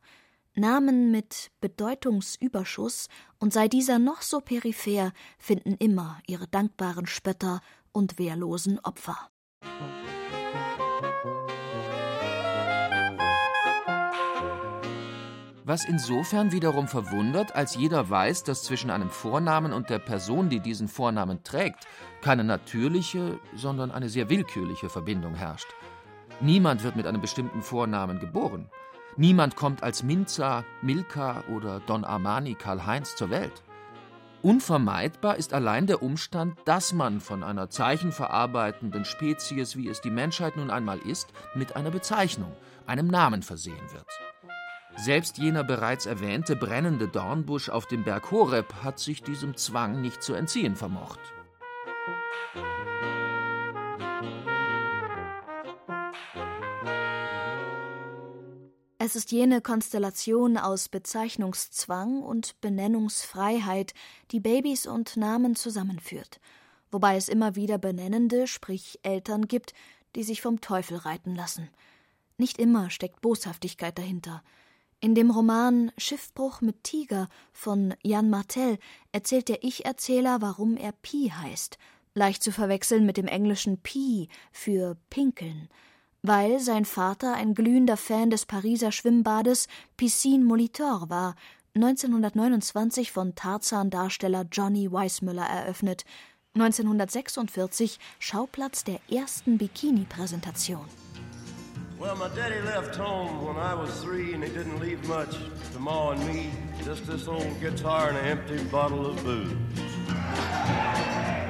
Namen 0.54 1.10
mit 1.10 1.50
Bedeutungsüberschuss, 1.60 3.08
und 3.38 3.52
sei 3.52 3.68
dieser 3.68 3.98
noch 3.98 4.22
so 4.22 4.40
peripher, 4.40 5.12
finden 5.38 5.74
immer 5.74 6.20
ihre 6.26 6.48
dankbaren 6.48 7.06
Spötter 7.06 7.60
und 7.92 8.18
wehrlosen 8.18 8.80
Opfer. 8.80 9.30
Was 15.70 15.84
insofern 15.84 16.50
wiederum 16.50 16.88
verwundert, 16.88 17.54
als 17.54 17.76
jeder 17.76 18.10
weiß, 18.10 18.42
dass 18.42 18.64
zwischen 18.64 18.90
einem 18.90 19.08
Vornamen 19.08 19.72
und 19.72 19.88
der 19.88 20.00
Person, 20.00 20.48
die 20.48 20.58
diesen 20.58 20.88
Vornamen 20.88 21.44
trägt, 21.44 21.86
keine 22.22 22.42
natürliche, 22.42 23.38
sondern 23.54 23.92
eine 23.92 24.08
sehr 24.08 24.28
willkürliche 24.28 24.88
Verbindung 24.88 25.36
herrscht. 25.36 25.68
Niemand 26.40 26.82
wird 26.82 26.96
mit 26.96 27.06
einem 27.06 27.20
bestimmten 27.20 27.62
Vornamen 27.62 28.18
geboren. 28.18 28.68
Niemand 29.16 29.54
kommt 29.54 29.84
als 29.84 30.02
Minza, 30.02 30.64
Milka 30.82 31.44
oder 31.54 31.78
Don 31.78 32.04
Armani 32.04 32.56
Karl-Heinz 32.56 33.14
zur 33.14 33.30
Welt. 33.30 33.62
Unvermeidbar 34.42 35.36
ist 35.36 35.54
allein 35.54 35.86
der 35.86 36.02
Umstand, 36.02 36.58
dass 36.64 36.92
man 36.92 37.20
von 37.20 37.44
einer 37.44 37.70
zeichenverarbeitenden 37.70 39.04
Spezies, 39.04 39.76
wie 39.76 39.88
es 39.88 40.00
die 40.00 40.10
Menschheit 40.10 40.56
nun 40.56 40.72
einmal 40.72 40.98
ist, 40.98 41.28
mit 41.54 41.76
einer 41.76 41.92
Bezeichnung, 41.92 42.50
einem 42.88 43.06
Namen 43.06 43.44
versehen 43.44 43.92
wird. 43.92 44.29
Selbst 45.02 45.38
jener 45.38 45.64
bereits 45.64 46.04
erwähnte 46.04 46.56
brennende 46.56 47.08
Dornbusch 47.08 47.70
auf 47.70 47.86
dem 47.86 48.04
Berg 48.04 48.30
Horeb 48.30 48.74
hat 48.82 48.98
sich 48.98 49.22
diesem 49.22 49.56
Zwang 49.56 50.02
nicht 50.02 50.22
zu 50.22 50.34
entziehen 50.34 50.76
vermocht. 50.76 51.18
Es 58.98 59.16
ist 59.16 59.32
jene 59.32 59.62
Konstellation 59.62 60.58
aus 60.58 60.90
Bezeichnungszwang 60.90 62.22
und 62.22 62.60
Benennungsfreiheit, 62.60 63.94
die 64.32 64.40
Babys 64.40 64.86
und 64.86 65.16
Namen 65.16 65.56
zusammenführt, 65.56 66.40
wobei 66.90 67.16
es 67.16 67.30
immer 67.30 67.56
wieder 67.56 67.78
Benennende, 67.78 68.46
sprich 68.46 69.00
Eltern 69.02 69.48
gibt, 69.48 69.72
die 70.14 70.24
sich 70.24 70.42
vom 70.42 70.60
Teufel 70.60 70.98
reiten 70.98 71.34
lassen. 71.34 71.70
Nicht 72.36 72.58
immer 72.58 72.90
steckt 72.90 73.22
Boshaftigkeit 73.22 73.96
dahinter. 73.96 74.42
In 75.02 75.14
dem 75.14 75.30
Roman 75.30 75.92
Schiffbruch 75.96 76.60
mit 76.60 76.84
Tiger 76.84 77.30
von 77.54 77.94
Jan 78.02 78.28
Martel 78.28 78.78
erzählt 79.12 79.48
der 79.48 79.64
Ich-Erzähler, 79.64 80.42
warum 80.42 80.76
er 80.76 80.92
Pi 80.92 81.32
heißt, 81.34 81.78
leicht 82.12 82.42
zu 82.42 82.52
verwechseln 82.52 83.06
mit 83.06 83.16
dem 83.16 83.26
englischen 83.26 83.78
Pi 83.78 84.28
für 84.52 84.98
Pinkeln, 85.08 85.70
weil 86.20 86.60
sein 86.60 86.84
Vater 86.84 87.32
ein 87.32 87.54
glühender 87.54 87.96
Fan 87.96 88.28
des 88.28 88.44
Pariser 88.44 88.92
Schwimmbades 88.92 89.68
Piscine 89.96 90.44
Molitor 90.44 91.08
war, 91.08 91.34
1929 91.74 93.10
von 93.10 93.34
Tarzan-Darsteller 93.34 94.44
Johnny 94.52 94.92
Weissmuller 94.92 95.46
eröffnet, 95.46 96.04
1946 96.54 97.98
Schauplatz 98.18 98.84
der 98.84 99.00
ersten 99.10 99.56
Bikini-Präsentation. 99.56 100.84
Well, 102.00 102.16
my 102.16 102.28
daddy 102.28 102.62
left 102.62 102.96
home 102.96 103.44
when 103.44 103.58
I 103.58 103.74
was 103.74 103.90
three, 104.02 104.32
and 104.32 104.42
he 104.42 104.48
didn't 104.48 104.80
leave 104.80 105.06
much 105.06 105.36
to 105.74 105.78
Ma 105.78 106.12
and 106.12 106.26
me. 106.26 106.50
Just 106.82 107.06
this 107.06 107.28
old 107.28 107.60
guitar 107.60 108.08
and 108.08 108.16
an 108.16 108.24
empty 108.24 108.64
bottle 108.64 109.04
of 109.04 109.22
booze. 109.22 109.52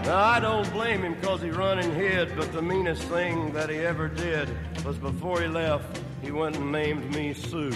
Now, 0.04 0.18
I 0.18 0.40
don't 0.40 0.68
blame 0.72 1.02
him 1.02 1.14
because 1.14 1.40
he 1.40 1.50
run 1.50 1.78
and 1.78 1.92
hid, 1.92 2.34
but 2.36 2.52
the 2.52 2.62
meanest 2.62 3.02
thing 3.02 3.52
that 3.52 3.70
he 3.70 3.76
ever 3.76 4.08
did 4.08 4.48
was 4.84 4.98
before 4.98 5.40
he 5.40 5.46
left, 5.46 6.00
he 6.20 6.32
went 6.32 6.56
and 6.56 6.72
named 6.72 7.14
me 7.14 7.32
Sue. 7.32 7.70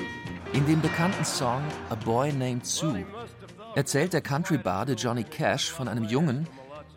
In 0.53 0.67
dem 0.67 0.81
bekannten 0.81 1.25
Song 1.25 1.63
A 1.91 1.95
Boy 1.95 2.33
Named 2.33 2.67
Sue 2.67 3.07
erzählt 3.77 4.13
der 4.13 4.21
Country-Bade 4.21 4.95
Johnny 4.95 5.23
Cash 5.23 5.71
von 5.71 5.87
einem 5.87 6.05
Jungen, 6.05 6.49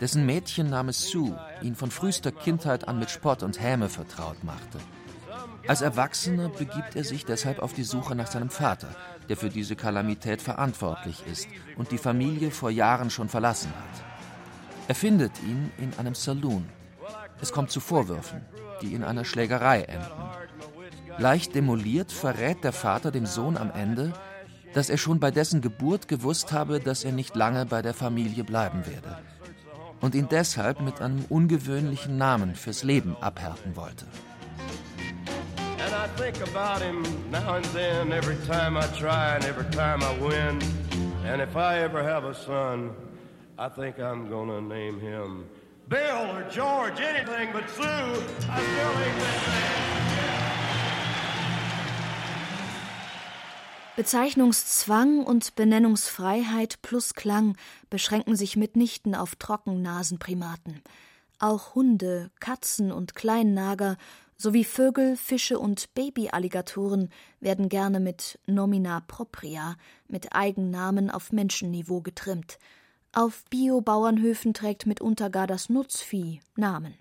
dessen 0.01 0.25
Mädchen 0.25 0.71
namens 0.71 1.07
Sue 1.07 1.39
ihn 1.61 1.75
von 1.75 1.91
frühester 1.91 2.31
Kindheit 2.31 2.87
an 2.87 2.97
mit 2.97 3.11
Spott 3.11 3.43
und 3.43 3.61
Häme 3.61 3.89
vertraut 3.89 4.43
machte. 4.43 4.79
Als 5.67 5.81
Erwachsener 5.81 6.49
begibt 6.49 6.95
er 6.95 7.03
sich 7.03 7.25
deshalb 7.25 7.59
auf 7.59 7.73
die 7.73 7.83
Suche 7.83 8.15
nach 8.15 8.27
seinem 8.27 8.49
Vater, 8.49 8.87
der 9.27 9.35
für 9.35 9.49
diese 9.49 9.75
Kalamität 9.75 10.41
verantwortlich 10.41 11.23
ist 11.29 11.47
und 11.75 11.91
die 11.91 11.97
Familie 11.97 12.51
vor 12.51 12.69
Jahren 12.69 13.09
schon 13.09 13.27
verlassen 13.27 13.69
hat. 13.69 14.03
Er 14.87 14.95
findet 14.95 15.31
ihn 15.43 15.71
in 15.77 15.91
einem 15.97 16.15
Saloon. 16.15 16.69
Es 17.41 17.51
kommt 17.51 17.71
zu 17.71 17.81
Vorwürfen, 17.81 18.41
die 18.81 18.93
in 18.93 19.03
einer 19.03 19.25
Schlägerei 19.25 19.81
enden. 19.81 20.21
Leicht 21.17 21.55
demoliert 21.55 22.11
verrät 22.11 22.63
der 22.63 22.73
Vater 22.73 23.11
dem 23.11 23.25
Sohn 23.25 23.57
am 23.57 23.71
Ende, 23.71 24.13
dass 24.73 24.89
er 24.89 24.97
schon 24.97 25.19
bei 25.19 25.31
dessen 25.31 25.61
Geburt 25.61 26.07
gewusst 26.07 26.51
habe, 26.53 26.79
dass 26.79 27.03
er 27.03 27.11
nicht 27.11 27.35
lange 27.35 27.65
bei 27.65 27.81
der 27.81 27.93
Familie 27.93 28.43
bleiben 28.43 28.85
werde 28.85 29.17
und 29.99 30.15
ihn 30.15 30.27
deshalb 30.29 30.79
mit 30.81 31.01
einem 31.01 31.25
ungewöhnlichen 31.27 32.17
Namen 32.17 32.55
fürs 32.55 32.83
Leben 32.83 33.17
abhärten 33.19 33.75
wollte. 33.75 34.05
I 36.07 36.09
think 36.19 36.39
about 36.47 36.81
him 36.81 37.03
now 37.31 37.55
and 37.55 37.65
then, 37.65 38.13
every 38.13 38.37
time 38.47 38.77
I 38.77 38.87
try 38.97 39.35
and 39.35 39.43
every 39.43 39.69
time 39.71 40.01
I 40.01 40.13
win. 40.19 40.61
And 41.25 41.41
if 41.41 41.57
I 41.57 41.79
ever 41.79 42.01
have 42.01 42.23
a 42.23 42.33
son, 42.33 42.95
I 43.59 43.67
think 43.67 43.99
I'm 43.99 44.29
gonna 44.29 44.61
name 44.61 45.01
him 45.01 45.45
Bill 45.89 46.31
or 46.35 46.43
George, 46.49 47.01
anything 47.01 47.49
but 47.51 47.69
Sue. 47.69 47.83
I 47.83 48.59
still 48.61 48.93
ain't 49.03 49.19
that. 49.19 49.97
Bezeichnungszwang 53.97 55.25
und 55.25 55.55
Benennungsfreiheit 55.55 56.81
plus 56.83 57.15
Klang 57.15 57.57
beschränken 57.89 58.35
sich 58.37 58.55
mitnichten 58.55 59.13
auf 59.13 59.35
Trockennasenprimaten. 59.35 60.81
Auch 61.39 61.75
Hunde, 61.75 62.31
Katzen 62.39 62.91
und 62.91 63.13
Kleinnager 63.15 63.97
sowie 64.37 64.63
Vögel, 64.63 65.17
Fische 65.17 65.59
und 65.59 65.93
Babyalligatoren 65.93 67.09
werden 67.39 67.69
gerne 67.69 67.99
mit 67.99 68.39
Nomina 68.45 69.01
propria, 69.01 69.75
mit 70.07 70.33
Eigennamen 70.33 71.09
auf 71.09 71.31
Menschenniveau 71.31 72.01
getrimmt. 72.01 72.59
Auf 73.13 73.45
Biobauernhöfen 73.49 74.53
trägt 74.53 74.85
mitunter 74.85 75.29
gar 75.29 75.47
das 75.47 75.69
Nutzvieh 75.69 76.39
Namen. 76.55 76.93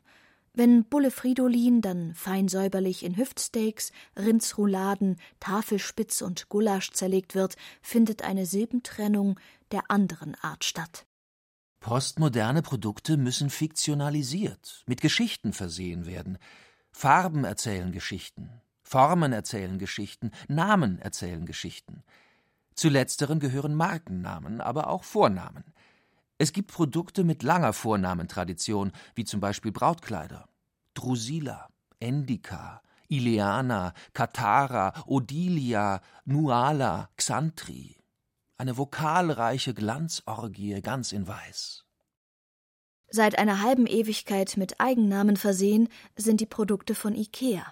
Wenn 0.54 0.84
Bulle 0.84 1.10
Fridolin 1.10 1.82
dann 1.82 2.14
fein 2.14 2.48
säuberlich 2.48 3.04
in 3.04 3.18
Hüftsteaks, 3.18 3.92
Rindsrouladen, 4.16 5.18
Tafelspitz 5.38 6.22
und 6.22 6.48
Gulasch 6.48 6.92
zerlegt 6.92 7.34
wird, 7.34 7.56
findet 7.82 8.22
eine 8.22 8.46
Silbentrennung 8.46 9.38
der 9.70 9.90
anderen 9.90 10.34
Art 10.36 10.64
statt. 10.64 11.04
Postmoderne 11.80 12.62
Produkte 12.62 13.18
müssen 13.18 13.50
fiktionalisiert, 13.50 14.82
mit 14.86 15.02
Geschichten 15.02 15.52
versehen 15.52 16.06
werden. 16.06 16.38
Farben 16.98 17.44
erzählen 17.44 17.92
Geschichten, 17.92 18.48
Formen 18.82 19.34
erzählen 19.34 19.78
Geschichten, 19.78 20.30
Namen 20.48 20.98
erzählen 20.98 21.44
Geschichten. 21.44 22.02
Zu 22.74 22.88
letzteren 22.88 23.38
gehören 23.38 23.74
Markennamen, 23.74 24.62
aber 24.62 24.88
auch 24.88 25.04
Vornamen. 25.04 25.74
Es 26.38 26.54
gibt 26.54 26.72
Produkte 26.72 27.22
mit 27.22 27.42
langer 27.42 27.74
Vornamentradition, 27.74 28.92
wie 29.14 29.26
zum 29.26 29.40
Beispiel 29.40 29.72
Brautkleider. 29.72 30.48
Drusilla, 30.94 31.68
Endika, 32.00 32.80
Ileana, 33.08 33.92
Katara, 34.14 34.94
Odilia, 35.04 36.00
Nuala, 36.24 37.10
Xantri. 37.18 37.98
Eine 38.56 38.78
vokalreiche 38.78 39.74
Glanzorgie 39.74 40.80
ganz 40.80 41.12
in 41.12 41.28
Weiß. 41.28 41.85
Seit 43.08 43.38
einer 43.38 43.62
halben 43.62 43.86
Ewigkeit 43.86 44.56
mit 44.56 44.80
Eigennamen 44.80 45.36
versehen 45.36 45.88
sind 46.16 46.40
die 46.40 46.46
Produkte 46.46 46.94
von 46.94 47.14
IKEA. 47.14 47.64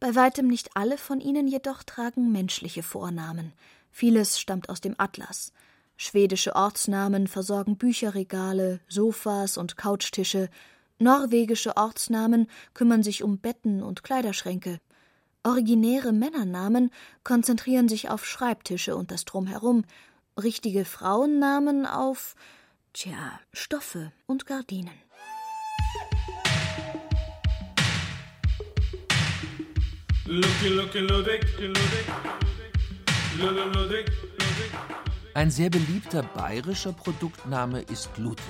Bei 0.00 0.14
weitem 0.14 0.48
nicht 0.48 0.76
alle 0.76 0.98
von 0.98 1.20
ihnen 1.20 1.48
jedoch 1.48 1.82
tragen 1.82 2.30
menschliche 2.30 2.82
Vornamen. 2.82 3.52
Vieles 3.90 4.38
stammt 4.38 4.68
aus 4.68 4.80
dem 4.80 4.94
Atlas. 4.98 5.52
Schwedische 5.96 6.56
Ortsnamen 6.56 7.28
versorgen 7.28 7.78
Bücherregale, 7.78 8.80
Sofas 8.88 9.56
und 9.56 9.76
Couchtische. 9.76 10.50
Norwegische 10.98 11.76
Ortsnamen 11.76 12.48
kümmern 12.74 13.02
sich 13.02 13.22
um 13.22 13.38
Betten 13.38 13.82
und 13.82 14.02
Kleiderschränke. 14.02 14.80
Originäre 15.44 16.12
Männernamen 16.12 16.90
konzentrieren 17.22 17.88
sich 17.88 18.10
auf 18.10 18.26
Schreibtische 18.26 18.96
und 18.96 19.10
das 19.10 19.24
Drumherum. 19.24 19.84
Richtige 20.42 20.84
Frauennamen 20.84 21.86
auf 21.86 22.34
Tja, 22.96 23.40
Stoffe 23.52 24.12
und 24.26 24.46
Gardinen. 24.46 24.88
Ein 35.34 35.50
sehr 35.50 35.70
beliebter 35.70 36.22
bayerischer 36.22 36.92
Produktname 36.92 37.80
ist 37.80 38.10
Ludwig. 38.16 38.44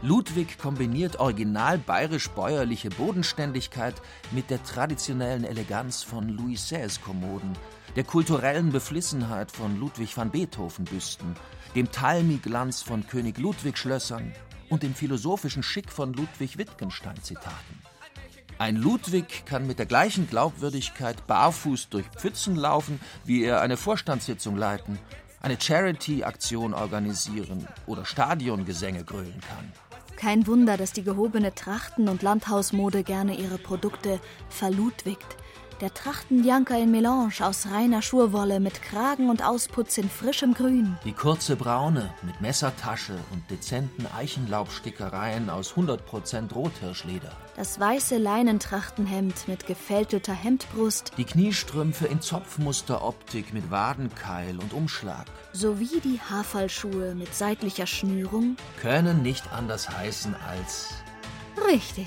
Ludwig 0.00 0.56
kombiniert 0.56 1.18
original 1.18 1.78
bayerisch-bäuerliche 1.78 2.90
Bodenständigkeit 2.90 3.94
mit 4.30 4.48
der 4.48 4.62
traditionellen 4.62 5.42
Eleganz 5.42 6.04
von 6.04 6.28
Louis 6.28 6.64
XVI-Kommoden, 6.66 7.54
der 7.96 8.04
kulturellen 8.04 8.70
Beflissenheit 8.70 9.50
von 9.50 9.76
Ludwig 9.80 10.16
van 10.16 10.30
Beethoven-Büsten, 10.30 11.34
dem 11.74 11.90
Talmi-Glanz 11.90 12.82
von 12.82 13.06
König 13.06 13.38
Ludwig-Schlössern 13.38 14.32
und 14.68 14.82
dem 14.82 14.94
philosophischen 14.94 15.62
Schick 15.62 15.90
von 15.90 16.12
Ludwig 16.12 16.58
Wittgenstein-Zitaten. 16.58 17.80
Ein 18.58 18.76
Ludwig 18.76 19.46
kann 19.46 19.66
mit 19.66 19.78
der 19.78 19.86
gleichen 19.86 20.28
Glaubwürdigkeit 20.28 21.26
barfuß 21.26 21.88
durch 21.88 22.06
Pfützen 22.08 22.56
laufen, 22.56 23.00
wie 23.24 23.44
er 23.44 23.62
eine 23.62 23.76
Vorstandssitzung 23.76 24.56
leiten, 24.56 24.98
eine 25.40 25.58
Charity-Aktion 25.58 26.74
organisieren 26.74 27.66
oder 27.86 28.04
Stadiongesänge 28.04 29.04
grölen 29.04 29.40
kann. 29.40 29.72
Kein 30.16 30.46
Wunder, 30.46 30.76
dass 30.76 30.92
die 30.92 31.02
gehobene 31.02 31.54
Trachten- 31.54 32.08
und 32.08 32.20
Landhausmode 32.20 33.04
gerne 33.04 33.34
ihre 33.36 33.56
Produkte 33.56 34.20
verludwigt. 34.50 35.36
Der 35.80 35.94
Trachtenjanker 35.94 36.78
in 36.78 36.90
Melange 36.90 37.32
aus 37.40 37.68
reiner 37.70 38.02
Schurwolle 38.02 38.60
mit 38.60 38.82
Kragen 38.82 39.30
und 39.30 39.42
Ausputz 39.42 39.96
in 39.96 40.10
frischem 40.10 40.52
Grün. 40.52 40.98
Die 41.06 41.14
kurze 41.14 41.56
Braune 41.56 42.12
mit 42.20 42.42
Messertasche 42.42 43.18
und 43.32 43.50
dezenten 43.50 44.06
Eichenlaubstickereien 44.14 45.48
aus 45.48 45.72
100% 45.72 46.52
Rothirschleder. 46.52 47.32
Das 47.56 47.80
weiße 47.80 48.18
Leinentrachtenhemd 48.18 49.48
mit 49.48 49.66
gefältelter 49.66 50.34
Hemdbrust. 50.34 51.12
Die 51.16 51.24
Kniestrümpfe 51.24 52.06
in 52.06 52.20
Zopfmusteroptik 52.20 53.54
mit 53.54 53.70
Wadenkeil 53.70 54.58
und 54.58 54.74
Umschlag. 54.74 55.24
Sowie 55.54 56.00
die 56.04 56.20
Haferlschuhe 56.20 57.14
mit 57.14 57.34
seitlicher 57.34 57.86
Schnürung. 57.86 58.56
Können 58.82 59.22
nicht 59.22 59.50
anders 59.50 59.88
heißen 59.88 60.36
als. 60.46 60.90
Richtig. 61.66 62.06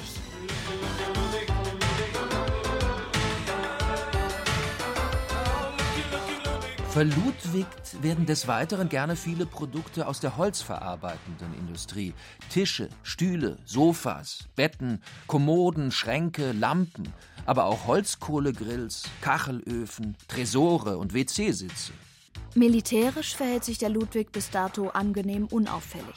Verludwigt 6.94 8.04
werden 8.04 8.28
des 8.28 8.48
Weiteren 8.48 8.88
gerne 8.88 9.16
viele 9.16 9.48
Produkte 9.48 10.06
aus 10.06 10.20
der 10.20 10.38
holzverarbeitenden 10.38 11.52
Industrie. 11.58 12.14
Tische, 12.52 12.88
Stühle, 13.02 13.58
Sofas, 13.66 14.48
Betten, 14.56 15.02
Kommoden, 15.26 15.92
Schränke, 15.92 16.52
Lampen, 16.52 17.12
aber 17.48 17.66
auch 17.66 17.88
Holzkohlegrills, 17.88 19.06
Kachelöfen, 19.22 20.16
Tresore 20.28 21.00
und 21.00 21.16
WC-Sitze. 21.16 21.94
Militärisch 22.54 23.36
verhält 23.36 23.64
sich 23.64 23.80
der 23.80 23.90
Ludwig 23.90 24.32
bis 24.32 24.52
dato 24.52 24.90
angenehm 24.90 25.48
unauffällig. 25.48 26.14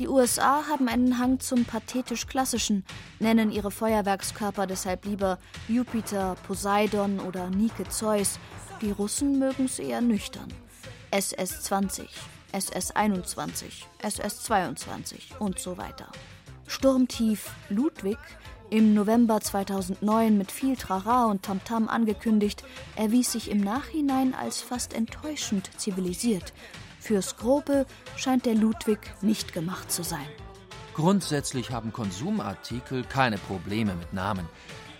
Die 0.00 0.08
USA 0.08 0.64
haben 0.68 0.88
einen 0.88 1.18
Hang 1.18 1.38
zum 1.38 1.64
pathetisch 1.64 2.26
Klassischen, 2.26 2.84
nennen 3.20 3.52
ihre 3.52 3.72
Feuerwerkskörper 3.72 4.66
deshalb 4.66 5.04
lieber 5.04 5.38
Jupiter, 5.68 6.36
Poseidon 6.46 7.18
oder 7.20 7.50
Nike 7.50 7.88
Zeus 7.88 8.38
die 8.78 8.90
Russen 8.90 9.38
mögen's 9.38 9.78
eher 9.78 10.00
nüchtern. 10.00 10.52
SS-20, 11.10 12.06
SS-21, 12.52 13.84
SS-22 14.02 15.36
und 15.38 15.58
so 15.58 15.78
weiter. 15.78 16.06
Sturmtief 16.66 17.50
Ludwig, 17.70 18.18
im 18.70 18.92
November 18.92 19.40
2009 19.40 20.36
mit 20.36 20.52
viel 20.52 20.76
Trara 20.76 21.24
und 21.24 21.42
Tamtam 21.42 21.88
angekündigt, 21.88 22.64
erwies 22.96 23.32
sich 23.32 23.50
im 23.50 23.60
Nachhinein 23.60 24.34
als 24.34 24.60
fast 24.60 24.92
enttäuschend 24.92 25.70
zivilisiert. 25.78 26.52
Fürs 27.00 27.36
Grobe 27.36 27.86
scheint 28.16 28.44
der 28.44 28.54
Ludwig 28.54 28.98
nicht 29.22 29.54
gemacht 29.54 29.90
zu 29.90 30.02
sein. 30.02 30.26
Grundsätzlich 30.94 31.70
haben 31.70 31.92
Konsumartikel 31.92 33.04
keine 33.04 33.38
Probleme 33.38 33.94
mit 33.94 34.12
Namen. 34.12 34.46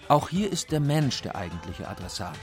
Auch 0.08 0.30
hier 0.30 0.50
ist 0.50 0.72
der 0.72 0.80
Mensch 0.80 1.20
der 1.20 1.36
eigentliche 1.36 1.86
Adressat. 1.88 2.38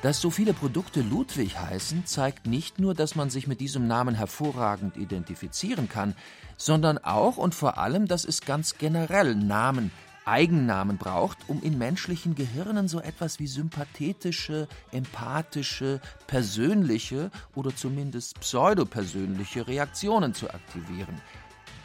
Dass 0.00 0.20
so 0.20 0.30
viele 0.30 0.54
Produkte 0.54 1.00
Ludwig 1.00 1.58
heißen, 1.58 2.06
zeigt 2.06 2.46
nicht 2.46 2.78
nur, 2.78 2.94
dass 2.94 3.16
man 3.16 3.30
sich 3.30 3.48
mit 3.48 3.60
diesem 3.60 3.88
Namen 3.88 4.14
hervorragend 4.14 4.96
identifizieren 4.96 5.88
kann, 5.88 6.14
sondern 6.56 6.98
auch 6.98 7.36
und 7.36 7.52
vor 7.52 7.78
allem, 7.78 8.06
dass 8.06 8.24
es 8.24 8.42
ganz 8.42 8.78
generell 8.78 9.34
Namen, 9.34 9.90
Eigennamen 10.24 10.98
braucht, 10.98 11.38
um 11.48 11.62
in 11.62 11.78
menschlichen 11.78 12.36
Gehirnen 12.36 12.86
so 12.86 13.00
etwas 13.00 13.40
wie 13.40 13.48
sympathetische, 13.48 14.68
empathische, 14.92 16.00
persönliche 16.28 17.32
oder 17.56 17.74
zumindest 17.74 18.38
pseudopersönliche 18.38 19.66
Reaktionen 19.66 20.32
zu 20.32 20.48
aktivieren. 20.48 21.20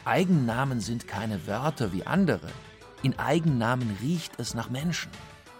Eigennamen 0.04 0.80
sind 0.80 1.08
keine 1.08 1.48
Wörter 1.48 1.92
wie 1.92 2.06
andere. 2.06 2.48
In 3.02 3.18
Eigennamen 3.18 3.96
riecht 4.00 4.38
es 4.38 4.54
nach 4.54 4.70
Menschen. 4.70 5.10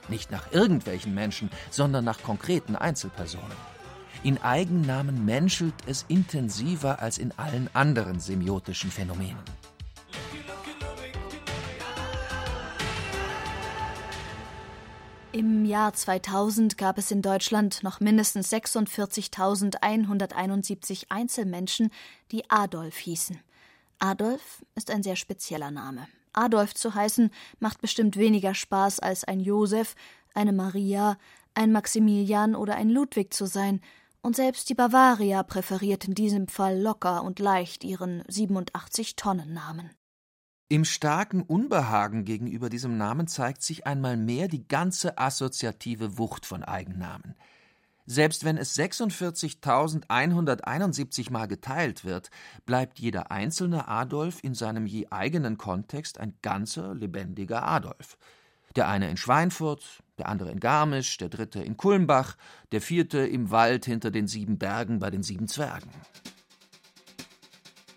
Nicht 0.08 0.30
nach 0.30 0.52
irgendwelchen 0.52 1.14
Menschen, 1.14 1.50
sondern 1.70 2.04
nach 2.04 2.22
konkreten 2.22 2.76
Einzelpersonen. 2.76 3.74
In 4.22 4.42
Eigennamen 4.42 5.24
menschelt 5.24 5.74
es 5.86 6.04
intensiver 6.08 7.00
als 7.00 7.18
in 7.18 7.32
allen 7.36 7.68
anderen 7.74 8.20
semiotischen 8.20 8.90
Phänomenen. 8.90 9.42
Im 15.34 15.64
Jahr 15.64 15.92
2000 15.92 16.78
gab 16.78 16.96
es 16.96 17.10
in 17.10 17.20
Deutschland 17.20 17.82
noch 17.82 17.98
mindestens 17.98 18.52
46.171 18.52 21.06
Einzelmenschen, 21.08 21.90
die 22.30 22.48
Adolf 22.48 22.96
hießen. 22.98 23.40
Adolf 23.98 24.64
ist 24.76 24.92
ein 24.92 25.02
sehr 25.02 25.16
spezieller 25.16 25.72
Name. 25.72 26.06
Adolf 26.34 26.74
zu 26.74 26.94
heißen 26.94 27.30
macht 27.58 27.80
bestimmt 27.80 28.16
weniger 28.16 28.54
Spaß 28.54 29.00
als 29.00 29.24
ein 29.24 29.40
Josef, 29.40 29.94
eine 30.34 30.52
Maria, 30.52 31.16
ein 31.54 31.72
Maximilian 31.72 32.54
oder 32.54 32.74
ein 32.76 32.90
Ludwig 32.90 33.32
zu 33.32 33.46
sein, 33.46 33.80
und 34.22 34.36
selbst 34.36 34.70
die 34.70 34.74
Bavaria 34.74 35.42
präferiert 35.42 36.06
in 36.08 36.14
diesem 36.14 36.48
Fall 36.48 36.80
locker 36.80 37.22
und 37.24 37.38
leicht 37.40 37.84
ihren 37.84 38.24
87 38.26 39.16
Tonnen 39.16 39.52
Namen. 39.52 39.90
Im 40.70 40.86
starken 40.86 41.42
Unbehagen 41.42 42.24
gegenüber 42.24 42.70
diesem 42.70 42.96
Namen 42.96 43.26
zeigt 43.26 43.62
sich 43.62 43.86
einmal 43.86 44.16
mehr 44.16 44.48
die 44.48 44.66
ganze 44.66 45.18
assoziative 45.18 46.16
Wucht 46.16 46.46
von 46.46 46.64
Eigennamen. 46.64 47.36
Selbst 48.06 48.44
wenn 48.44 48.58
es 48.58 48.76
46.171 48.76 51.32
Mal 51.32 51.46
geteilt 51.46 52.04
wird, 52.04 52.28
bleibt 52.66 52.98
jeder 52.98 53.30
einzelne 53.30 53.88
Adolf 53.88 54.40
in 54.42 54.52
seinem 54.54 54.84
je 54.86 55.06
eigenen 55.10 55.56
Kontext 55.56 56.20
ein 56.20 56.34
ganzer, 56.42 56.94
lebendiger 56.94 57.66
Adolf. 57.66 58.18
Der 58.76 58.88
eine 58.88 59.08
in 59.08 59.16
Schweinfurt, 59.16 60.02
der 60.18 60.28
andere 60.28 60.50
in 60.50 60.60
Garmisch, 60.60 61.16
der 61.16 61.30
dritte 61.30 61.62
in 61.62 61.78
Kulmbach, 61.78 62.36
der 62.72 62.82
vierte 62.82 63.20
im 63.20 63.50
Wald 63.50 63.86
hinter 63.86 64.10
den 64.10 64.26
sieben 64.26 64.58
Bergen 64.58 64.98
bei 64.98 65.08
den 65.10 65.22
sieben 65.22 65.48
Zwergen. 65.48 65.88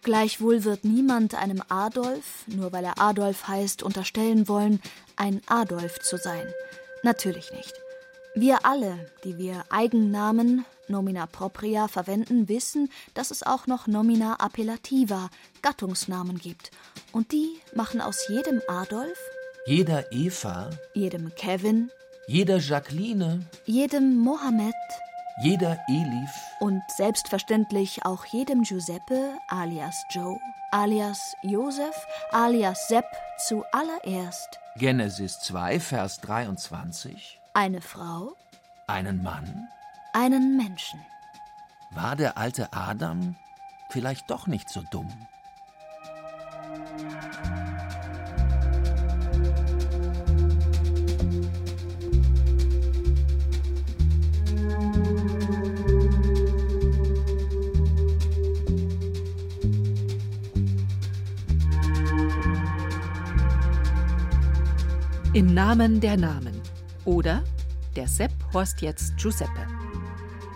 Gleichwohl 0.03 0.63
wird 0.63 0.85
niemand 0.85 1.35
einem 1.35 1.61
Adolf, 1.67 2.45
nur 2.47 2.71
weil 2.71 2.85
er 2.85 2.97
Adolf 2.97 3.49
heißt, 3.49 3.83
unterstellen 3.83 4.47
wollen, 4.47 4.79
ein 5.17 5.41
Adolf 5.47 5.99
zu 5.99 6.15
sein. 6.15 6.47
Natürlich 7.03 7.51
nicht. 7.51 7.73
Wir 8.39 8.67
alle, 8.67 8.99
die 9.23 9.39
wir 9.39 9.65
Eigennamen, 9.71 10.63
Nomina 10.87 11.25
propria, 11.25 11.87
verwenden, 11.87 12.47
wissen, 12.47 12.91
dass 13.15 13.31
es 13.31 13.41
auch 13.41 13.65
noch 13.65 13.87
Nomina 13.87 14.35
appellativa, 14.35 15.31
Gattungsnamen 15.63 16.37
gibt. 16.37 16.69
Und 17.11 17.31
die 17.31 17.59
machen 17.73 17.99
aus 17.99 18.27
jedem 18.29 18.61
Adolf, 18.67 19.17
jeder 19.65 20.11
Eva, 20.11 20.69
jedem 20.93 21.33
Kevin, 21.33 21.89
jeder 22.27 22.59
Jacqueline, 22.59 23.43
jedem 23.65 24.19
Mohammed, 24.19 24.75
jeder 25.41 25.79
Elif 25.89 26.29
und 26.59 26.83
selbstverständlich 26.95 28.05
auch 28.05 28.23
jedem 28.25 28.61
Giuseppe 28.61 29.33
alias 29.47 29.95
Joe, 30.11 30.37
alias 30.69 31.33
Josef, 31.41 31.95
alias 32.31 32.87
Sepp 32.87 33.07
zuallererst. 33.47 34.59
Genesis 34.75 35.39
2, 35.39 35.79
Vers 35.79 36.21
23 36.21 37.36
eine 37.57 37.81
Frau? 37.81 38.35
Einen 38.85 39.23
Mann? 39.23 39.67
Einen 40.13 40.57
Menschen. 40.57 40.99
War 41.89 42.15
der 42.15 42.37
alte 42.37 42.71
Adam 42.71 43.35
vielleicht 43.89 44.29
doch 44.29 44.45
nicht 44.45 44.69
so 44.69 44.83
dumm? 44.91 45.11
Im 65.33 65.55
Namen 65.55 65.99
der 65.99 66.17
Namen. 66.17 66.56
Oder 67.07 67.41
Der 67.95 68.09
Sepp 68.09 68.31
horst 68.53 68.81
jetzt 68.81 69.15
Giuseppe. 69.15 69.65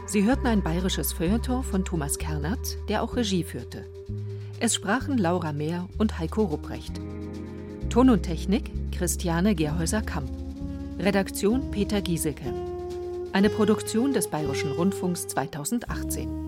Sie 0.05 0.25
hörten 0.25 0.47
ein 0.47 0.61
bayerisches 0.61 1.13
Feuilleton 1.13 1.63
von 1.63 1.85
Thomas 1.85 2.17
Kernert, 2.17 2.77
der 2.89 3.01
auch 3.01 3.15
Regie 3.15 3.45
führte. 3.45 3.85
Es 4.59 4.75
sprachen 4.75 5.17
Laura 5.17 5.53
Mehr 5.53 5.87
und 5.97 6.19
Heiko 6.19 6.43
Rupprecht. 6.43 6.99
Ton 7.89 8.09
und 8.09 8.23
Technik 8.23 8.69
Christiane 8.91 9.55
Gerhäuser-Kamp. 9.55 10.29
Redaktion 10.99 11.71
Peter 11.71 12.01
Giesecke. 12.01 12.53
Eine 13.31 13.49
Produktion 13.49 14.11
des 14.11 14.27
Bayerischen 14.27 14.73
Rundfunks 14.73 15.29
2018. 15.29 16.40